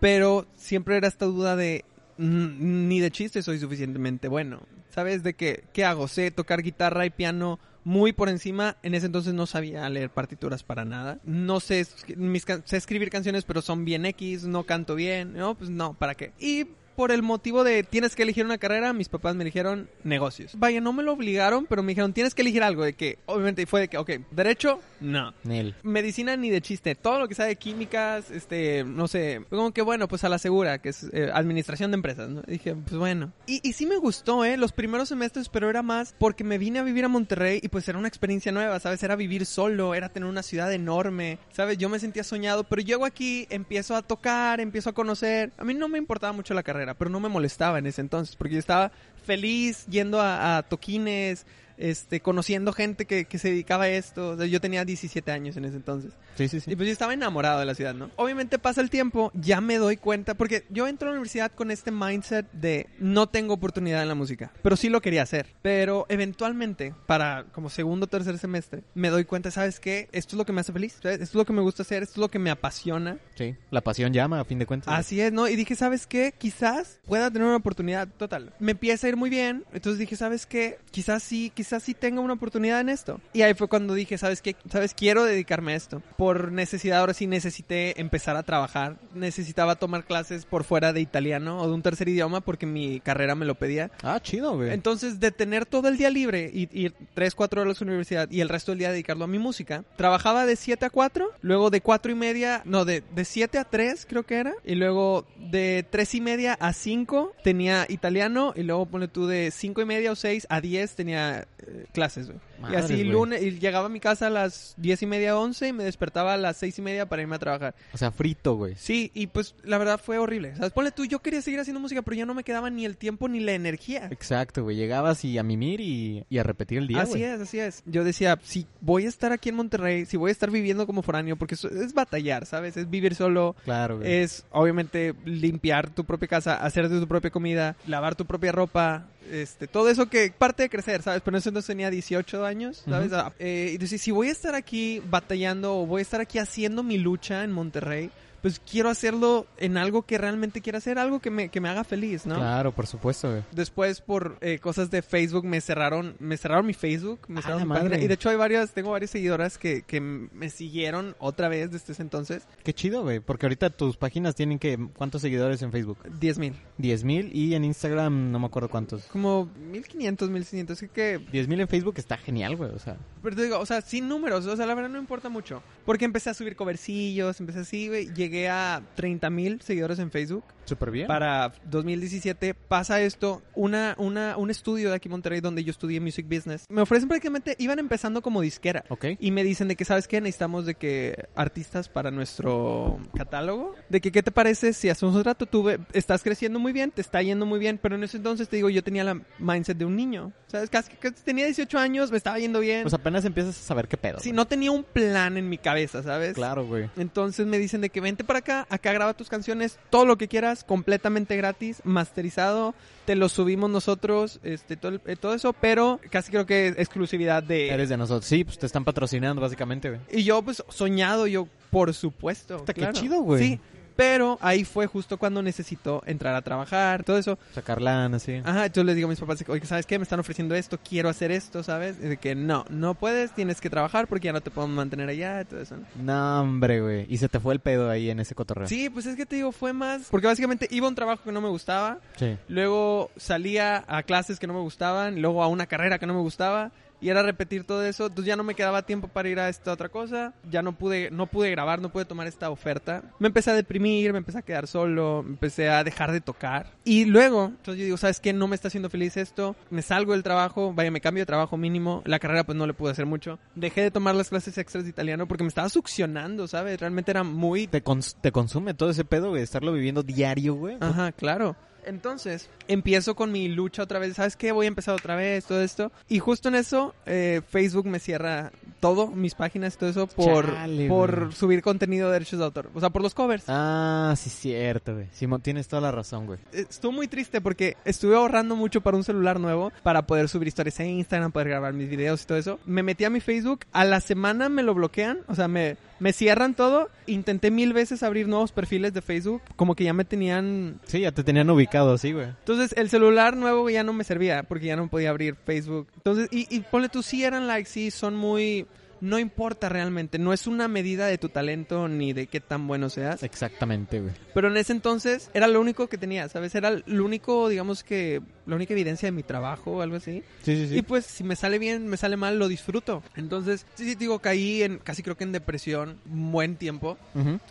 pero 0.00 0.46
siempre 0.56 0.96
era 0.96 1.08
esta 1.08 1.26
duda 1.26 1.56
de 1.56 1.84
"Mm, 2.18 2.88
ni 2.88 3.00
de 3.00 3.10
chiste 3.10 3.42
soy 3.42 3.58
suficientemente 3.58 4.28
bueno. 4.28 4.60
¿Sabes 4.90 5.22
de 5.22 5.34
qué 5.34 5.84
hago? 5.84 6.08
Sé 6.08 6.30
tocar 6.30 6.62
guitarra 6.62 7.06
y 7.06 7.10
piano 7.10 7.58
muy 7.84 8.12
por 8.12 8.28
encima. 8.28 8.76
En 8.82 8.94
ese 8.94 9.06
entonces 9.06 9.34
no 9.34 9.46
sabía 9.46 9.88
leer 9.88 10.10
partituras 10.10 10.62
para 10.62 10.84
nada. 10.84 11.20
No 11.24 11.60
sé, 11.60 11.86
mis 12.16 12.44
sé 12.64 12.76
escribir 12.76 13.10
canciones, 13.10 13.44
pero 13.44 13.62
son 13.62 13.84
bien 13.84 14.06
X, 14.06 14.44
no 14.44 14.64
canto 14.64 14.94
bien. 14.94 15.34
No, 15.34 15.54
pues 15.54 15.70
no, 15.70 15.94
¿para 15.94 16.14
qué? 16.14 16.32
Y 16.38 16.66
por 16.96 17.12
el 17.12 17.22
motivo 17.22 17.64
de 17.64 17.82
tienes 17.82 18.14
que 18.14 18.22
elegir 18.22 18.44
una 18.44 18.58
carrera, 18.58 18.92
mis 18.92 19.08
papás 19.08 19.34
me 19.34 19.42
eligieron 19.42 19.88
negocios. 20.04 20.52
Vaya, 20.56 20.80
no 20.80 20.92
me 20.92 21.02
lo 21.02 21.12
obligaron, 21.12 21.66
pero 21.66 21.82
me 21.82 21.92
dijeron 21.92 22.12
tienes 22.12 22.34
que 22.34 22.42
elegir 22.42 22.62
algo. 22.62 22.84
De 22.84 22.94
que, 22.94 23.18
obviamente, 23.26 23.66
fue 23.66 23.80
de 23.80 23.88
que, 23.88 23.98
ok, 23.98 24.10
derecho, 24.30 24.80
no. 25.00 25.34
Nel. 25.44 25.74
Medicina 25.82 26.36
ni 26.36 26.50
de 26.50 26.60
chiste, 26.60 26.94
todo 26.94 27.18
lo 27.18 27.28
que 27.28 27.34
sea 27.34 27.46
de 27.46 27.56
químicas, 27.56 28.30
este, 28.30 28.84
no 28.84 29.08
sé, 29.08 29.42
como 29.50 29.72
que 29.72 29.82
bueno, 29.82 30.08
pues 30.08 30.24
a 30.24 30.28
la 30.28 30.38
segura, 30.38 30.78
que 30.78 30.90
es 30.90 31.06
eh, 31.12 31.30
administración 31.32 31.90
de 31.90 31.96
empresas, 31.96 32.28
¿no? 32.28 32.42
Y 32.46 32.52
dije, 32.52 32.74
pues 32.74 32.96
bueno. 32.96 33.32
Y, 33.46 33.66
y 33.66 33.72
sí 33.72 33.86
me 33.86 33.96
gustó, 33.96 34.44
¿eh? 34.44 34.56
Los 34.56 34.72
primeros 34.72 35.08
semestres, 35.08 35.48
pero 35.48 35.70
era 35.70 35.82
más 35.82 36.14
porque 36.18 36.44
me 36.44 36.58
vine 36.58 36.78
a 36.78 36.82
vivir 36.82 37.04
a 37.04 37.08
Monterrey 37.08 37.60
y 37.62 37.68
pues 37.68 37.88
era 37.88 37.98
una 37.98 38.08
experiencia 38.08 38.52
nueva, 38.52 38.78
¿sabes? 38.80 39.02
Era 39.02 39.16
vivir 39.16 39.46
solo, 39.46 39.94
era 39.94 40.08
tener 40.08 40.28
una 40.28 40.42
ciudad 40.42 40.72
enorme, 40.72 41.38
¿sabes? 41.52 41.78
Yo 41.78 41.88
me 41.88 41.98
sentía 41.98 42.24
soñado, 42.24 42.64
pero 42.64 42.82
llego 42.82 43.04
aquí, 43.04 43.46
empiezo 43.50 43.96
a 43.96 44.02
tocar, 44.02 44.60
empiezo 44.60 44.90
a 44.90 44.92
conocer. 44.92 45.52
A 45.58 45.64
mí 45.64 45.74
no 45.74 45.88
me 45.88 45.98
importaba 45.98 46.32
mucho 46.32 46.54
la 46.54 46.62
carrera, 46.62 46.79
pero 46.98 47.10
no 47.10 47.20
me 47.20 47.28
molestaba 47.28 47.78
en 47.78 47.86
ese 47.86 48.00
entonces, 48.00 48.36
porque 48.36 48.54
yo 48.54 48.60
estaba 48.60 48.92
feliz 49.24 49.86
yendo 49.86 50.20
a, 50.20 50.58
a 50.58 50.62
toquines, 50.62 51.46
este, 51.80 52.20
conociendo 52.20 52.72
gente 52.72 53.06
que, 53.06 53.24
que 53.24 53.38
se 53.38 53.48
dedicaba 53.48 53.84
a 53.84 53.88
esto. 53.88 54.30
O 54.30 54.36
sea, 54.36 54.46
yo 54.46 54.60
tenía 54.60 54.84
17 54.84 55.32
años 55.32 55.56
en 55.56 55.64
ese 55.64 55.76
entonces. 55.76 56.12
Sí, 56.36 56.46
sí, 56.46 56.60
sí. 56.60 56.70
Y 56.70 56.76
pues 56.76 56.86
yo 56.86 56.92
estaba 56.92 57.14
enamorado 57.14 57.58
de 57.58 57.66
la 57.66 57.74
ciudad, 57.74 57.94
¿no? 57.94 58.10
Obviamente 58.16 58.58
pasa 58.58 58.80
el 58.82 58.90
tiempo, 58.90 59.32
ya 59.34 59.60
me 59.60 59.78
doy 59.78 59.96
cuenta, 59.96 60.34
porque 60.34 60.64
yo 60.68 60.86
entro 60.86 61.08
a 61.08 61.12
la 61.12 61.14
universidad 61.16 61.50
con 61.52 61.70
este 61.70 61.90
mindset 61.90 62.50
de 62.52 62.86
no 62.98 63.28
tengo 63.28 63.54
oportunidad 63.54 64.02
en 64.02 64.08
la 64.08 64.14
música, 64.14 64.52
pero 64.62 64.76
sí 64.76 64.90
lo 64.90 65.00
quería 65.00 65.22
hacer. 65.22 65.46
Pero 65.62 66.06
eventualmente, 66.08 66.94
para 67.06 67.46
como 67.52 67.70
segundo 67.70 68.04
o 68.04 68.08
tercer 68.08 68.38
semestre, 68.38 68.82
me 68.94 69.08
doy 69.08 69.24
cuenta, 69.24 69.50
¿sabes 69.50 69.80
qué? 69.80 70.08
Esto 70.12 70.36
es 70.36 70.38
lo 70.38 70.44
que 70.44 70.52
me 70.52 70.60
hace 70.60 70.72
feliz, 70.72 70.98
¿sabes? 71.02 71.20
Esto 71.20 71.32
es 71.32 71.34
lo 71.34 71.46
que 71.46 71.52
me 71.54 71.62
gusta 71.62 71.82
hacer, 71.82 72.02
esto 72.02 72.14
es 72.14 72.18
lo 72.18 72.30
que 72.30 72.38
me 72.38 72.50
apasiona. 72.50 73.18
Sí. 73.36 73.56
La 73.70 73.80
pasión 73.80 74.12
llama, 74.12 74.40
a 74.40 74.44
fin 74.44 74.58
de 74.58 74.66
cuentas. 74.66 74.92
Así 74.92 75.20
es, 75.20 75.32
¿no? 75.32 75.48
Y 75.48 75.56
dije, 75.56 75.74
¿sabes 75.74 76.06
qué? 76.06 76.34
Quizás 76.36 77.00
pueda 77.06 77.30
tener 77.30 77.48
una 77.48 77.56
oportunidad 77.56 78.06
total. 78.06 78.52
Me 78.58 78.72
empieza 78.72 79.06
a 79.06 79.10
ir 79.10 79.16
muy 79.16 79.30
bien, 79.30 79.64
entonces 79.72 79.98
dije, 79.98 80.16
¿sabes 80.16 80.44
qué? 80.44 80.78
Quizás 80.90 81.22
sí, 81.22 81.50
quizás 81.54 81.69
sí 81.78 81.94
tenga 81.94 82.20
una 82.20 82.32
oportunidad 82.32 82.80
en 82.80 82.88
esto. 82.88 83.20
Y 83.32 83.42
ahí 83.42 83.54
fue 83.54 83.68
cuando 83.68 83.94
dije, 83.94 84.18
¿sabes 84.18 84.42
qué? 84.42 84.56
¿Sabes? 84.70 84.94
Quiero 84.94 85.24
dedicarme 85.24 85.74
a 85.74 85.76
esto. 85.76 86.02
Por 86.16 86.50
necesidad, 86.50 87.00
ahora 87.00 87.14
sí 87.14 87.26
necesité 87.26 88.00
empezar 88.00 88.36
a 88.36 88.42
trabajar. 88.42 88.96
Necesitaba 89.14 89.76
tomar 89.76 90.04
clases 90.04 90.46
por 90.46 90.64
fuera 90.64 90.92
de 90.92 91.00
italiano 91.00 91.60
o 91.60 91.68
de 91.68 91.74
un 91.74 91.82
tercer 91.82 92.08
idioma 92.08 92.40
porque 92.40 92.66
mi 92.66 93.00
carrera 93.00 93.34
me 93.34 93.46
lo 93.46 93.54
pedía. 93.54 93.90
Ah, 94.02 94.18
chido, 94.20 94.56
güey. 94.56 94.72
Entonces, 94.72 95.20
de 95.20 95.30
tener 95.30 95.66
todo 95.66 95.88
el 95.88 95.96
día 95.96 96.10
libre 96.10 96.50
y 96.52 96.68
ir 96.72 96.94
3, 97.14 97.34
4 97.34 97.62
horas 97.62 97.80
a 97.80 97.84
la 97.84 97.90
universidad 97.90 98.30
y 98.30 98.40
el 98.40 98.48
resto 98.48 98.72
del 98.72 98.80
día 98.80 98.90
dedicarlo 98.90 99.24
a 99.24 99.28
mi 99.28 99.38
música, 99.38 99.84
trabajaba 99.96 100.46
de 100.46 100.56
7 100.56 100.86
a 100.86 100.90
4, 100.90 101.30
luego 101.42 101.70
de 101.70 101.80
4 101.80 102.12
y 102.12 102.14
media, 102.14 102.62
no, 102.64 102.84
de, 102.84 103.02
de 103.14 103.24
7 103.24 103.58
a 103.58 103.64
3 103.64 104.06
creo 104.08 104.24
que 104.24 104.36
era, 104.36 104.54
y 104.64 104.74
luego 104.74 105.26
de 105.36 105.84
3 105.90 106.14
y 106.14 106.20
media 106.20 106.54
a 106.54 106.72
5 106.72 107.34
tenía 107.42 107.86
italiano, 107.88 108.52
y 108.56 108.62
luego 108.62 108.86
pone 108.86 109.08
tú 109.08 109.26
de 109.26 109.50
5 109.50 109.82
y 109.82 109.84
media 109.84 110.12
o 110.12 110.16
6 110.16 110.46
a 110.48 110.60
10 110.60 110.94
tenía 110.94 111.46
clases. 111.92 112.30
Y 112.70 112.74
así 112.74 113.04
lunes, 113.04 113.42
y 113.42 113.58
llegaba 113.58 113.86
a 113.86 113.88
mi 113.88 114.00
casa 114.00 114.26
a 114.26 114.30
las 114.30 114.74
10 114.78 115.02
y 115.02 115.06
media, 115.06 115.38
11 115.38 115.68
y 115.68 115.72
me 115.72 115.84
despertaba 115.84 116.34
a 116.34 116.36
las 116.36 116.56
6 116.58 116.78
y 116.78 116.82
media 116.82 117.06
para 117.08 117.22
irme 117.22 117.36
a 117.36 117.38
trabajar. 117.38 117.74
O 117.92 117.98
sea, 117.98 118.10
frito, 118.10 118.54
güey. 118.54 118.74
Sí, 118.76 119.10
y 119.14 119.28
pues 119.28 119.54
la 119.64 119.78
verdad 119.78 120.00
fue 120.02 120.18
horrible. 120.18 120.54
¿Sabes? 120.56 120.72
Ponle 120.72 120.90
tú, 120.90 121.04
yo 121.04 121.20
quería 121.20 121.42
seguir 121.42 121.60
haciendo 121.60 121.80
música, 121.80 122.02
pero 122.02 122.16
ya 122.16 122.26
no 122.26 122.34
me 122.34 122.44
quedaba 122.44 122.70
ni 122.70 122.84
el 122.84 122.96
tiempo 122.96 123.28
ni 123.28 123.40
la 123.40 123.52
energía. 123.52 124.08
Exacto, 124.10 124.62
güey. 124.64 124.76
Llegabas 124.76 125.24
y 125.24 125.38
a 125.38 125.42
mimir 125.42 125.80
y, 125.80 126.24
y 126.28 126.38
a 126.38 126.42
repetir 126.42 126.78
el 126.78 126.86
día, 126.86 127.02
así 127.02 127.22
es, 127.22 127.40
así 127.40 127.58
es. 127.58 127.82
Yo 127.86 128.04
decía, 128.04 128.38
si 128.42 128.66
voy 128.80 129.06
a 129.06 129.08
estar 129.08 129.32
aquí 129.32 129.48
en 129.48 129.56
Monterrey, 129.56 130.06
si 130.06 130.16
voy 130.16 130.30
a 130.30 130.32
estar 130.32 130.50
viviendo 130.50 130.86
como 130.86 131.02
foráneo, 131.02 131.36
porque 131.36 131.54
eso 131.54 131.68
es 131.68 131.94
batallar, 131.94 132.46
¿sabes? 132.46 132.76
Es 132.76 132.88
vivir 132.90 133.14
solo, 133.14 133.56
Claro, 133.64 133.98
güey. 133.98 134.12
es 134.12 134.44
obviamente 134.50 135.14
limpiar 135.24 135.90
tu 135.90 136.04
propia 136.04 136.28
casa, 136.28 136.56
hacer 136.56 136.88
tu 136.88 137.06
propia 137.08 137.30
comida, 137.30 137.76
lavar 137.86 138.14
tu 138.16 138.24
propia 138.26 138.52
ropa, 138.52 139.06
este, 139.30 139.66
todo 139.68 139.88
eso 139.90 140.08
que 140.08 140.32
parte 140.36 140.64
de 140.64 140.70
crecer, 140.70 141.02
¿sabes? 141.02 141.22
Pero 141.24 141.36
en 141.36 141.38
ese 141.38 141.50
entonces 141.50 141.66
tenía 141.68 141.90
18 141.90 142.44
años, 142.44 142.49
¿sabes? 142.88 143.12
Ujú. 143.12 143.16
Ah, 143.20 143.32
eh, 143.38 143.72
y 143.74 143.78
decir, 143.78 143.98
si 143.98 144.10
voy 144.10 144.28
a 144.28 144.32
estar 144.32 144.54
aquí 144.54 145.00
batallando 145.10 145.78
o 145.78 145.86
voy 145.86 146.00
a 146.00 146.02
estar 146.02 146.20
aquí 146.20 146.38
haciendo 146.38 146.82
mi 146.82 146.98
lucha 146.98 147.44
en 147.44 147.52
Monterrey, 147.52 148.10
pues 148.42 148.60
quiero 148.60 148.88
hacerlo 148.88 149.46
en 149.58 149.76
algo 149.76 150.02
que 150.02 150.18
realmente 150.18 150.60
quiera 150.60 150.78
hacer, 150.78 150.98
algo 150.98 151.20
que 151.20 151.30
me, 151.30 151.48
que 151.48 151.60
me 151.60 151.68
haga 151.68 151.84
feliz, 151.84 152.26
¿no? 152.26 152.36
Claro, 152.36 152.72
por 152.72 152.86
supuesto, 152.86 153.30
güey. 153.30 153.42
Después 153.52 154.00
por 154.00 154.38
eh, 154.40 154.58
cosas 154.58 154.90
de 154.90 155.02
Facebook 155.02 155.44
me 155.44 155.60
cerraron, 155.60 156.16
me 156.18 156.36
cerraron 156.36 156.66
mi 156.66 156.74
Facebook, 156.74 157.20
me 157.28 157.40
¡A 157.40 157.42
cerraron 157.42 157.68
mi 157.68 157.74
página. 157.74 157.90
madre! 157.90 158.04
Y 158.04 158.08
de 158.08 158.14
hecho 158.14 158.30
hay 158.30 158.36
varias, 158.36 158.72
tengo 158.72 158.90
varias 158.90 159.10
seguidoras 159.10 159.58
que, 159.58 159.82
que 159.82 160.00
me 160.00 160.50
siguieron 160.50 161.14
otra 161.18 161.48
vez 161.48 161.70
desde 161.70 161.92
ese 161.92 162.02
entonces. 162.02 162.44
Qué 162.62 162.72
chido, 162.72 163.02
güey. 163.02 163.20
Porque 163.20 163.46
ahorita 163.46 163.70
tus 163.70 163.96
páginas 163.96 164.34
tienen 164.34 164.58
que... 164.58 164.78
¿Cuántos 164.96 165.22
seguidores 165.22 165.62
en 165.62 165.72
Facebook? 165.72 165.98
10 166.18 166.38
mil. 166.38 166.54
10 166.78 167.04
mil 167.04 167.30
y 167.34 167.54
en 167.54 167.64
Instagram 167.64 168.30
no 168.32 168.38
me 168.38 168.46
acuerdo 168.46 168.68
cuántos. 168.68 169.04
Como 169.04 169.46
1500, 169.70 170.30
1600. 170.30 170.78
Así 170.78 170.88
que 170.88 171.18
10 171.32 171.48
mil 171.48 171.60
en 171.60 171.68
Facebook 171.68 171.94
está 171.98 172.16
genial, 172.16 172.56
güey. 172.56 172.70
O 172.70 172.78
sea, 172.78 172.96
Pero 173.22 173.36
te 173.36 173.42
digo, 173.42 173.58
o 173.58 173.66
sea, 173.66 173.80
sin 173.82 174.08
números, 174.08 174.46
o 174.46 174.56
sea, 174.56 174.66
la 174.66 174.74
verdad 174.74 174.90
no 174.90 174.98
importa 174.98 175.28
mucho. 175.28 175.62
Porque 175.84 176.04
empecé 176.04 176.30
a 176.30 176.34
subir 176.34 176.56
covercillos, 176.56 177.40
empecé 177.40 177.60
así, 177.60 177.88
güey. 177.88 178.12
Llegué 178.14 178.29
a 178.48 178.82
30 178.96 179.30
mil 179.30 179.60
seguidores 179.60 179.98
en 179.98 180.10
Facebook. 180.10 180.44
Súper 180.70 180.90
bien. 180.90 181.06
Para 181.06 181.52
2017 181.64 182.54
pasa 182.54 183.00
esto, 183.02 183.42
una, 183.54 183.94
una, 183.98 184.36
un 184.36 184.50
estudio 184.50 184.90
de 184.90 184.96
aquí 184.96 185.08
en 185.08 185.12
Monterrey 185.12 185.40
donde 185.40 185.62
yo 185.64 185.70
estudié 185.70 186.00
Music 186.00 186.26
Business. 186.28 186.64
Me 186.68 186.80
ofrecen 186.80 187.08
prácticamente, 187.08 187.56
iban 187.58 187.78
empezando 187.78 188.22
como 188.22 188.40
disquera. 188.40 188.84
Ok. 188.88 189.06
Y 189.18 189.30
me 189.30 189.44
dicen 189.44 189.68
de 189.68 189.76
que, 189.76 189.84
¿sabes 189.84 190.08
qué? 190.08 190.20
Necesitamos 190.20 190.66
de 190.66 190.74
que 190.74 191.28
artistas 191.34 191.88
para 191.88 192.10
nuestro 192.10 192.98
catálogo. 193.14 193.74
De 193.88 194.00
que, 194.00 194.12
¿qué 194.12 194.22
te 194.22 194.30
parece 194.30 194.72
si 194.72 194.88
hacemos 194.88 195.14
un 195.14 195.22
trato? 195.22 195.46
Tú 195.46 195.68
estás 195.92 196.22
creciendo 196.22 196.58
muy 196.58 196.72
bien, 196.72 196.90
te 196.90 197.00
está 197.00 197.22
yendo 197.22 197.46
muy 197.46 197.58
bien, 197.58 197.78
pero 197.82 197.96
en 197.96 198.04
ese 198.04 198.16
entonces 198.16 198.48
te 198.48 198.56
digo, 198.56 198.70
yo 198.70 198.82
tenía 198.82 199.04
la 199.04 199.20
mindset 199.38 199.76
de 199.76 199.84
un 199.84 199.96
niño. 199.96 200.32
¿Sabes? 200.46 200.68
Casi, 200.68 200.90
casi 200.96 201.22
tenía 201.22 201.44
18 201.44 201.78
años, 201.78 202.10
me 202.10 202.16
estaba 202.16 202.38
yendo 202.38 202.60
bien. 202.60 202.82
Pues 202.82 202.94
apenas 202.94 203.24
empiezas 203.24 203.56
a 203.56 203.62
saber 203.62 203.86
qué 203.86 203.96
pedo. 203.96 204.18
Sí, 204.18 204.30
güey. 204.30 204.36
no 204.36 204.46
tenía 204.46 204.72
un 204.72 204.82
plan 204.82 205.36
en 205.36 205.48
mi 205.48 205.58
cabeza, 205.58 206.02
¿sabes? 206.02 206.34
Claro, 206.34 206.66
güey. 206.66 206.90
Entonces 206.96 207.46
me 207.46 207.58
dicen 207.58 207.80
de 207.80 207.90
que 207.90 208.00
vente 208.00 208.24
para 208.24 208.40
acá, 208.40 208.66
acá 208.68 208.92
graba 208.92 209.14
tus 209.14 209.28
canciones, 209.28 209.78
todo 209.90 210.04
lo 210.06 210.18
que 210.18 210.28
quieras, 210.28 210.59
completamente 210.64 211.36
gratis, 211.36 211.80
masterizado, 211.84 212.74
te 213.04 213.14
lo 213.16 213.28
subimos 213.28 213.70
nosotros, 213.70 214.40
este, 214.42 214.76
todo, 214.76 214.92
el- 214.92 215.00
eh, 215.06 215.16
todo 215.16 215.34
eso, 215.34 215.52
pero 215.52 216.00
casi 216.10 216.30
creo 216.30 216.46
que 216.46 216.68
es 216.68 216.78
exclusividad 216.78 217.42
de... 217.42 217.68
Eres 217.70 217.88
de 217.88 217.96
nosotros. 217.96 218.24
Sí, 218.26 218.44
pues 218.44 218.58
te 218.58 218.66
están 218.66 218.84
patrocinando 218.84 219.40
básicamente, 219.42 219.88
güey. 219.90 220.00
Y 220.10 220.22
yo, 220.24 220.42
pues, 220.42 220.62
soñado, 220.68 221.26
yo, 221.26 221.48
por 221.70 221.92
supuesto. 221.94 222.64
Claro. 222.64 222.92
chido, 222.92 223.20
güey. 223.22 223.42
Sí, 223.44 223.60
pero 224.00 224.38
ahí 224.40 224.64
fue 224.64 224.86
justo 224.86 225.18
cuando 225.18 225.42
necesitó 225.42 226.02
entrar 226.06 226.34
a 226.34 226.40
trabajar, 226.40 227.04
todo 227.04 227.18
eso. 227.18 227.38
Sacar 227.54 227.82
lana, 227.82 228.18
sí. 228.18 228.40
Ajá, 228.42 228.68
yo 228.68 228.82
les 228.82 228.96
digo 228.96 229.08
a 229.08 229.10
mis 229.10 229.20
papás, 229.20 229.44
oye, 229.46 229.66
¿sabes 229.66 229.84
qué? 229.84 229.98
Me 229.98 230.04
están 230.04 230.18
ofreciendo 230.18 230.54
esto, 230.54 230.78
quiero 230.82 231.10
hacer 231.10 231.30
esto, 231.30 231.62
¿sabes? 231.62 231.98
Y 232.02 232.08
de 232.08 232.16
que 232.16 232.34
no, 232.34 232.64
no 232.70 232.94
puedes, 232.94 233.32
tienes 233.34 233.60
que 233.60 233.68
trabajar 233.68 234.06
porque 234.06 234.24
ya 234.28 234.32
no 234.32 234.40
te 234.40 234.50
podemos 234.50 234.74
mantener 234.74 235.10
allá, 235.10 235.44
todo 235.44 235.60
eso. 235.60 235.76
No, 235.96 236.40
hombre, 236.40 236.80
güey. 236.80 237.04
Y 237.12 237.18
se 237.18 237.28
te 237.28 237.40
fue 237.40 237.52
el 237.52 237.60
pedo 237.60 237.90
ahí 237.90 238.08
en 238.08 238.20
ese 238.20 238.34
cotorreo. 238.34 238.66
Sí, 238.68 238.88
pues 238.88 239.04
es 239.04 239.16
que 239.16 239.26
te 239.26 239.36
digo, 239.36 239.52
fue 239.52 239.74
más... 239.74 240.08
Porque 240.10 240.26
básicamente 240.28 240.66
iba 240.70 240.86
a 240.86 240.88
un 240.88 240.94
trabajo 240.94 241.22
que 241.22 241.32
no 241.32 241.42
me 241.42 241.48
gustaba, 241.50 241.98
Sí. 242.16 242.38
luego 242.48 243.10
salía 243.18 243.84
a 243.86 244.02
clases 244.02 244.38
que 244.38 244.46
no 244.46 244.54
me 244.54 244.60
gustaban, 244.60 245.20
luego 245.20 245.42
a 245.42 245.48
una 245.48 245.66
carrera 245.66 245.98
que 245.98 246.06
no 246.06 246.14
me 246.14 246.20
gustaba 246.20 246.72
y 247.00 247.08
era 247.08 247.22
repetir 247.22 247.64
todo 247.64 247.84
eso, 247.84 248.06
entonces 248.06 248.26
ya 248.26 248.36
no 248.36 248.44
me 248.44 248.54
quedaba 248.54 248.82
tiempo 248.82 249.08
para 249.08 249.28
ir 249.28 249.38
a 249.40 249.48
esta 249.48 249.72
otra 249.72 249.88
cosa, 249.88 250.32
ya 250.50 250.62
no 250.62 250.72
pude 250.72 251.10
no 251.10 251.26
pude 251.26 251.50
grabar, 251.50 251.80
no 251.80 251.90
pude 251.90 252.04
tomar 252.04 252.26
esta 252.26 252.50
oferta. 252.50 253.02
Me 253.18 253.28
empecé 253.28 253.50
a 253.50 253.54
deprimir, 253.54 254.12
me 254.12 254.18
empecé 254.18 254.38
a 254.38 254.42
quedar 254.42 254.66
solo, 254.66 255.22
me 255.24 255.30
empecé 255.30 255.68
a 255.68 255.82
dejar 255.84 256.12
de 256.12 256.20
tocar 256.20 256.72
y 256.84 257.04
luego, 257.04 257.46
entonces 257.46 257.78
yo 257.78 257.84
digo, 257.84 257.96
¿sabes 257.96 258.20
qué? 258.20 258.32
No 258.32 258.48
me 258.48 258.54
está 258.54 258.68
haciendo 258.68 258.90
feliz 258.90 259.16
esto, 259.16 259.56
me 259.70 259.82
salgo 259.82 260.12
del 260.12 260.22
trabajo, 260.22 260.72
vaya, 260.74 260.90
me 260.90 261.00
cambio 261.00 261.22
de 261.22 261.26
trabajo 261.26 261.56
mínimo, 261.56 262.02
la 262.04 262.18
carrera 262.18 262.44
pues 262.44 262.56
no 262.56 262.66
le 262.66 262.74
pude 262.74 262.90
hacer 262.92 263.06
mucho. 263.06 263.38
Dejé 263.54 263.82
de 263.82 263.90
tomar 263.90 264.14
las 264.14 264.28
clases 264.28 264.56
extras 264.58 264.84
de 264.84 264.90
italiano 264.90 265.26
porque 265.26 265.44
me 265.44 265.48
estaba 265.48 265.68
succionando, 265.68 266.46
¿sabes? 266.48 266.78
Realmente 266.80 267.10
era 267.10 267.22
muy 267.24 267.66
Te, 267.66 267.82
cons- 267.82 268.16
te 268.20 268.32
consume 268.32 268.74
todo 268.74 268.90
ese 268.90 269.04
pedo, 269.04 269.30
güey. 269.30 269.42
Estarlo 269.42 269.72
viviendo 269.72 270.02
diario, 270.02 270.54
güey. 270.54 270.76
Ajá, 270.80 271.12
claro. 271.12 271.56
Entonces, 271.84 272.48
empiezo 272.68 273.14
con 273.14 273.32
mi 273.32 273.48
lucha 273.48 273.82
otra 273.82 273.98
vez. 273.98 274.16
¿Sabes 274.16 274.36
qué? 274.36 274.52
Voy 274.52 274.66
a 274.66 274.68
empezar 274.68 274.94
otra 274.94 275.16
vez, 275.16 275.44
todo 275.44 275.60
esto. 275.62 275.92
Y 276.08 276.18
justo 276.18 276.48
en 276.48 276.54
eso, 276.54 276.94
eh, 277.06 277.40
Facebook 277.48 277.86
me 277.86 277.98
cierra 277.98 278.52
todo, 278.80 279.08
mis 279.08 279.34
páginas, 279.34 279.76
todo 279.76 279.90
eso, 279.90 280.06
por, 280.06 280.46
Chale, 280.46 280.88
por 280.88 281.32
subir 281.34 281.62
contenido 281.62 282.08
de 282.08 282.14
derechos 282.14 282.38
de 282.38 282.44
autor. 282.44 282.70
O 282.74 282.80
sea, 282.80 282.90
por 282.90 283.02
los 283.02 283.14
covers. 283.14 283.44
Ah, 283.48 284.14
sí, 284.16 284.30
cierto, 284.30 284.94
güey. 284.94 285.06
Simón, 285.12 285.42
tienes 285.42 285.68
toda 285.68 285.82
la 285.82 285.92
razón, 285.92 286.26
güey. 286.26 286.38
Eh, 286.52 286.66
Estuvo 286.68 286.92
muy 286.92 287.08
triste 287.08 287.40
porque 287.40 287.76
estuve 287.84 288.16
ahorrando 288.16 288.56
mucho 288.56 288.80
para 288.80 288.96
un 288.96 289.04
celular 289.04 289.38
nuevo, 289.40 289.72
para 289.82 290.06
poder 290.06 290.28
subir 290.28 290.48
historias 290.48 290.80
en 290.80 290.88
Instagram, 290.90 291.32
poder 291.32 291.48
grabar 291.48 291.72
mis 291.74 291.88
videos 291.88 292.22
y 292.22 292.26
todo 292.26 292.38
eso. 292.38 292.58
Me 292.64 292.82
metí 292.82 293.04
a 293.04 293.10
mi 293.10 293.20
Facebook, 293.20 293.60
a 293.72 293.84
la 293.84 294.00
semana 294.00 294.48
me 294.48 294.62
lo 294.62 294.74
bloquean, 294.74 295.18
o 295.28 295.34
sea, 295.34 295.48
me, 295.48 295.76
me 295.98 296.12
cierran 296.12 296.54
todo. 296.54 296.88
Intenté 297.06 297.50
mil 297.50 297.72
veces 297.72 298.02
abrir 298.02 298.28
nuevos 298.28 298.52
perfiles 298.52 298.94
de 298.94 299.02
Facebook, 299.02 299.42
como 299.56 299.74
que 299.74 299.84
ya 299.84 299.92
me 299.92 300.04
tenían 300.04 300.80
Sí, 300.86 301.00
ya 301.00 301.12
te 301.12 301.22
tenían 301.24 301.50
ubicado 301.50 301.69
así, 301.94 302.12
güey. 302.12 302.26
Entonces, 302.26 302.74
el 302.76 302.88
celular 302.90 303.36
nuevo 303.36 303.68
ya 303.70 303.82
no 303.84 303.92
me 303.92 304.04
servía 304.04 304.42
porque 304.42 304.66
ya 304.66 304.76
no 304.76 304.88
podía 304.88 305.10
abrir 305.10 305.36
Facebook. 305.36 305.88
Entonces, 305.96 306.28
y, 306.30 306.46
y 306.54 306.60
ponle 306.60 306.88
tú, 306.88 307.02
sí 307.02 307.24
eran 307.24 307.46
likes, 307.46 307.70
sí, 307.70 307.90
son 307.90 308.14
muy... 308.16 308.66
No 309.02 309.18
importa 309.18 309.70
realmente, 309.70 310.18
no 310.18 310.34
es 310.34 310.46
una 310.46 310.68
medida 310.68 311.06
de 311.06 311.16
tu 311.16 311.30
talento 311.30 311.88
ni 311.88 312.12
de 312.12 312.26
qué 312.26 312.38
tan 312.38 312.66
bueno 312.66 312.90
seas. 312.90 313.22
Exactamente, 313.22 313.98
güey. 313.98 314.12
Pero 314.34 314.48
en 314.48 314.58
ese 314.58 314.72
entonces 314.74 315.30
era 315.32 315.48
lo 315.48 315.58
único 315.58 315.86
que 315.86 315.96
tenía, 315.96 316.28
¿sabes? 316.28 316.54
Era 316.54 316.70
lo 316.84 317.02
único, 317.06 317.48
digamos 317.48 317.82
que, 317.82 318.20
la 318.44 318.56
única 318.56 318.74
evidencia 318.74 319.06
de 319.06 319.12
mi 319.12 319.22
trabajo 319.22 319.70
o 319.70 319.80
algo 319.80 319.96
así. 319.96 320.22
Sí, 320.42 320.54
sí, 320.54 320.68
sí. 320.68 320.76
Y 320.76 320.82
pues 320.82 321.06
si 321.06 321.24
me 321.24 321.34
sale 321.34 321.58
bien, 321.58 321.86
me 321.86 321.96
sale 321.96 322.18
mal, 322.18 322.38
lo 322.38 322.46
disfruto. 322.46 323.02
Entonces, 323.16 323.64
sí, 323.74 323.86
sí, 323.88 323.94
digo, 323.94 324.18
caí 324.18 324.62
en, 324.64 324.76
casi 324.76 325.02
creo 325.02 325.16
que 325.16 325.24
en 325.24 325.32
depresión, 325.32 325.96
un 326.12 326.30
buen 326.30 326.56
tiempo 326.56 326.98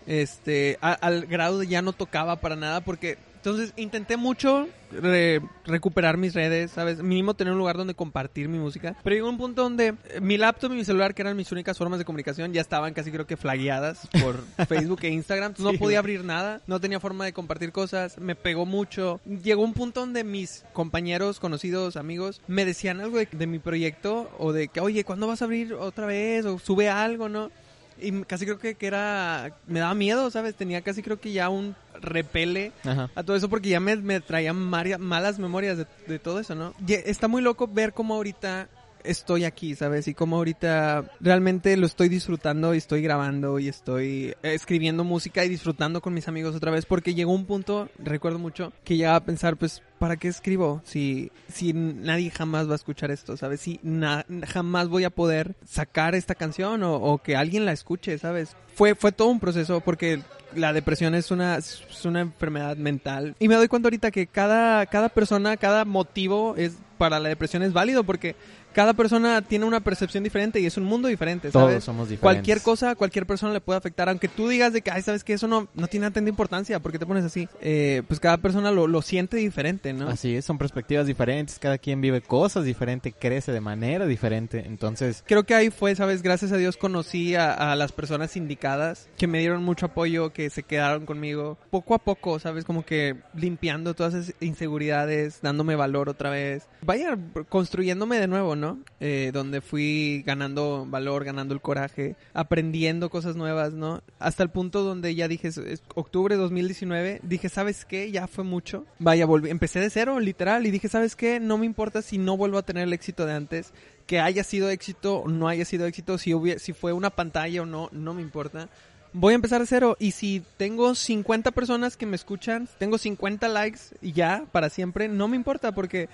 este 0.05 0.77
a- 0.82 0.93
al 0.93 1.25
grado 1.25 1.58
de 1.58 1.67
ya 1.67 1.82
no 1.82 1.93
tocaba 1.93 2.38
para 2.38 2.55
nada 2.58 2.82
porque 2.82 3.17
entonces 3.39 3.73
intenté 3.78 4.17
mucho 4.17 4.67
re- 4.91 5.41
recuperar 5.65 6.17
mis 6.17 6.34
redes, 6.34 6.71
¿sabes? 6.71 7.02
Mínimo 7.02 7.34
tener 7.34 7.54
un 7.54 7.60
lugar 7.60 7.78
donde 7.78 7.93
compartir 7.93 8.49
mi 8.49 8.58
música. 8.58 8.95
Pero 9.04 9.15
llegó 9.15 9.30
un 9.30 9.38
punto 9.38 9.63
donde 9.63 9.95
eh, 10.10 10.19
mi 10.21 10.38
laptop 10.38 10.71
y 10.73 10.75
mi 10.75 10.86
celular, 10.86 11.13
que 11.15 11.21
eran 11.21 11.38
mis 11.38 11.52
únicas 11.52 11.78
formas 11.78 11.99
de 11.99 12.06
comunicación, 12.06 12.52
ya 12.54 12.62
estaban 12.62 12.93
casi 12.93 13.12
creo 13.12 13.25
que 13.28 13.38
flagueadas 13.38 14.08
por 14.21 14.43
Facebook 14.67 14.99
e 15.04 15.10
Instagram. 15.10 15.52
Entonces 15.52 15.73
no 15.73 15.80
podía 15.80 15.99
abrir 15.99 16.23
nada, 16.23 16.62
no 16.67 16.80
tenía 16.80 16.99
forma 16.99 17.25
de 17.25 17.34
compartir 17.34 17.71
cosas, 17.71 18.17
me 18.17 18.36
pegó 18.36 18.65
mucho. 18.65 19.19
Llegó 19.25 19.63
un 19.63 19.73
punto 19.73 20.02
donde 20.02 20.23
mis 20.23 20.65
compañeros, 20.73 21.39
conocidos, 21.39 21.95
amigos, 21.97 22.41
me 22.47 22.65
decían 22.65 22.99
algo 22.99 23.17
de, 23.19 23.28
de 23.32 23.47
mi 23.47 23.60
proyecto 23.60 24.30
o 24.38 24.52
de 24.54 24.67
que, 24.67 24.82
oye, 24.82 25.04
¿cuándo 25.04 25.28
vas 25.28 25.41
a 25.41 25.45
abrir 25.45 25.73
otra 25.73 26.06
vez? 26.06 26.45
O 26.45 26.60
sube 26.60 26.89
algo, 26.89 27.30
¿no? 27.30 27.52
Y 28.01 28.23
casi 28.23 28.45
creo 28.45 28.59
que, 28.59 28.75
que 28.75 28.88
era... 28.88 29.51
Me 29.67 29.79
daba 29.79 29.93
miedo, 29.93 30.29
¿sabes? 30.31 30.55
Tenía 30.55 30.81
casi 30.81 31.01
creo 31.03 31.19
que 31.19 31.31
ya 31.31 31.49
un 31.49 31.75
repele 32.01 32.71
Ajá. 32.85 33.09
a 33.15 33.23
todo 33.23 33.35
eso 33.35 33.49
porque 33.49 33.69
ya 33.69 33.79
me, 33.79 33.95
me 33.97 34.19
traían 34.21 34.55
maria- 34.55 34.97
malas 34.97 35.38
memorias 35.39 35.77
de, 35.77 35.85
de 36.07 36.19
todo 36.19 36.39
eso, 36.39 36.55
¿no? 36.55 36.73
Y 36.88 36.93
está 36.93 37.27
muy 37.27 37.41
loco 37.41 37.67
ver 37.67 37.93
cómo 37.93 38.15
ahorita 38.15 38.67
estoy 39.03 39.43
aquí, 39.45 39.75
¿sabes? 39.75 40.07
Y 40.07 40.13
cómo 40.13 40.38
ahorita 40.38 41.05
realmente 41.19 41.75
lo 41.77 41.85
estoy 41.85 42.09
disfrutando 42.09 42.73
y 42.73 42.77
estoy 42.77 43.01
grabando 43.01 43.59
y 43.59 43.67
estoy 43.67 44.33
eh, 44.43 44.53
escribiendo 44.53 45.03
música 45.03 45.43
y 45.45 45.49
disfrutando 45.49 46.01
con 46.01 46.13
mis 46.13 46.27
amigos 46.27 46.55
otra 46.55 46.71
vez 46.71 46.85
porque 46.85 47.13
llegó 47.13 47.33
un 47.33 47.45
punto, 47.45 47.89
recuerdo 47.97 48.39
mucho, 48.39 48.71
que 48.83 48.97
llegaba 48.97 49.17
a 49.17 49.23
pensar, 49.25 49.57
pues, 49.57 49.81
¿para 49.99 50.17
qué 50.17 50.27
escribo? 50.27 50.81
Si, 50.85 51.31
si 51.47 51.73
nadie 51.73 52.29
jamás 52.31 52.67
va 52.67 52.73
a 52.73 52.75
escuchar 52.75 53.12
esto, 53.12 53.38
¿sabes? 53.38 53.62
Si 53.62 53.79
na- 53.83 54.25
jamás 54.47 54.88
voy 54.88 55.03
a 55.03 55.09
poder 55.09 55.55
sacar 55.65 56.15
esta 56.15 56.35
canción 56.35 56.83
o, 56.83 56.95
o 56.95 57.17
que 57.19 57.35
alguien 57.35 57.65
la 57.65 57.71
escuche, 57.71 58.17
¿sabes? 58.17 58.55
Fue, 58.75 58.95
fue 58.95 59.12
todo 59.12 59.27
un 59.27 59.39
proceso 59.39 59.81
porque 59.81 60.21
la 60.55 60.73
depresión 60.73 61.13
es 61.15 61.29
una, 61.31 61.57
es 61.57 61.83
una 62.05 62.21
enfermedad 62.21 62.75
mental. 62.77 63.35
Y 63.39 63.47
me 63.47 63.55
doy 63.55 63.67
cuenta 63.67 63.88
ahorita 63.88 64.09
que 64.09 64.25
cada, 64.27 64.85
cada 64.88 65.09
persona, 65.09 65.57
cada 65.57 65.85
motivo 65.85 66.55
es 66.57 66.77
para 66.97 67.19
la 67.19 67.29
depresión 67.29 67.63
es 67.63 67.71
válido 67.71 68.03
porque 68.03 68.35
cada 68.73 68.93
persona 68.93 69.41
tiene 69.41 69.65
una 69.65 69.79
percepción 69.79 70.23
diferente 70.23 70.60
y 70.60 70.65
es 70.65 70.77
un 70.77 70.84
mundo 70.84 71.08
diferente, 71.08 71.51
¿sabes? 71.51 71.69
Todos 71.69 71.84
somos 71.84 72.10
diferentes. 72.10 72.21
Cualquier 72.21 72.62
cosa, 72.62 72.95
cualquier 72.95 73.25
persona 73.25 73.53
le 73.53 73.62
puede 73.62 73.77
afectar, 73.77 74.10
aunque 74.10 74.27
tú 74.27 74.47
digas 74.47 74.73
de 74.73 74.82
que, 74.82 74.91
ay, 74.91 75.01
sabes 75.01 75.23
que 75.23 75.34
eso 75.34 75.47
no, 75.47 75.67
no 75.73 75.88
tiene 75.88 76.10
tanta 76.12 76.29
importancia, 76.29 76.79
¿por 76.79 76.91
qué 76.91 76.99
te 76.99 77.05
pones 77.05 77.23
así? 77.23 77.47
Eh, 77.62 78.03
pues 78.08 78.19
cada 78.19 78.38
persona 78.38 78.71
lo, 78.71 78.88
lo 78.88 79.01
siente 79.01 79.38
diferente, 79.38 79.93
¿no? 79.93 80.08
Así 80.08 80.36
es, 80.36 80.45
son 80.45 80.58
perspectivas 80.58 81.08
diferentes, 81.08 81.60
cada 81.60 81.77
quien 81.77 82.01
vive 82.01 82.21
cosas 82.21 82.63
diferentes, 82.63 83.13
crece 83.17 83.51
de 83.51 83.62
manera 83.62 84.05
diferente, 84.05 84.63
entonces, 84.65 85.23
Creo 85.25 85.43
que 85.43 85.55
ahí 85.55 85.69
fue, 85.69 85.95
¿sabes? 85.95 86.21
Gracias 86.21 86.51
a 86.51 86.58
Dios 86.58 86.77
conocí 86.77 87.36
a, 87.36 87.53
a 87.53 87.75
las 87.75 87.91
personas 87.91 88.36
indicadas 88.36 89.10
que 89.17 89.27
me 89.27 89.39
dieron 89.39 89.63
mucho 89.63 89.88
apoyo, 89.88 90.32
que 90.32 90.49
se 90.49 90.63
quedaron 90.63 91.05
conmigo 91.05 91.58
poco 91.69 91.93
a 91.95 91.99
poco, 91.99 92.39
¿sabes? 92.39 92.65
Como 92.65 92.86
que 92.86 93.15
limpiando 93.34 93.93
todas 93.93 94.13
esas 94.13 94.36
inseguridades, 94.39 95.39
dándome 95.41 95.75
valor 95.75 96.10
otra 96.10 96.29
vez. 96.29 96.67
Vaya, 96.82 97.17
construyéndome 97.49 98.19
de 98.19 98.27
nuevo, 98.27 98.55
¿no? 98.55 98.59
Eh, 99.00 99.32
donde 99.34 99.62
fui 99.62 100.24
ganando 100.26 100.86
valor, 100.88 101.24
ganando 101.24 101.54
el 101.54 101.62
coraje, 101.62 102.15
aprendiendo 102.34 103.10
cosas 103.10 103.36
nuevas, 103.36 103.74
¿no? 103.74 104.02
Hasta 104.19 104.43
el 104.43 104.50
punto 104.50 104.84
donde 104.84 105.13
ya 105.15 105.28
dije, 105.28 105.48
es- 105.50 105.84
octubre 105.95 106.36
de 106.36 106.41
2019, 106.41 107.19
dije, 107.24 107.50
¿sabes 107.50 107.86
qué? 107.86 108.12
Ya 108.12 108.28
fue 108.28 108.43
mucho. 108.43 108.86
Vaya, 109.00 109.26
volví, 109.26 109.50
empecé 109.50 109.80
de 109.80 109.89
cero, 109.89 110.19
literal, 110.19 110.65
y 110.65 110.72
dije, 110.72 110.89
¿sabes 110.89 111.15
qué? 111.15 111.39
No 111.39 111.58
me 111.58 111.65
importa 111.65 112.02
si 112.02 112.17
no 112.17 112.38
vuelvo 112.38 112.58
a 112.58 112.63
tener 112.63 112.84
el 112.84 112.93
éxito 112.93 113.26
de 113.26 113.34
antes 113.34 113.72
que 114.08 114.19
haya 114.19 114.43
sido 114.43 114.69
éxito 114.69 115.17
o 115.19 115.28
no 115.30 115.48
haya 115.48 115.65
sido 115.65 115.86
éxito, 115.86 116.17
si, 116.17 116.34
si 116.58 116.74
fue 116.74 116.93
una 116.93 117.12
pantalla 117.12 117.62
o 117.62 117.65
no, 117.67 117.89
no 117.91 118.13
me 118.15 118.22
importa. 118.24 118.67
voy 119.13 119.34
a 119.34 119.36
empezar 119.36 119.62
de 119.62 119.67
cero. 119.67 119.95
Y 120.00 120.12
si 120.12 120.43
tengo 120.58 120.95
50 120.95 121.52
personas 121.52 121.95
que 121.95 122.06
me 122.08 122.15
escuchan, 122.15 122.67
tengo 122.80 122.98
50 122.98 123.48
likes 123.48 123.80
y 124.02 124.12
ya, 124.13 124.45
para 124.52 124.69
siempre, 124.69 125.08
no 125.08 125.28
me 125.28 125.36
importa 125.36 125.72
porque 125.74 126.10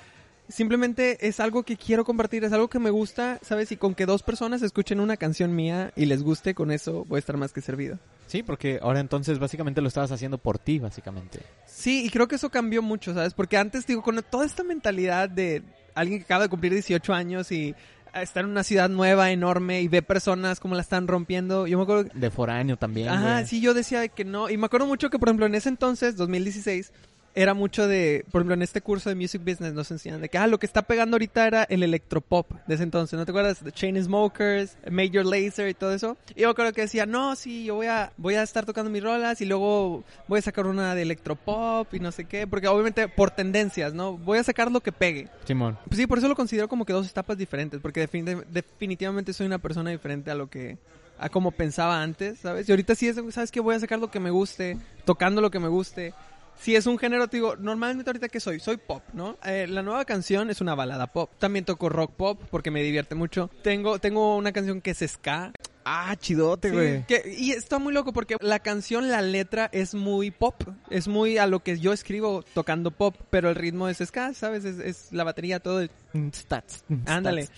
simplemente 0.47 1.27
es 1.27 1.39
algo 1.39 1.63
que 1.63 1.77
quiero 1.77 2.05
compartir, 2.05 2.43
es 2.43 2.53
algo 2.53 2.69
que 2.69 2.79
me 2.79 2.89
gusta, 2.89 3.39
¿sabes? 3.41 3.71
Y 3.71 3.77
con 3.77 3.95
que 3.95 4.05
dos 4.05 4.23
personas 4.23 4.61
escuchen 4.61 4.99
una 4.99 5.17
canción 5.17 5.55
mía 5.55 5.91
y 5.95 6.05
les 6.05 6.23
guste, 6.23 6.53
con 6.53 6.71
eso 6.71 7.05
voy 7.05 7.17
a 7.17 7.19
estar 7.19 7.37
más 7.37 7.51
que 7.51 7.61
servido. 7.61 7.99
Sí, 8.27 8.43
porque 8.43 8.79
ahora 8.81 8.99
entonces 8.99 9.39
básicamente 9.39 9.81
lo 9.81 9.87
estabas 9.87 10.11
haciendo 10.11 10.37
por 10.37 10.57
ti, 10.57 10.79
básicamente. 10.79 11.39
Sí, 11.67 12.05
y 12.05 12.09
creo 12.09 12.27
que 12.27 12.35
eso 12.35 12.49
cambió 12.49 12.81
mucho, 12.81 13.13
¿sabes? 13.13 13.33
Porque 13.33 13.57
antes, 13.57 13.85
digo, 13.85 14.01
con 14.01 14.21
toda 14.29 14.45
esta 14.45 14.63
mentalidad 14.63 15.29
de 15.29 15.63
alguien 15.93 16.19
que 16.19 16.25
acaba 16.25 16.43
de 16.43 16.49
cumplir 16.49 16.73
18 16.73 17.13
años 17.13 17.51
y 17.51 17.75
está 18.21 18.39
en 18.39 18.47
una 18.47 18.63
ciudad 18.63 18.89
nueva, 18.89 19.31
enorme, 19.31 19.81
y 19.81 19.87
ve 19.87 20.01
personas 20.01 20.59
como 20.59 20.75
la 20.75 20.81
están 20.81 21.07
rompiendo. 21.07 21.67
Yo 21.67 21.77
me 21.77 21.83
acuerdo... 21.83 22.09
De 22.13 22.31
foráneo 22.31 22.77
también. 22.77 23.09
Ajá, 23.09 23.33
güey. 23.33 23.47
sí, 23.47 23.61
yo 23.61 23.73
decía 23.73 24.07
que 24.07 24.25
no. 24.25 24.49
Y 24.49 24.57
me 24.57 24.65
acuerdo 24.65 24.87
mucho 24.87 25.09
que, 25.09 25.19
por 25.19 25.29
ejemplo, 25.29 25.45
en 25.45 25.55
ese 25.55 25.69
entonces, 25.69 26.15
2016, 26.15 26.91
era 27.35 27.53
mucho 27.53 27.87
de, 27.87 28.23
por 28.31 28.39
ejemplo, 28.41 28.53
en 28.53 28.61
este 28.61 28.79
curso 28.81 29.09
de 29.09 29.15
Music 29.15 29.41
Business 29.43 29.73
nos 29.73 29.91
enseñan 29.91 30.21
de 30.21 30.29
que, 30.29 30.37
ah, 30.37 30.47
lo 30.47 30.57
que 30.57 30.65
está 30.65 30.81
pegando 30.83 31.15
ahorita 31.15 31.45
era 31.47 31.63
el 31.63 31.83
electropop 31.83 32.49
de 32.65 32.75
ese 32.75 32.83
entonces, 32.83 33.19
¿no 33.19 33.25
te 33.25 33.31
acuerdas? 33.31 33.59
The 33.59 33.71
Chainsmokers, 33.71 34.77
Major 34.89 35.25
Lazer 35.25 35.69
y 35.69 35.73
todo 35.73 35.93
eso. 35.93 36.17
Y 36.35 36.41
yo 36.41 36.49
acuerdo 36.49 36.73
que 36.73 36.81
decía, 36.81 37.05
no, 37.05 37.35
sí, 37.35 37.65
yo 37.65 37.75
voy 37.75 37.87
a, 37.87 38.11
voy 38.17 38.35
a 38.35 38.43
estar 38.43 38.65
tocando 38.65 38.89
mis 38.89 39.03
rolas 39.03 39.41
y 39.41 39.45
luego 39.45 40.03
voy 40.27 40.39
a 40.39 40.41
sacar 40.41 40.65
una 40.65 40.95
de 40.95 41.01
electropop 41.01 41.93
y 41.93 41.99
no 41.99 42.11
sé 42.11 42.25
qué, 42.25 42.47
porque 42.47 42.67
obviamente 42.67 43.07
por 43.07 43.31
tendencias, 43.31 43.93
¿no? 43.93 44.17
Voy 44.17 44.37
a 44.37 44.43
sacar 44.43 44.71
lo 44.71 44.79
que 44.81 44.91
pegue. 44.91 45.27
Simón. 45.45 45.77
Pues 45.87 45.97
sí, 45.97 46.07
por 46.07 46.17
eso 46.19 46.27
lo 46.27 46.35
considero 46.35 46.67
como 46.67 46.85
que 46.85 46.93
dos 46.93 47.09
etapas 47.09 47.37
diferentes, 47.37 47.79
porque 47.81 48.07
defini- 48.09 48.45
definitivamente 48.49 49.33
soy 49.33 49.45
una 49.47 49.57
persona 49.59 49.89
diferente 49.89 50.31
a 50.31 50.35
lo 50.35 50.49
que 50.49 50.77
a 51.17 51.29
como 51.29 51.51
pensaba 51.51 52.01
antes, 52.01 52.39
¿sabes? 52.39 52.67
Y 52.67 52.71
ahorita 52.73 52.93
sí 52.93 53.07
es, 53.07 53.15
¿sabes 53.31 53.49
qué? 53.51 53.61
Voy 53.61 53.75
a 53.75 53.79
sacar 53.79 53.99
lo 53.99 54.11
que 54.11 54.19
me 54.19 54.29
guste, 54.31 54.77
tocando 55.05 55.41
lo 55.41 55.49
que 55.49 55.59
me 55.59 55.69
guste. 55.69 56.13
Si 56.57 56.75
es 56.75 56.85
un 56.87 56.97
género, 56.97 57.27
te 57.27 57.37
digo, 57.37 57.55
normalmente 57.57 58.09
ahorita 58.09 58.29
que 58.29 58.39
soy, 58.39 58.59
soy 58.59 58.77
pop, 58.77 59.03
¿no? 59.13 59.37
Eh, 59.45 59.67
la 59.67 59.83
nueva 59.83 60.05
canción 60.05 60.49
es 60.49 60.61
una 60.61 60.73
balada 60.75 61.07
pop. 61.07 61.29
También 61.37 61.65
toco 61.65 61.89
rock 61.89 62.11
pop 62.13 62.41
porque 62.49 62.71
me 62.71 62.81
divierte 62.81 63.13
mucho. 63.15 63.49
Tengo, 63.61 63.99
tengo 63.99 64.35
una 64.35 64.51
canción 64.51 64.81
que 64.81 64.91
es 64.91 64.99
ska. 65.07 65.51
Ah, 65.87 66.15
chidote, 66.17 66.69
Sí, 66.69 66.73
güey. 66.73 67.05
que- 67.05 67.35
y 67.37 67.51
está 67.51 67.77
muy 67.77 67.93
loco 67.93 68.11
porque 68.11 68.37
la 68.39 68.57
canción, 68.59 69.07
la 69.09 69.21
letra 69.21 69.69
es 69.71 69.93
muy 69.93 70.31
pop. 70.31 70.55
Es 70.89 71.07
muy 71.07 71.37
a 71.37 71.45
lo 71.45 71.59
que 71.61 71.77
yo 71.77 71.93
escribo 71.93 72.43
tocando 72.55 72.89
pop, 72.89 73.15
pero 73.29 73.49
el 73.49 73.55
ritmo 73.55 73.87
es 73.87 73.99
ska, 74.03 74.33
¿sabes? 74.33 74.65
Es, 74.65 74.79
es 74.79 75.07
la 75.11 75.23
batería, 75.23 75.59
todo. 75.59 75.81
el- 75.81 75.91
Stats. 76.33 76.83
Ándale. 77.05 77.49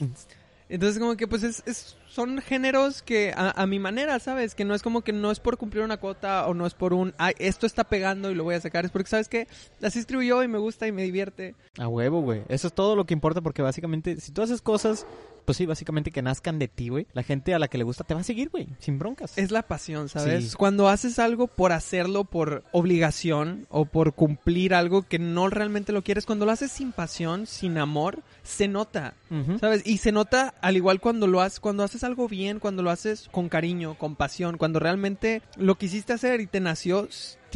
Entonces 0.70 1.00
como 1.00 1.16
que 1.16 1.28
pues 1.28 1.44
es, 1.44 1.64
es- 1.66 1.98
son 2.08 2.40
géneros 2.42 3.04
que 3.04 3.32
a, 3.36 3.66
mi 3.68 3.78
manera, 3.78 4.18
¿sabes? 4.20 4.56
Que 4.56 4.66
no 4.66 4.74
es 4.74 4.82
como 4.82 5.02
que 5.02 5.14
no 5.14 5.30
es 5.32 5.40
por 5.40 5.58
cumplir 5.58 5.84
una 5.84 5.98
cuota 5.98 6.48
o 6.48 6.54
no 6.56 6.66
es 6.66 6.74
por 6.74 6.94
un, 6.94 7.14
ay, 7.20 7.36
esto 7.38 7.68
está 7.68 7.84
pegando 7.84 8.32
y 8.32 8.36
lo 8.36 8.44
voy 8.44 8.56
a 8.56 8.62
sacar. 8.62 8.86
Es 8.86 8.92
porque, 8.92 9.08
¿sabes 9.10 9.30
qué? 9.30 9.48
Así 9.84 10.00
escribo 10.00 10.24
yo 10.24 10.42
y 10.42 10.48
me 10.48 10.58
gusta 10.58 10.88
y 10.88 10.92
me 10.92 11.04
divierte. 11.04 11.54
A 11.78 11.88
huevo, 11.88 12.22
güey. 12.22 12.42
Eso 12.50 12.68
es 12.68 12.74
todo 12.74 12.96
lo 12.96 13.06
que 13.06 13.14
importa 13.14 13.42
porque 13.42 13.62
básicamente, 13.62 14.20
si 14.20 14.32
tú 14.32 14.42
haces 14.42 14.62
cosas, 14.62 15.06
pues 15.48 15.56
sí, 15.56 15.66
básicamente 15.66 16.12
que 16.12 16.22
nazcan 16.22 16.60
de 16.60 16.68
ti, 16.68 16.90
güey. 16.90 17.08
La 17.14 17.24
gente 17.24 17.54
a 17.54 17.60
la 17.60 17.70
que 17.70 17.78
le 17.78 17.86
gusta 17.86 18.04
te 18.04 18.14
va 18.14 18.20
a 18.20 18.24
seguir, 18.26 18.50
güey. 18.50 18.68
Sin 18.80 19.00
broncas. 19.00 19.38
Es 19.38 19.50
la 19.50 19.62
pasión, 19.62 20.10
¿sabes? 20.10 20.50
Sí. 20.50 20.58
Cuando 20.58 20.90
haces 20.90 21.20
algo 21.20 21.48
por 21.48 21.72
hacerlo, 21.72 22.26
por 22.26 22.66
obligación 22.74 23.66
o 23.70 23.86
por 23.86 24.14
cumplir 24.14 24.74
algo 24.74 25.04
que 25.04 25.20
no 25.20 25.50
realmente 25.50 25.94
lo 25.94 26.04
quieres, 26.04 26.26
cuando 26.26 26.46
lo 26.46 26.52
haces 26.52 26.70
sin 26.74 26.92
pasión, 26.92 27.48
sin 27.48 27.78
amor, 27.78 28.24
se 28.44 28.68
nota. 28.68 29.14
¿Sabes? 29.62 29.84
Y 29.86 30.00
se 30.00 30.12
nota 30.12 30.54
al 30.60 30.76
igual 30.76 31.00
cuando 31.00 31.28
lo 31.28 31.40
haces, 31.40 31.62
cuando 31.62 31.86
haces 31.86 32.04
algo 32.04 32.28
bien, 32.28 32.60
cuando 32.60 32.84
lo 32.84 32.92
haces 32.92 33.30
con 33.32 33.48
cariño, 33.48 33.98
con 33.98 34.18
pasión, 34.18 34.58
cuando 34.58 34.80
realmente 34.80 35.42
lo 35.56 35.78
quisiste 35.78 36.12
hacer 36.12 36.42
y 36.42 36.48
te 36.48 36.60
nació, 36.60 37.08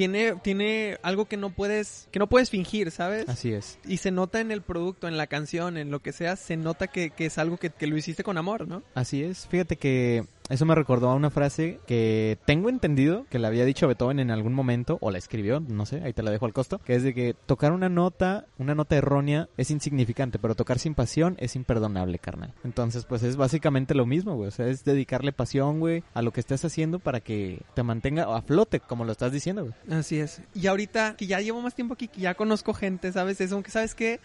tiene, 0.02 0.34
tiene 0.42 0.98
algo 1.04 1.26
que 1.26 1.38
no 1.38 1.52
puedes, 1.52 2.08
que 2.10 2.18
no 2.18 2.26
puedes 2.26 2.50
fingir, 2.50 2.90
¿sabes? 2.90 3.30
Así 3.30 3.54
es. 3.54 3.78
Y 3.86 3.98
se 3.98 4.10
nota 4.10 4.40
en 4.40 4.50
el 4.50 4.64
producto, 4.64 5.08
en 5.08 5.16
la 5.16 5.28
canción, 5.28 5.78
en 5.78 5.92
lo 5.92 6.00
que 6.00 6.12
sea, 6.12 6.38
se 6.38 6.58
nota 6.58 6.88
que, 6.88 7.12
que 7.12 7.28
es 7.28 7.38
algo 7.38 7.58
que, 7.58 7.70
que 7.70 7.86
lo 7.86 7.96
hiciste 7.96 8.24
con 8.24 8.40
amor, 8.40 8.68
¿no? 8.68 8.82
Así 8.96 9.24
es. 9.24 9.46
Fíjate 9.46 9.76
que 9.76 10.26
eso 10.50 10.66
me 10.66 10.76
recordó 10.76 11.10
a 11.10 11.16
una 11.16 11.30
frase 11.30 11.80
que 11.88 12.38
tengo 12.46 12.70
entendido 12.70 13.26
que 13.30 13.40
le 13.40 13.48
había 13.48 13.66
dicho 13.66 13.88
Beethoven 13.88 14.20
en 14.20 14.32
algún 14.32 14.54
momento, 14.54 14.98
o 15.02 15.12
la 15.12 15.18
escribió, 15.18 15.60
no 15.60 15.86
sé, 15.86 16.02
ahí 16.04 16.14
te 16.14 16.24
la 16.24 16.32
dejo 16.32 16.46
al 16.46 16.54
costo, 16.54 16.80
que 16.80 16.96
es 16.96 17.04
de 17.04 17.14
que 17.14 17.36
tocar 17.46 17.72
una 17.72 17.90
nota, 17.90 18.46
una 18.58 18.76
nota 18.76 18.96
errónea, 18.96 19.48
es 19.58 19.72
insignificante, 19.72 20.40
pero 20.40 20.56
tocar 20.56 20.80
sin 20.80 20.96
pasión 20.96 21.36
es 21.40 21.56
imperdonable, 21.56 22.20
carnal. 22.20 22.54
Entonces, 22.64 23.06
pues 23.06 23.24
es 23.24 23.36
básicamente 23.36 23.96
lo 23.96 24.06
mismo, 24.06 24.36
güey. 24.36 24.50
O 24.50 24.52
sea, 24.52 24.68
es 24.68 24.84
dedicarle 24.84 25.32
pasión, 25.32 25.80
güey, 25.80 26.04
a 26.14 26.22
lo 26.22 26.32
que 26.32 26.40
estés 26.40 26.64
haciendo 26.66 27.00
para 27.00 27.22
que 27.22 27.62
te 27.74 27.84
mantenga 27.84 28.36
a 28.36 28.42
flote, 28.42 28.80
como 28.80 29.06
lo 29.06 29.12
estás 29.12 29.32
diciendo, 29.32 29.64
güey. 29.64 30.00
Así 30.00 30.20
es. 30.20 30.42
Y 30.54 30.68
ahorita 30.68 31.16
que 31.16 31.28
ya 31.28 31.40
llevo 31.40 31.62
más 31.62 31.76
tiempo 31.76 31.94
aquí, 31.94 32.08
que 32.08 32.22
ya 32.22 32.36
conozco 32.36 32.74
gente, 32.74 33.12
¿sabes? 33.12 33.40
Es 33.42 33.52
como 33.52 33.64
que, 33.64 33.72
¿sabes 33.72 33.96
qué? 33.96 34.20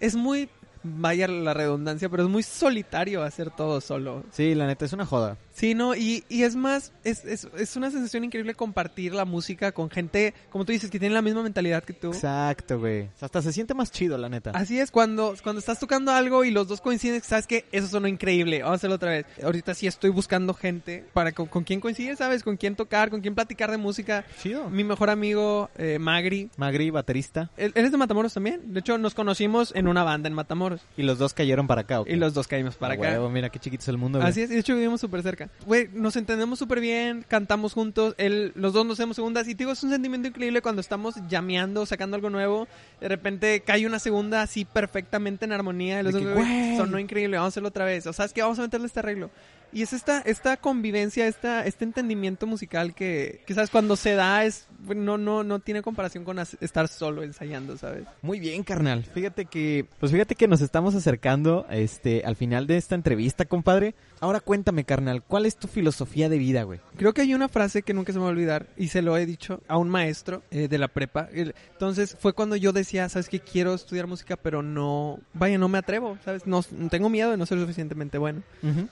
Es 0.00 0.16
muy, 0.16 0.48
vaya 0.82 1.28
la 1.28 1.54
redundancia, 1.54 2.08
pero 2.08 2.24
es 2.24 2.28
muy 2.28 2.42
solitario 2.42 3.22
hacer 3.22 3.50
todo 3.50 3.80
solo. 3.80 4.24
Sí, 4.30 4.54
la 4.54 4.66
neta, 4.66 4.84
es 4.84 4.92
una 4.92 5.06
joda. 5.06 5.36
Sí, 5.52 5.74
no, 5.74 5.94
y, 5.94 6.24
y 6.28 6.42
es 6.44 6.56
más, 6.56 6.92
es, 7.04 7.24
es, 7.24 7.46
es 7.58 7.76
una 7.76 7.90
sensación 7.90 8.24
increíble 8.24 8.54
compartir 8.54 9.14
la 9.14 9.24
música 9.24 9.72
con 9.72 9.90
gente, 9.90 10.34
como 10.50 10.64
tú 10.64 10.72
dices, 10.72 10.90
que 10.90 10.98
tiene 10.98 11.14
la 11.14 11.22
misma 11.22 11.42
mentalidad 11.42 11.84
que 11.84 11.92
tú. 11.92 12.08
Exacto, 12.08 12.78
güey. 12.78 13.08
Hasta 13.20 13.42
se 13.42 13.52
siente 13.52 13.74
más 13.74 13.90
chido, 13.90 14.16
la 14.18 14.28
neta. 14.28 14.50
Así 14.54 14.78
es, 14.78 14.90
cuando, 14.90 15.34
cuando 15.42 15.58
estás 15.60 15.78
tocando 15.78 16.12
algo 16.12 16.44
y 16.44 16.50
los 16.50 16.68
dos 16.68 16.80
coinciden, 16.80 17.20
sabes 17.22 17.46
que 17.46 17.66
eso 17.70 17.86
sonó 17.86 18.08
increíble, 18.08 18.60
vamos 18.60 18.72
a 18.72 18.76
hacerlo 18.76 18.96
otra 18.96 19.10
vez. 19.10 19.26
Ahorita 19.42 19.74
sí 19.74 19.86
estoy 19.86 20.10
buscando 20.10 20.54
gente 20.54 21.04
para 21.12 21.32
con, 21.32 21.46
con 21.46 21.64
quién 21.64 21.80
coincide, 21.80 22.16
¿sabes? 22.16 22.42
Con 22.42 22.56
quién 22.56 22.74
tocar, 22.74 23.10
con 23.10 23.20
quién 23.20 23.34
platicar 23.34 23.70
de 23.70 23.76
música. 23.76 24.24
Chido. 24.42 24.70
Mi 24.70 24.84
mejor 24.84 25.10
amigo, 25.10 25.70
eh, 25.76 25.98
Magri, 25.98 26.48
Magri, 26.56 26.90
baterista. 26.90 27.50
él, 27.56 27.72
él 27.74 27.84
es 27.84 27.92
de 27.92 27.98
Matamoros 27.98 28.32
también. 28.34 28.72
De 28.72 28.80
hecho, 28.80 28.96
nos 28.98 29.14
conocimos 29.14 29.72
en 29.74 29.86
una 29.86 30.02
banda 30.02 30.28
en 30.28 30.34
Matamoros. 30.34 30.80
Y 30.96 31.02
los 31.02 31.18
dos 31.18 31.34
cayeron 31.34 31.66
para 31.66 31.82
acá, 31.82 32.00
¿o 32.00 32.04
qué? 32.04 32.12
Y 32.12 32.16
los 32.16 32.32
dos 32.34 32.48
caímos 32.48 32.76
para 32.76 32.94
acá. 32.94 33.02
huevo, 33.10 33.28
mira 33.28 33.50
qué 33.50 33.58
chiquito 33.58 33.82
es 33.82 33.88
el 33.88 33.98
mundo, 33.98 34.18
güey. 34.18 34.30
Así 34.30 34.42
es, 34.42 34.50
y 34.50 34.54
de 34.54 34.60
hecho 34.60 34.74
vivimos 34.74 35.00
súper 35.00 35.22
cerca. 35.22 35.41
Güey, 35.66 35.88
nos 35.92 36.16
entendemos 36.16 36.58
súper 36.58 36.80
bien, 36.80 37.24
cantamos 37.28 37.72
juntos, 37.72 38.14
él, 38.18 38.52
los 38.54 38.72
dos 38.72 38.86
nos 38.86 38.98
hacemos 38.98 39.16
segundas 39.16 39.46
y 39.48 39.54
te 39.54 39.58
digo, 39.58 39.72
es 39.72 39.82
un 39.82 39.90
sentimiento 39.90 40.28
increíble 40.28 40.62
cuando 40.62 40.80
estamos 40.80 41.14
llameando, 41.28 41.86
sacando 41.86 42.16
algo 42.16 42.30
nuevo, 42.30 42.68
de 43.00 43.08
repente 43.08 43.60
cae 43.60 43.86
una 43.86 43.98
segunda 43.98 44.42
así 44.42 44.64
perfectamente 44.64 45.44
en 45.44 45.52
armonía 45.52 46.00
y 46.00 46.02
los 46.02 46.14
De 46.14 46.24
dos, 46.24 46.36
que, 46.36 46.76
sonó 46.76 46.98
increíble, 46.98 47.36
vamos 47.36 47.48
a 47.48 47.52
hacerlo 47.52 47.68
otra 47.68 47.84
vez, 47.84 48.06
o 48.06 48.12
sea, 48.12 48.24
es 48.24 48.32
que 48.32 48.42
vamos 48.42 48.58
a 48.58 48.62
meterle 48.62 48.86
este 48.86 49.00
arreglo. 49.00 49.30
Y 49.72 49.82
es 49.82 49.92
esta, 49.92 50.20
esta 50.20 50.56
convivencia, 50.56 51.26
esta, 51.26 51.64
este 51.66 51.84
entendimiento 51.84 52.46
musical 52.46 52.94
que, 52.94 53.42
que, 53.46 53.54
¿sabes? 53.54 53.70
Cuando 53.70 53.96
se 53.96 54.14
da 54.14 54.44
es, 54.44 54.66
no, 54.94 55.18
no, 55.18 55.44
no 55.44 55.58
tiene 55.60 55.82
comparación 55.82 56.24
con 56.24 56.38
estar 56.38 56.88
solo 56.88 57.22
ensayando, 57.22 57.76
¿sabes? 57.76 58.04
Muy 58.20 58.40
bien, 58.40 58.64
carnal. 58.64 59.04
Fíjate 59.04 59.46
que, 59.46 59.86
pues 59.98 60.12
fíjate 60.12 60.34
que 60.34 60.48
nos 60.48 60.60
estamos 60.60 60.94
acercando, 60.94 61.66
este, 61.70 62.22
al 62.24 62.36
final 62.36 62.66
de 62.66 62.76
esta 62.76 62.94
entrevista, 62.94 63.44
compadre. 63.44 63.94
Ahora 64.20 64.40
cuéntame, 64.40 64.84
carnal, 64.84 65.22
¿cuál 65.22 65.46
es 65.46 65.56
tu 65.56 65.66
filosofía 65.66 66.28
de 66.28 66.38
vida, 66.38 66.62
güey? 66.62 66.78
Creo 66.96 67.12
que 67.12 67.22
hay 67.22 67.34
una 67.34 67.48
frase 67.48 67.82
que 67.82 67.92
nunca 67.92 68.12
se 68.12 68.18
me 68.18 68.24
va 68.24 68.28
a 68.28 68.32
olvidar 68.32 68.68
y 68.76 68.88
se 68.88 69.02
lo 69.02 69.16
he 69.16 69.26
dicho 69.26 69.60
a 69.66 69.76
un 69.78 69.88
maestro 69.88 70.42
eh, 70.50 70.68
de 70.68 70.78
la 70.78 70.88
prepa. 70.88 71.28
Entonces 71.32 72.16
fue 72.20 72.32
cuando 72.32 72.54
yo 72.54 72.72
decía, 72.72 73.08
sabes 73.08 73.28
que 73.28 73.40
quiero 73.40 73.74
estudiar 73.74 74.06
música, 74.06 74.36
pero 74.36 74.62
no, 74.62 75.18
vaya, 75.34 75.58
no 75.58 75.68
me 75.68 75.78
atrevo, 75.78 76.18
sabes, 76.24 76.46
no 76.46 76.62
tengo 76.88 77.08
miedo 77.08 77.32
de 77.32 77.36
no 77.36 77.46
ser 77.46 77.58
suficientemente 77.58 78.18
bueno. 78.18 78.42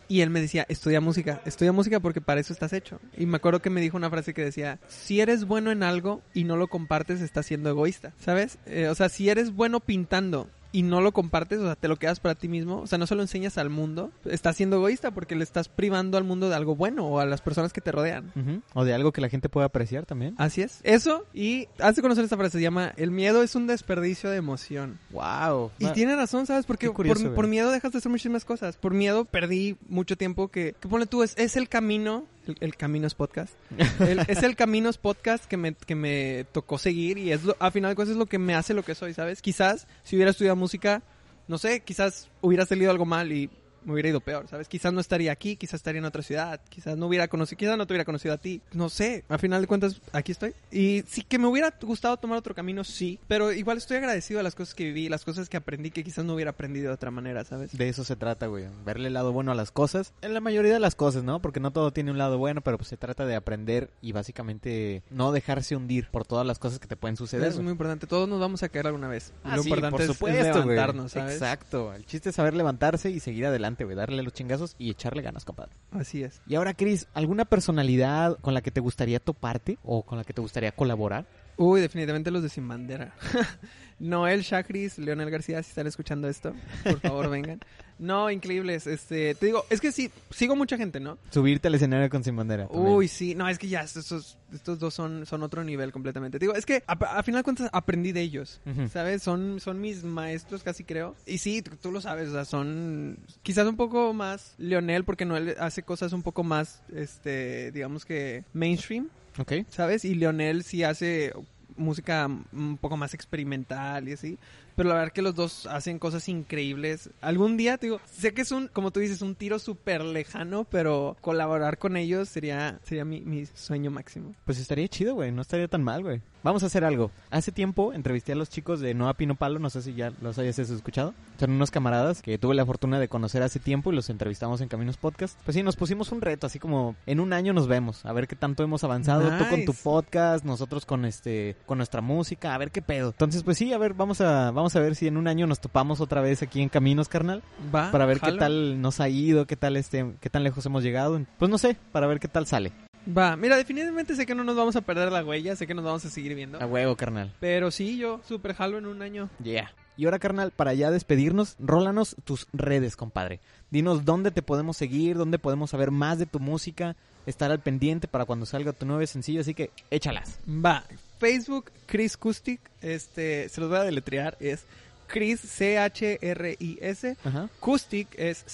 Y 0.08 0.22
él 0.22 0.30
me 0.30 0.40
decía, 0.40 0.66
estudia 0.70 1.00
música, 1.00 1.42
estudia 1.44 1.72
música 1.72 2.00
porque 2.00 2.20
para 2.20 2.40
eso 2.40 2.52
estás 2.52 2.72
hecho. 2.72 3.00
Y 3.16 3.26
me 3.26 3.36
acuerdo 3.36 3.60
que 3.60 3.70
me 3.70 3.80
dijo 3.80 3.96
una 3.96 4.08
frase 4.08 4.32
que 4.32 4.44
decía, 4.44 4.78
si 4.88 5.20
eres 5.20 5.44
bueno 5.44 5.70
en 5.70 5.82
algo 5.82 6.22
y 6.32 6.44
no 6.44 6.56
lo 6.56 6.68
compartes, 6.68 7.20
estás 7.20 7.46
siendo 7.46 7.70
egoísta, 7.70 8.12
¿sabes? 8.18 8.58
Eh, 8.66 8.88
o 8.88 8.94
sea, 8.94 9.08
si 9.08 9.28
eres 9.28 9.52
bueno 9.52 9.80
pintando 9.80 10.48
y 10.72 10.82
no 10.82 11.00
lo 11.00 11.12
compartes, 11.12 11.58
o 11.58 11.64
sea, 11.64 11.76
te 11.76 11.88
lo 11.88 11.96
quedas 11.96 12.20
para 12.20 12.34
ti 12.34 12.48
mismo, 12.48 12.80
o 12.80 12.86
sea, 12.86 12.98
no 12.98 13.06
se 13.06 13.14
lo 13.14 13.22
enseñas 13.22 13.58
al 13.58 13.70
mundo, 13.70 14.12
estás 14.24 14.56
siendo 14.56 14.76
egoísta 14.76 15.10
porque 15.10 15.34
le 15.34 15.44
estás 15.44 15.68
privando 15.68 16.16
al 16.16 16.24
mundo 16.24 16.48
de 16.48 16.54
algo 16.54 16.76
bueno 16.76 17.06
o 17.06 17.18
a 17.18 17.26
las 17.26 17.40
personas 17.40 17.72
que 17.72 17.80
te 17.80 17.92
rodean. 17.92 18.32
O 18.74 18.84
de 18.84 18.94
algo 18.94 19.12
que 19.12 19.20
la 19.20 19.28
gente 19.28 19.48
pueda 19.48 19.66
apreciar 19.66 20.06
también. 20.06 20.34
Así 20.38 20.62
es. 20.62 20.80
Eso, 20.82 21.24
y 21.34 21.68
has 21.78 21.96
de 21.96 22.02
conocer 22.02 22.24
esta 22.24 22.36
frase, 22.36 22.58
se 22.58 22.62
llama, 22.62 22.92
el 22.96 23.10
miedo 23.10 23.42
es 23.42 23.54
un 23.54 23.66
desperdicio 23.66 24.30
de 24.30 24.36
emoción. 24.36 24.98
Wow. 25.10 25.70
Y 25.78 25.86
tiene 25.88 26.16
razón, 26.16 26.46
¿sabes? 26.46 26.66
Porque 26.66 26.88
curioso, 26.90 27.24
por, 27.24 27.34
por 27.34 27.46
miedo 27.46 27.70
dejas 27.70 27.92
de 27.92 27.98
hacer 27.98 28.10
muchísimas 28.10 28.44
cosas. 28.44 28.76
Por 28.76 28.94
miedo 28.94 29.24
perdí 29.24 29.76
mucho 29.88 30.16
tiempo 30.16 30.48
que, 30.48 30.74
que 30.78 30.88
pone 30.88 31.06
tú, 31.06 31.22
es, 31.22 31.34
es 31.36 31.56
el 31.56 31.68
camino, 31.68 32.24
el, 32.46 32.56
el 32.60 32.76
Caminos 32.76 33.14
Podcast. 33.14 33.54
El- 34.00 34.20
es 34.28 34.42
el 34.42 34.56
Caminos 34.56 34.98
Podcast 34.98 35.44
que 35.44 35.56
me, 35.56 35.74
que 35.74 35.94
me 35.94 36.44
tocó 36.52 36.78
seguir 36.78 37.18
y 37.18 37.32
es 37.32 37.44
lo, 37.44 37.56
a 37.58 37.70
final 37.70 37.90
de 37.90 37.94
cuentas 37.96 38.12
es 38.12 38.18
lo 38.18 38.26
que 38.26 38.38
me 38.38 38.54
hace 38.54 38.74
lo 38.74 38.82
que 38.82 38.94
soy, 38.94 39.14
¿sabes? 39.14 39.42
Quizás 39.42 39.86
si 40.02 40.16
hubiera 40.16 40.30
estudiado 40.30 40.56
música, 40.56 41.02
no 41.48 41.58
sé, 41.58 41.80
quizás 41.80 42.28
hubiera 42.40 42.64
salido 42.66 42.90
algo 42.90 43.04
mal 43.04 43.32
y 43.32 43.50
me 43.84 43.92
hubiera 43.92 44.08
ido 44.10 44.20
peor, 44.20 44.46
¿sabes? 44.48 44.68
Quizás 44.68 44.92
no 44.92 45.00
estaría 45.00 45.32
aquí, 45.32 45.56
quizás 45.56 45.74
estaría 45.74 45.98
en 46.00 46.04
otra 46.04 46.22
ciudad, 46.22 46.60
quizás 46.68 46.96
no 46.96 47.06
hubiera 47.06 47.28
conocido, 47.28 47.58
quizás 47.58 47.76
no 47.78 47.86
te 47.86 47.92
hubiera 47.92 48.04
conocido 48.04 48.34
a 48.34 48.38
ti, 48.38 48.60
no 48.72 48.88
sé. 48.88 49.24
Al 49.28 49.38
final 49.38 49.60
de 49.60 49.66
cuentas, 49.66 50.00
aquí 50.12 50.32
estoy. 50.32 50.54
Y 50.70 51.02
sí 51.08 51.22
que 51.22 51.38
me 51.38 51.46
hubiera 51.46 51.74
gustado 51.82 52.16
tomar 52.16 52.38
otro 52.38 52.54
camino, 52.54 52.84
sí, 52.84 53.18
pero 53.28 53.52
igual 53.52 53.78
estoy 53.78 53.96
agradecido 53.98 54.40
a 54.40 54.42
las 54.42 54.54
cosas 54.54 54.74
que 54.74 54.84
viví, 54.84 55.08
las 55.08 55.24
cosas 55.24 55.48
que 55.48 55.56
aprendí 55.56 55.90
que 55.90 56.04
quizás 56.04 56.24
no 56.24 56.34
hubiera 56.34 56.50
aprendido 56.52 56.88
de 56.88 56.94
otra 56.94 57.10
manera, 57.10 57.44
¿sabes? 57.44 57.76
De 57.76 57.88
eso 57.88 58.04
se 58.04 58.16
trata, 58.16 58.46
güey. 58.46 58.66
Verle 58.84 59.08
el 59.08 59.14
lado 59.14 59.32
bueno 59.32 59.52
a 59.52 59.54
las 59.54 59.70
cosas. 59.70 60.12
En 60.22 60.34
la 60.34 60.40
mayoría 60.40 60.72
de 60.72 60.80
las 60.80 60.94
cosas, 60.94 61.22
¿no? 61.24 61.40
Porque 61.40 61.60
no 61.60 61.70
todo 61.72 61.92
tiene 61.92 62.10
un 62.10 62.18
lado 62.18 62.38
bueno, 62.38 62.60
pero 62.60 62.76
pues 62.78 62.88
se 62.88 62.96
trata 62.96 63.26
de 63.26 63.34
aprender 63.34 63.90
y 64.02 64.12
básicamente 64.12 65.02
no 65.10 65.32
dejarse 65.32 65.76
hundir 65.76 66.08
por 66.10 66.26
todas 66.26 66.46
las 66.46 66.58
cosas 66.58 66.78
que 66.78 66.86
te 66.86 66.96
pueden 66.96 67.16
suceder. 67.16 67.46
Eso 67.48 67.58
es 67.58 67.62
muy 67.62 67.72
importante. 67.72 68.06
Todos 68.06 68.28
nos 68.28 68.40
vamos 68.40 68.62
a 68.62 68.68
caer 68.68 68.86
alguna 68.86 69.08
vez. 69.08 69.32
Ah, 69.44 69.56
Lo 69.56 69.62
sí, 69.62 69.68
importante 69.68 69.92
por 69.92 70.00
es- 70.02 70.10
es, 70.10 70.16
supuesto, 70.16 70.62
güey. 70.62 70.76
levantarnos, 70.76 71.12
¿sabes? 71.12 71.34
Exacto. 71.34 71.94
El 71.94 72.04
chiste 72.06 72.30
es 72.30 72.34
saber 72.34 72.54
levantarse 72.54 73.10
y 73.10 73.20
seguir 73.20 73.46
adelante, 73.46 73.69
güey. 73.78 73.96
Darle 73.96 74.22
los 74.22 74.32
chingazos 74.32 74.74
y 74.78 74.90
echarle 74.90 75.22
ganas, 75.22 75.44
compadre. 75.44 75.72
Así 75.90 76.22
es. 76.22 76.40
Y 76.46 76.54
ahora, 76.54 76.74
Chris, 76.74 77.08
¿alguna 77.14 77.44
personalidad 77.44 78.38
con 78.40 78.54
la 78.54 78.62
que 78.62 78.70
te 78.70 78.80
gustaría 78.80 79.20
toparte 79.20 79.78
o 79.82 80.02
con 80.02 80.18
la 80.18 80.24
que 80.24 80.32
te 80.32 80.40
gustaría 80.40 80.72
colaborar? 80.72 81.26
Uy, 81.60 81.82
definitivamente 81.82 82.30
los 82.30 82.42
de 82.42 82.48
Sin 82.48 82.66
Bandera. 82.66 83.12
Noel 83.98 84.42
Chacris, 84.42 84.96
Leonel 84.96 85.28
García, 85.28 85.62
si 85.62 85.68
están 85.68 85.86
escuchando 85.86 86.26
esto, 86.26 86.54
por 86.84 87.00
favor 87.00 87.28
vengan. 87.28 87.60
No, 87.98 88.30
increíbles. 88.30 88.86
Este, 88.86 89.34
te 89.34 89.44
digo, 89.44 89.66
es 89.68 89.78
que 89.78 89.92
sí, 89.92 90.10
sigo 90.30 90.56
mucha 90.56 90.78
gente, 90.78 91.00
¿no? 91.00 91.18
Subirte 91.28 91.68
al 91.68 91.74
escenario 91.74 92.08
con 92.08 92.24
Sin 92.24 92.34
Bandera. 92.34 92.66
también. 92.66 92.94
Uy, 92.94 93.08
sí, 93.08 93.34
no, 93.34 93.46
es 93.46 93.58
que 93.58 93.68
ya 93.68 93.82
estos, 93.82 94.38
estos 94.54 94.78
dos 94.78 94.94
son, 94.94 95.26
son 95.26 95.42
otro 95.42 95.62
nivel 95.62 95.92
completamente. 95.92 96.38
Te 96.38 96.46
digo, 96.46 96.56
es 96.56 96.64
que 96.64 96.82
a, 96.86 96.94
a 96.94 97.22
final 97.22 97.40
de 97.40 97.44
cuentas 97.44 97.68
aprendí 97.74 98.12
de 98.12 98.22
ellos. 98.22 98.62
¿sabes? 98.90 99.22
Son, 99.22 99.60
son 99.60 99.82
mis 99.82 100.02
maestros 100.02 100.62
casi 100.62 100.82
creo. 100.84 101.14
Y 101.26 101.36
sí, 101.36 101.60
tú, 101.60 101.72
tú 101.76 101.92
lo 101.92 102.00
sabes, 102.00 102.30
o 102.30 102.32
sea, 102.32 102.46
son 102.46 103.18
quizás 103.42 103.66
un 103.66 103.76
poco 103.76 104.14
más 104.14 104.54
Leonel, 104.56 105.04
porque 105.04 105.26
Noel 105.26 105.56
hace 105.60 105.82
cosas 105.82 106.14
un 106.14 106.22
poco 106.22 106.42
más, 106.42 106.82
este, 106.94 107.70
digamos 107.70 108.06
que 108.06 108.44
mainstream, 108.54 109.10
Ok. 109.40 109.52
¿sabes? 109.70 110.04
Y 110.04 110.14
Leonel 110.14 110.62
sí 110.64 110.84
hace 110.84 111.32
música 111.76 112.28
un 112.52 112.76
poco 112.76 112.96
más 112.96 113.14
experimental 113.14 114.08
y 114.08 114.12
así. 114.12 114.38
Pero 114.80 114.88
la 114.88 114.94
verdad 114.94 115.12
que 115.12 115.20
los 115.20 115.34
dos 115.34 115.66
hacen 115.66 115.98
cosas 115.98 116.26
increíbles. 116.30 117.10
Algún 117.20 117.58
día, 117.58 117.76
te 117.76 117.88
digo, 117.88 118.00
sé 118.10 118.32
que 118.32 118.40
es 118.40 118.50
un, 118.50 118.68
como 118.68 118.90
tú 118.90 119.00
dices, 119.00 119.20
un 119.20 119.34
tiro 119.34 119.58
súper 119.58 120.02
lejano, 120.02 120.64
pero 120.64 121.18
colaborar 121.20 121.76
con 121.76 121.98
ellos 121.98 122.30
sería, 122.30 122.80
sería 122.82 123.04
mi, 123.04 123.20
mi 123.20 123.44
sueño 123.44 123.90
máximo. 123.90 124.34
Pues 124.46 124.58
estaría 124.58 124.88
chido, 124.88 125.16
güey. 125.16 125.32
No 125.32 125.42
estaría 125.42 125.68
tan 125.68 125.82
mal, 125.82 126.02
güey. 126.02 126.22
Vamos 126.42 126.62
a 126.62 126.66
hacer 126.66 126.84
algo. 126.84 127.10
Hace 127.30 127.52
tiempo 127.52 127.92
entrevisté 127.92 128.32
a 128.32 128.34
los 128.34 128.48
chicos 128.48 128.80
de 128.80 128.94
Noa 128.94 129.12
Pino 129.12 129.34
Palo. 129.34 129.58
No 129.58 129.68
sé 129.68 129.82
si 129.82 129.92
ya 129.92 130.10
los 130.22 130.38
hayas 130.38 130.58
escuchado. 130.58 131.12
Son 131.38 131.50
unos 131.50 131.70
camaradas 131.70 132.22
que 132.22 132.38
tuve 132.38 132.54
la 132.54 132.64
fortuna 132.64 132.98
de 132.98 133.08
conocer 133.08 133.42
hace 133.42 133.60
tiempo 133.60 133.92
y 133.92 133.96
los 133.96 134.08
entrevistamos 134.08 134.62
en 134.62 134.68
Caminos 134.68 134.96
Podcast. 134.96 135.38
Pues 135.44 135.54
sí, 135.54 135.62
nos 135.62 135.76
pusimos 135.76 136.12
un 136.12 136.22
reto, 136.22 136.46
así 136.46 136.58
como 136.58 136.96
en 137.04 137.20
un 137.20 137.34
año 137.34 137.52
nos 137.52 137.68
vemos. 137.68 138.06
A 138.06 138.14
ver 138.14 138.26
qué 138.26 138.36
tanto 138.36 138.62
hemos 138.62 138.82
avanzado. 138.84 139.28
Tú 139.36 139.44
con 139.50 139.64
tu 139.66 139.74
podcast, 139.74 140.44
nosotros 140.46 140.86
con 140.86 141.04
este, 141.04 141.56
con 141.66 141.76
nuestra 141.76 142.00
música. 142.00 142.54
A 142.54 142.58
ver 142.58 142.70
qué 142.70 142.80
pedo. 142.80 143.10
Entonces, 143.10 143.42
pues 143.42 143.58
sí, 143.58 143.74
a 143.74 143.78
ver, 143.78 143.92
vamos 143.92 144.22
a, 144.22 144.50
vamos 144.50 144.69
a 144.76 144.80
ver 144.80 144.94
si 144.96 145.06
en 145.06 145.16
un 145.16 145.28
año 145.28 145.46
nos 145.46 145.60
topamos 145.60 146.00
otra 146.00 146.20
vez 146.20 146.42
aquí 146.42 146.60
en 146.60 146.68
Caminos, 146.68 147.08
carnal. 147.08 147.42
Va. 147.74 147.90
Para 147.90 148.06
ver 148.06 148.20
qué 148.20 148.26
jalo. 148.26 148.38
tal 148.38 148.80
nos 148.80 149.00
ha 149.00 149.08
ido, 149.08 149.46
qué 149.46 149.56
tal 149.56 149.76
este, 149.76 150.14
qué 150.20 150.30
tan 150.30 150.44
lejos 150.44 150.64
hemos 150.66 150.82
llegado. 150.82 151.20
Pues 151.38 151.50
no 151.50 151.58
sé, 151.58 151.76
para 151.92 152.06
ver 152.06 152.20
qué 152.20 152.28
tal 152.28 152.46
sale. 152.46 152.72
Va. 153.06 153.36
Mira, 153.36 153.56
definitivamente 153.56 154.14
sé 154.14 154.26
que 154.26 154.34
no 154.34 154.44
nos 154.44 154.56
vamos 154.56 154.76
a 154.76 154.82
perder 154.82 155.10
la 155.10 155.24
huella, 155.24 155.56
sé 155.56 155.66
que 155.66 155.74
nos 155.74 155.84
vamos 155.84 156.04
a 156.04 156.10
seguir 156.10 156.34
viendo. 156.34 156.60
A 156.60 156.66
huevo, 156.66 156.96
carnal. 156.96 157.32
Pero 157.40 157.70
sí, 157.70 157.96
yo 157.96 158.20
súper 158.26 158.54
jalo 158.54 158.78
en 158.78 158.86
un 158.86 159.02
año. 159.02 159.30
Yeah. 159.42 159.72
Y 159.96 160.06
ahora, 160.06 160.18
carnal, 160.18 160.50
para 160.50 160.72
ya 160.72 160.90
despedirnos, 160.90 161.56
rólanos 161.58 162.16
tus 162.24 162.46
redes, 162.52 162.96
compadre. 162.96 163.40
Dinos 163.70 164.04
dónde 164.04 164.30
te 164.30 164.42
podemos 164.42 164.76
seguir, 164.76 165.16
dónde 165.16 165.38
podemos 165.38 165.70
saber 165.70 165.90
más 165.90 166.18
de 166.18 166.26
tu 166.26 166.40
música, 166.40 166.96
estar 167.26 167.50
al 167.50 167.60
pendiente 167.60 168.08
para 168.08 168.24
cuando 168.24 168.46
salga 168.46 168.72
tu 168.72 168.86
nuevo 168.86 169.06
sencillo, 169.06 169.40
así 169.40 169.54
que 169.54 169.70
échalas. 169.90 170.38
Va. 170.48 170.84
Facebook, 171.18 171.70
Chris 171.86 172.16
Kustik. 172.16 172.60
Este, 172.82 173.48
se 173.48 173.60
los 173.60 173.68
voy 173.70 173.78
a 173.78 173.82
deletrear. 173.84 174.36
Es 174.40 174.64
Chris, 175.06 175.40
C-H-R-I-S. 175.40 177.16
Kustik 177.60 178.08
es 178.18 178.44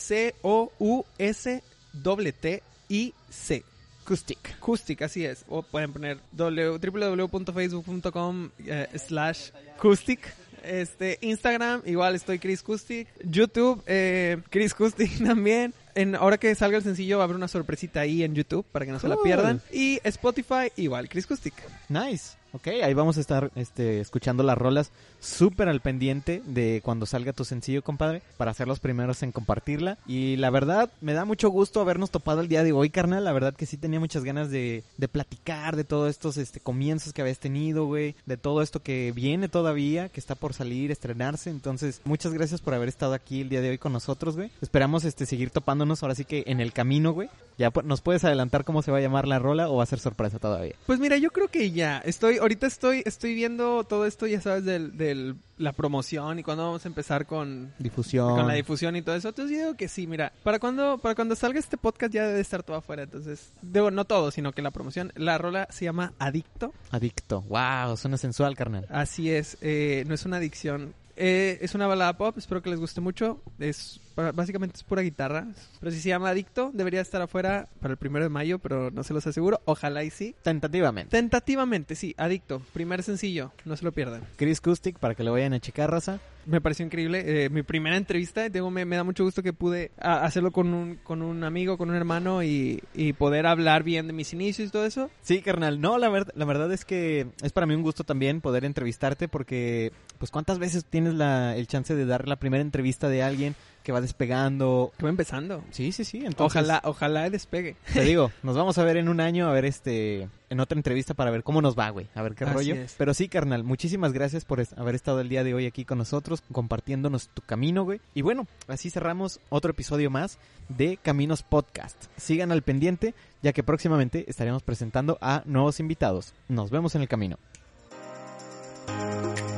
C-O-U-S-T-T-I-C. 2.33 3.65
Acoustic. 4.05 4.59
Kustik, 4.61 5.03
así 5.03 5.25
es. 5.25 5.45
O 5.49 5.63
pueden 5.63 5.93
poner 5.93 6.19
w- 6.33 6.79
www.facebook.com 6.79 8.51
eh, 8.65 8.87
slash 8.97 9.51
Kustik. 9.81 10.21
Este, 10.63 11.19
Instagram, 11.23 11.83
igual 11.87 12.15
estoy 12.15 12.39
Chris 12.39 12.63
Kustik. 12.63 13.09
YouTube, 13.25 13.83
eh, 13.87 14.39
Chris 14.51 14.75
Kustik 14.75 15.19
también. 15.25 15.75
En, 15.97 16.15
ahora 16.15 16.39
que 16.39 16.55
salga 16.55 16.77
el 16.77 16.85
sencillo 16.85 17.17
va 17.17 17.25
a 17.25 17.27
haber 17.27 17.37
una 17.37 17.49
sorpresita 17.49 18.01
ahí 18.01 18.23
en 18.23 18.35
YouTube 18.35 18.67
para 18.71 18.85
que 18.85 18.93
no 18.93 19.01
se 19.01 19.09
la 19.09 19.17
pierdan. 19.17 19.63
Y 19.73 19.99
Spotify, 20.05 20.71
igual 20.77 21.09
Chris 21.09 21.27
Kustik. 21.27 21.55
Nice. 21.89 22.37
Ok, 22.53 22.69
ahí 22.83 22.95
vamos 22.95 23.19
a 23.19 23.21
estar 23.21 23.51
este, 23.55 24.01
escuchando 24.01 24.43
las 24.43 24.57
rolas 24.57 24.91
súper 25.21 25.69
al 25.69 25.81
pendiente 25.81 26.43
de 26.47 26.81
cuando 26.85 27.05
salga 27.07 27.33
tu 27.33 27.45
sencillo, 27.45 27.83
compadre, 27.83 28.23
para 28.37 28.55
ser 28.55 28.69
los 28.69 28.81
primeros 28.81 29.23
en 29.23 29.33
compartirla. 29.33 29.99
Y 30.07 30.37
la 30.37 30.51
verdad, 30.51 30.91
me 31.01 31.13
da 31.13 31.25
mucho 31.25 31.51
gusto 31.51 31.81
habernos 31.81 32.11
topado 32.11 32.41
el 32.41 32.49
día 32.49 32.63
de 32.63 32.73
hoy, 32.73 32.91
carnal. 32.91 33.25
La 33.25 33.33
verdad 33.33 33.55
que 33.55 33.67
sí 33.67 33.77
tenía 33.77 34.01
muchas 34.01 34.25
ganas 34.25 34.51
de, 34.51 34.85
de 34.97 35.09
platicar 35.09 35.77
de 35.77 35.85
todos 35.85 36.11
estos 36.11 36.37
este, 36.37 36.61
comienzos 36.61 37.13
que 37.13 37.23
habías 37.23 37.39
tenido, 37.39 37.87
güey. 37.87 38.15
De 38.25 38.37
todo 38.37 38.63
esto 38.63 38.81
que 38.81 39.13
viene 39.15 39.49
todavía, 39.49 40.09
que 40.09 40.21
está 40.21 40.35
por 40.35 40.55
salir, 40.55 40.91
estrenarse. 40.91 41.51
Entonces, 41.51 42.01
muchas 42.05 42.33
gracias 42.33 42.61
por 42.61 42.75
haber 42.75 42.89
estado 42.89 43.15
aquí 43.15 43.43
el 43.43 43.49
día 43.49 43.61
de 43.61 43.71
hoy 43.71 43.79
con 43.79 43.93
nosotros, 43.93 44.37
güey. 44.37 44.51
Esperamos 44.63 45.05
este, 45.05 45.27
seguir 45.27 45.51
topándonos 45.51 46.03
ahora 46.03 46.15
sí 46.15 46.25
que 46.25 46.45
en 46.47 46.61
el 46.61 46.73
camino, 46.73 47.13
güey. 47.13 47.29
Ya 47.59 47.73
nos 47.85 48.03
puedes 48.03 48.23
adelantar 48.25 48.65
cómo 48.65 48.83
se 48.83 48.91
va 48.91 48.99
a 48.99 49.01
llamar 49.01 49.27
la 49.27 49.39
rola 49.39 49.71
o 49.71 49.77
va 49.77 49.83
a 49.83 49.87
ser 49.87 49.99
sorpresa 49.99 50.39
todavía. 50.39 50.75
Pues 50.85 50.99
mira, 50.99 51.17
yo 51.17 51.31
creo 51.31 51.49
que 51.49 51.71
ya. 51.71 51.99
Estoy, 52.05 52.36
ahorita 52.39 52.67
estoy, 52.67 53.03
estoy 53.05 53.35
viendo 53.35 53.85
todo 53.85 54.07
esto, 54.07 54.27
ya 54.27 54.41
sabes, 54.41 54.65
del, 54.65 54.97
del 54.97 55.37
la 55.59 55.73
promoción 55.73 56.39
y 56.39 56.43
cuándo 56.43 56.65
vamos 56.65 56.85
a 56.85 56.89
empezar 56.89 57.27
con, 57.27 57.73
Difusión. 57.79 58.37
con 58.37 58.47
la 58.47 58.55
difusión 58.55 58.97
y 58.97 59.03
todo 59.03 59.15
eso. 59.17 59.29
Entonces 59.29 59.57
yo 59.57 59.65
digo 59.65 59.77
que 59.77 59.89
sí, 59.89 60.07
mira, 60.07 60.33
para 60.43 60.59
cuando, 60.59 60.99
para 60.99 61.15
cuando 61.15 61.35
salga 61.35 61.59
este 61.59 61.77
podcast 61.77 62.13
ya 62.13 62.27
debe 62.27 62.41
estar 62.41 62.63
todo 62.63 62.77
afuera. 62.77 63.05
Entonces, 63.05 63.53
digo, 63.63 63.91
no 63.91 64.05
todo, 64.05 64.31
sino 64.31 64.53
que 64.53 64.63
la 64.63 64.71
promoción. 64.71 65.13
La 65.17 65.39
rola 65.39 65.69
se 65.71 65.85
llama 65.85 66.13
Adicto. 66.19 66.73
Adicto. 66.91 67.43
Wow, 67.43 67.97
suena 67.97 68.19
sensual, 68.19 68.57
carnal. 68.57 68.87
Así 68.91 69.31
es, 69.31 69.57
eh, 69.61 70.05
no 70.07 70.15
es 70.15 70.25
una 70.25 70.37
adicción. 70.37 70.95
Eh, 71.17 71.59
es 71.63 71.75
una 71.75 71.87
balada 71.87 72.17
pop, 72.19 72.37
espero 72.37 72.63
que 72.63 72.71
les 72.71 72.79
guste 72.79 73.01
mucho. 73.01 73.41
Es 73.59 74.01
básicamente 74.17 74.77
es 74.77 74.83
pura 74.85 75.03
guitarra. 75.03 75.47
Pero 75.81 75.93
si 75.93 76.01
se 76.01 76.09
llama 76.09 76.31
Adicto, 76.31 76.71
debería 76.75 77.01
estar 77.01 77.21
afuera 77.23 77.69
para 77.81 77.93
el 77.93 77.99
primero 77.99 78.25
de 78.25 78.29
mayo, 78.31 78.59
pero 78.59 78.91
no 78.91 79.03
se 79.05 79.15
los 79.15 79.27
aseguro. 79.27 79.61
Ojalá 79.65 80.03
y 80.05 80.11
sí. 80.11 80.35
Tentativamente. 80.43 81.11
Tentativamente, 81.11 81.95
sí, 81.95 82.15
Adicto. 82.19 82.61
Primer 82.73 83.03
sencillo, 83.03 83.53
no 83.65 83.77
se 83.77 83.85
lo 83.85 83.93
pierdan. 83.93 84.23
Chris 84.37 84.61
Kustik, 84.61 84.99
para 84.99 85.15
que 85.15 85.23
lo 85.23 85.33
vayan 85.33 85.53
a 85.53 85.61
checar, 85.61 85.91
raza. 85.91 86.19
Me 86.47 86.61
pareció 86.61 86.87
increíble. 86.87 87.45
eh, 87.45 87.51
mi 87.51 87.63
primera 87.63 87.97
entrevista, 87.97 88.49
digo, 88.49 88.71
me, 88.71 88.85
me 88.85 88.95
da 88.97 89.03
mucho 89.03 89.25
gusto 89.25 89.43
que 89.43 89.53
pude 89.53 89.91
hacerlo 89.99 90.53
con 90.53 90.73
un, 90.73 90.95
con 91.03 91.21
un 91.23 91.43
amigo, 91.43 91.77
con 91.77 91.91
un 91.91 91.97
hermano 91.97 92.45
y, 92.45 92.83
y 92.95 93.15
poder 93.15 93.47
hablar 93.47 93.83
bien 93.83 94.07
de 94.07 94.13
mis 94.13 94.33
inicios 94.33 94.69
y 94.69 94.71
todo 94.71 94.87
eso. 94.87 95.11
Sí, 95.23 95.43
carnal. 95.43 95.81
No, 95.81 95.99
la, 95.99 96.09
ver- 96.09 96.33
la 96.37 96.45
verdad 96.45 96.73
es 96.73 96.85
que 96.85 97.27
es 97.43 97.51
para 97.53 97.67
mí 97.67 97.75
un 97.75 97.83
gusto 97.83 98.05
también 98.05 98.41
poder 98.41 98.65
entrevistarte 98.65 99.27
porque, 99.27 99.91
pues, 100.19 100.31
¿cuántas 100.31 100.61
veces 100.61 100.85
tienes 100.85 101.15
la, 101.15 101.57
el 101.57 101.67
chance 101.67 101.97
de 101.97 102.07
dar 102.07 102.29
la 102.29 102.37
primera 102.37 102.63
entrevista 102.63 103.09
de 103.09 103.25
alguien 103.25 103.57
que 103.87 103.93
va 103.93 104.01
despegando? 104.01 104.91
Que 104.99 105.05
va 105.05 105.11
empezando. 105.11 105.63
Sí, 105.71 105.93
sí, 105.93 106.05
sí. 106.05 106.19
Entonces, 106.25 106.61
Ojalá, 106.61 106.81
ojalá 106.83 107.31
despegue. 107.31 107.77
Te 107.95 108.01
digo, 108.01 108.33
nos 108.43 108.57
vamos 108.57 108.77
a 108.79 108.83
ver 108.85 108.97
en 108.97 109.09
un 109.09 109.21
año, 109.21 109.47
a 109.49 109.53
ver 109.53 109.65
este, 109.65 110.29
en 110.51 110.59
otra 110.59 110.77
entrevista 110.77 111.15
para 111.15 111.31
ver 111.31 111.45
cómo 111.45 111.63
nos 111.63 111.79
va, 111.79 111.89
güey, 111.91 112.09
a 112.17 112.23
ver 112.23 112.35
qué 112.35 112.43
Así 112.43 112.53
rollo. 112.53 112.75
es. 112.75 112.97
Pero 112.99 113.15
sí, 113.15 113.29
carnal, 113.29 113.63
muchísimas 113.63 114.13
gracias 114.13 114.45
por 114.45 114.61
haber 114.77 114.97
estado 114.97 115.21
el 115.21 115.29
día 115.29 115.45
de 115.45 115.55
hoy 115.55 115.67
aquí 115.67 115.85
con 115.85 115.99
nosotros, 115.99 116.43
compartiéndonos 116.51 117.29
tu 117.29 117.43
camino, 117.43 117.85
güey. 117.85 118.01
Y 118.13 118.23
bueno, 118.23 118.49
así 118.67 118.91
cerramos 118.91 119.39
otro 119.51 119.71
episodio 119.71 120.11
más 120.11 120.41
de 120.69 120.97
Caminos 121.01 121.45
Podcast. 121.45 122.07
Sigan 122.17 122.51
al 122.51 122.63
pendiente, 122.63 123.15
ya 123.41 123.53
que 123.53 123.63
próximamente 123.63 124.25
estaremos 124.29 124.65
presentando 124.65 125.17
a 125.21 125.43
nuevos 125.45 125.79
invitados. 125.79 126.35
Nos 126.49 126.71
vemos 126.71 126.97
en 126.97 127.03
el 127.03 127.09
camino. 127.09 127.39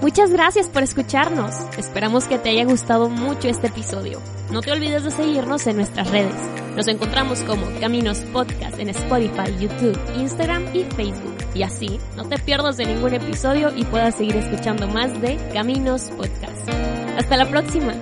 Muchas 0.01 0.31
gracias 0.31 0.69
por 0.69 0.83
escucharnos. 0.83 1.55
Esperamos 1.77 2.27
que 2.27 2.39
te 2.39 2.51
haya 2.51 2.65
gustado 2.65 3.09
mucho 3.09 3.49
este 3.49 3.67
episodio. 3.67 4.21
No 4.51 4.61
te 4.63 4.71
olvides 4.71 5.03
de 5.03 5.11
seguirnos 5.11 5.67
en 5.67 5.77
nuestras 5.77 6.11
redes. 6.11 6.35
Nos 6.77 6.87
encontramos 6.87 7.41
como 7.41 7.67
Caminos 7.81 8.21
Podcast 8.33 8.79
en 8.79 8.91
Spotify, 8.91 9.53
YouTube, 9.59 9.99
Instagram 10.17 10.65
y 10.73 10.85
Facebook. 10.85 11.35
Y 11.55 11.65
así 11.65 11.99
no 12.17 12.25
te 12.25 12.39
pierdas 12.39 12.77
de 12.77 12.87
ningún 12.87 13.15
episodio 13.15 13.73
y 13.75 13.85
puedas 13.85 14.15
seguir 14.15 14.37
escuchando 14.37 14.87
más 14.87 15.21
de 15.21 15.37
Caminos 15.53 16.05
Podcast. 16.17 16.69
Hasta 17.19 17.37
la 17.37 17.51
próxima. 17.51 17.95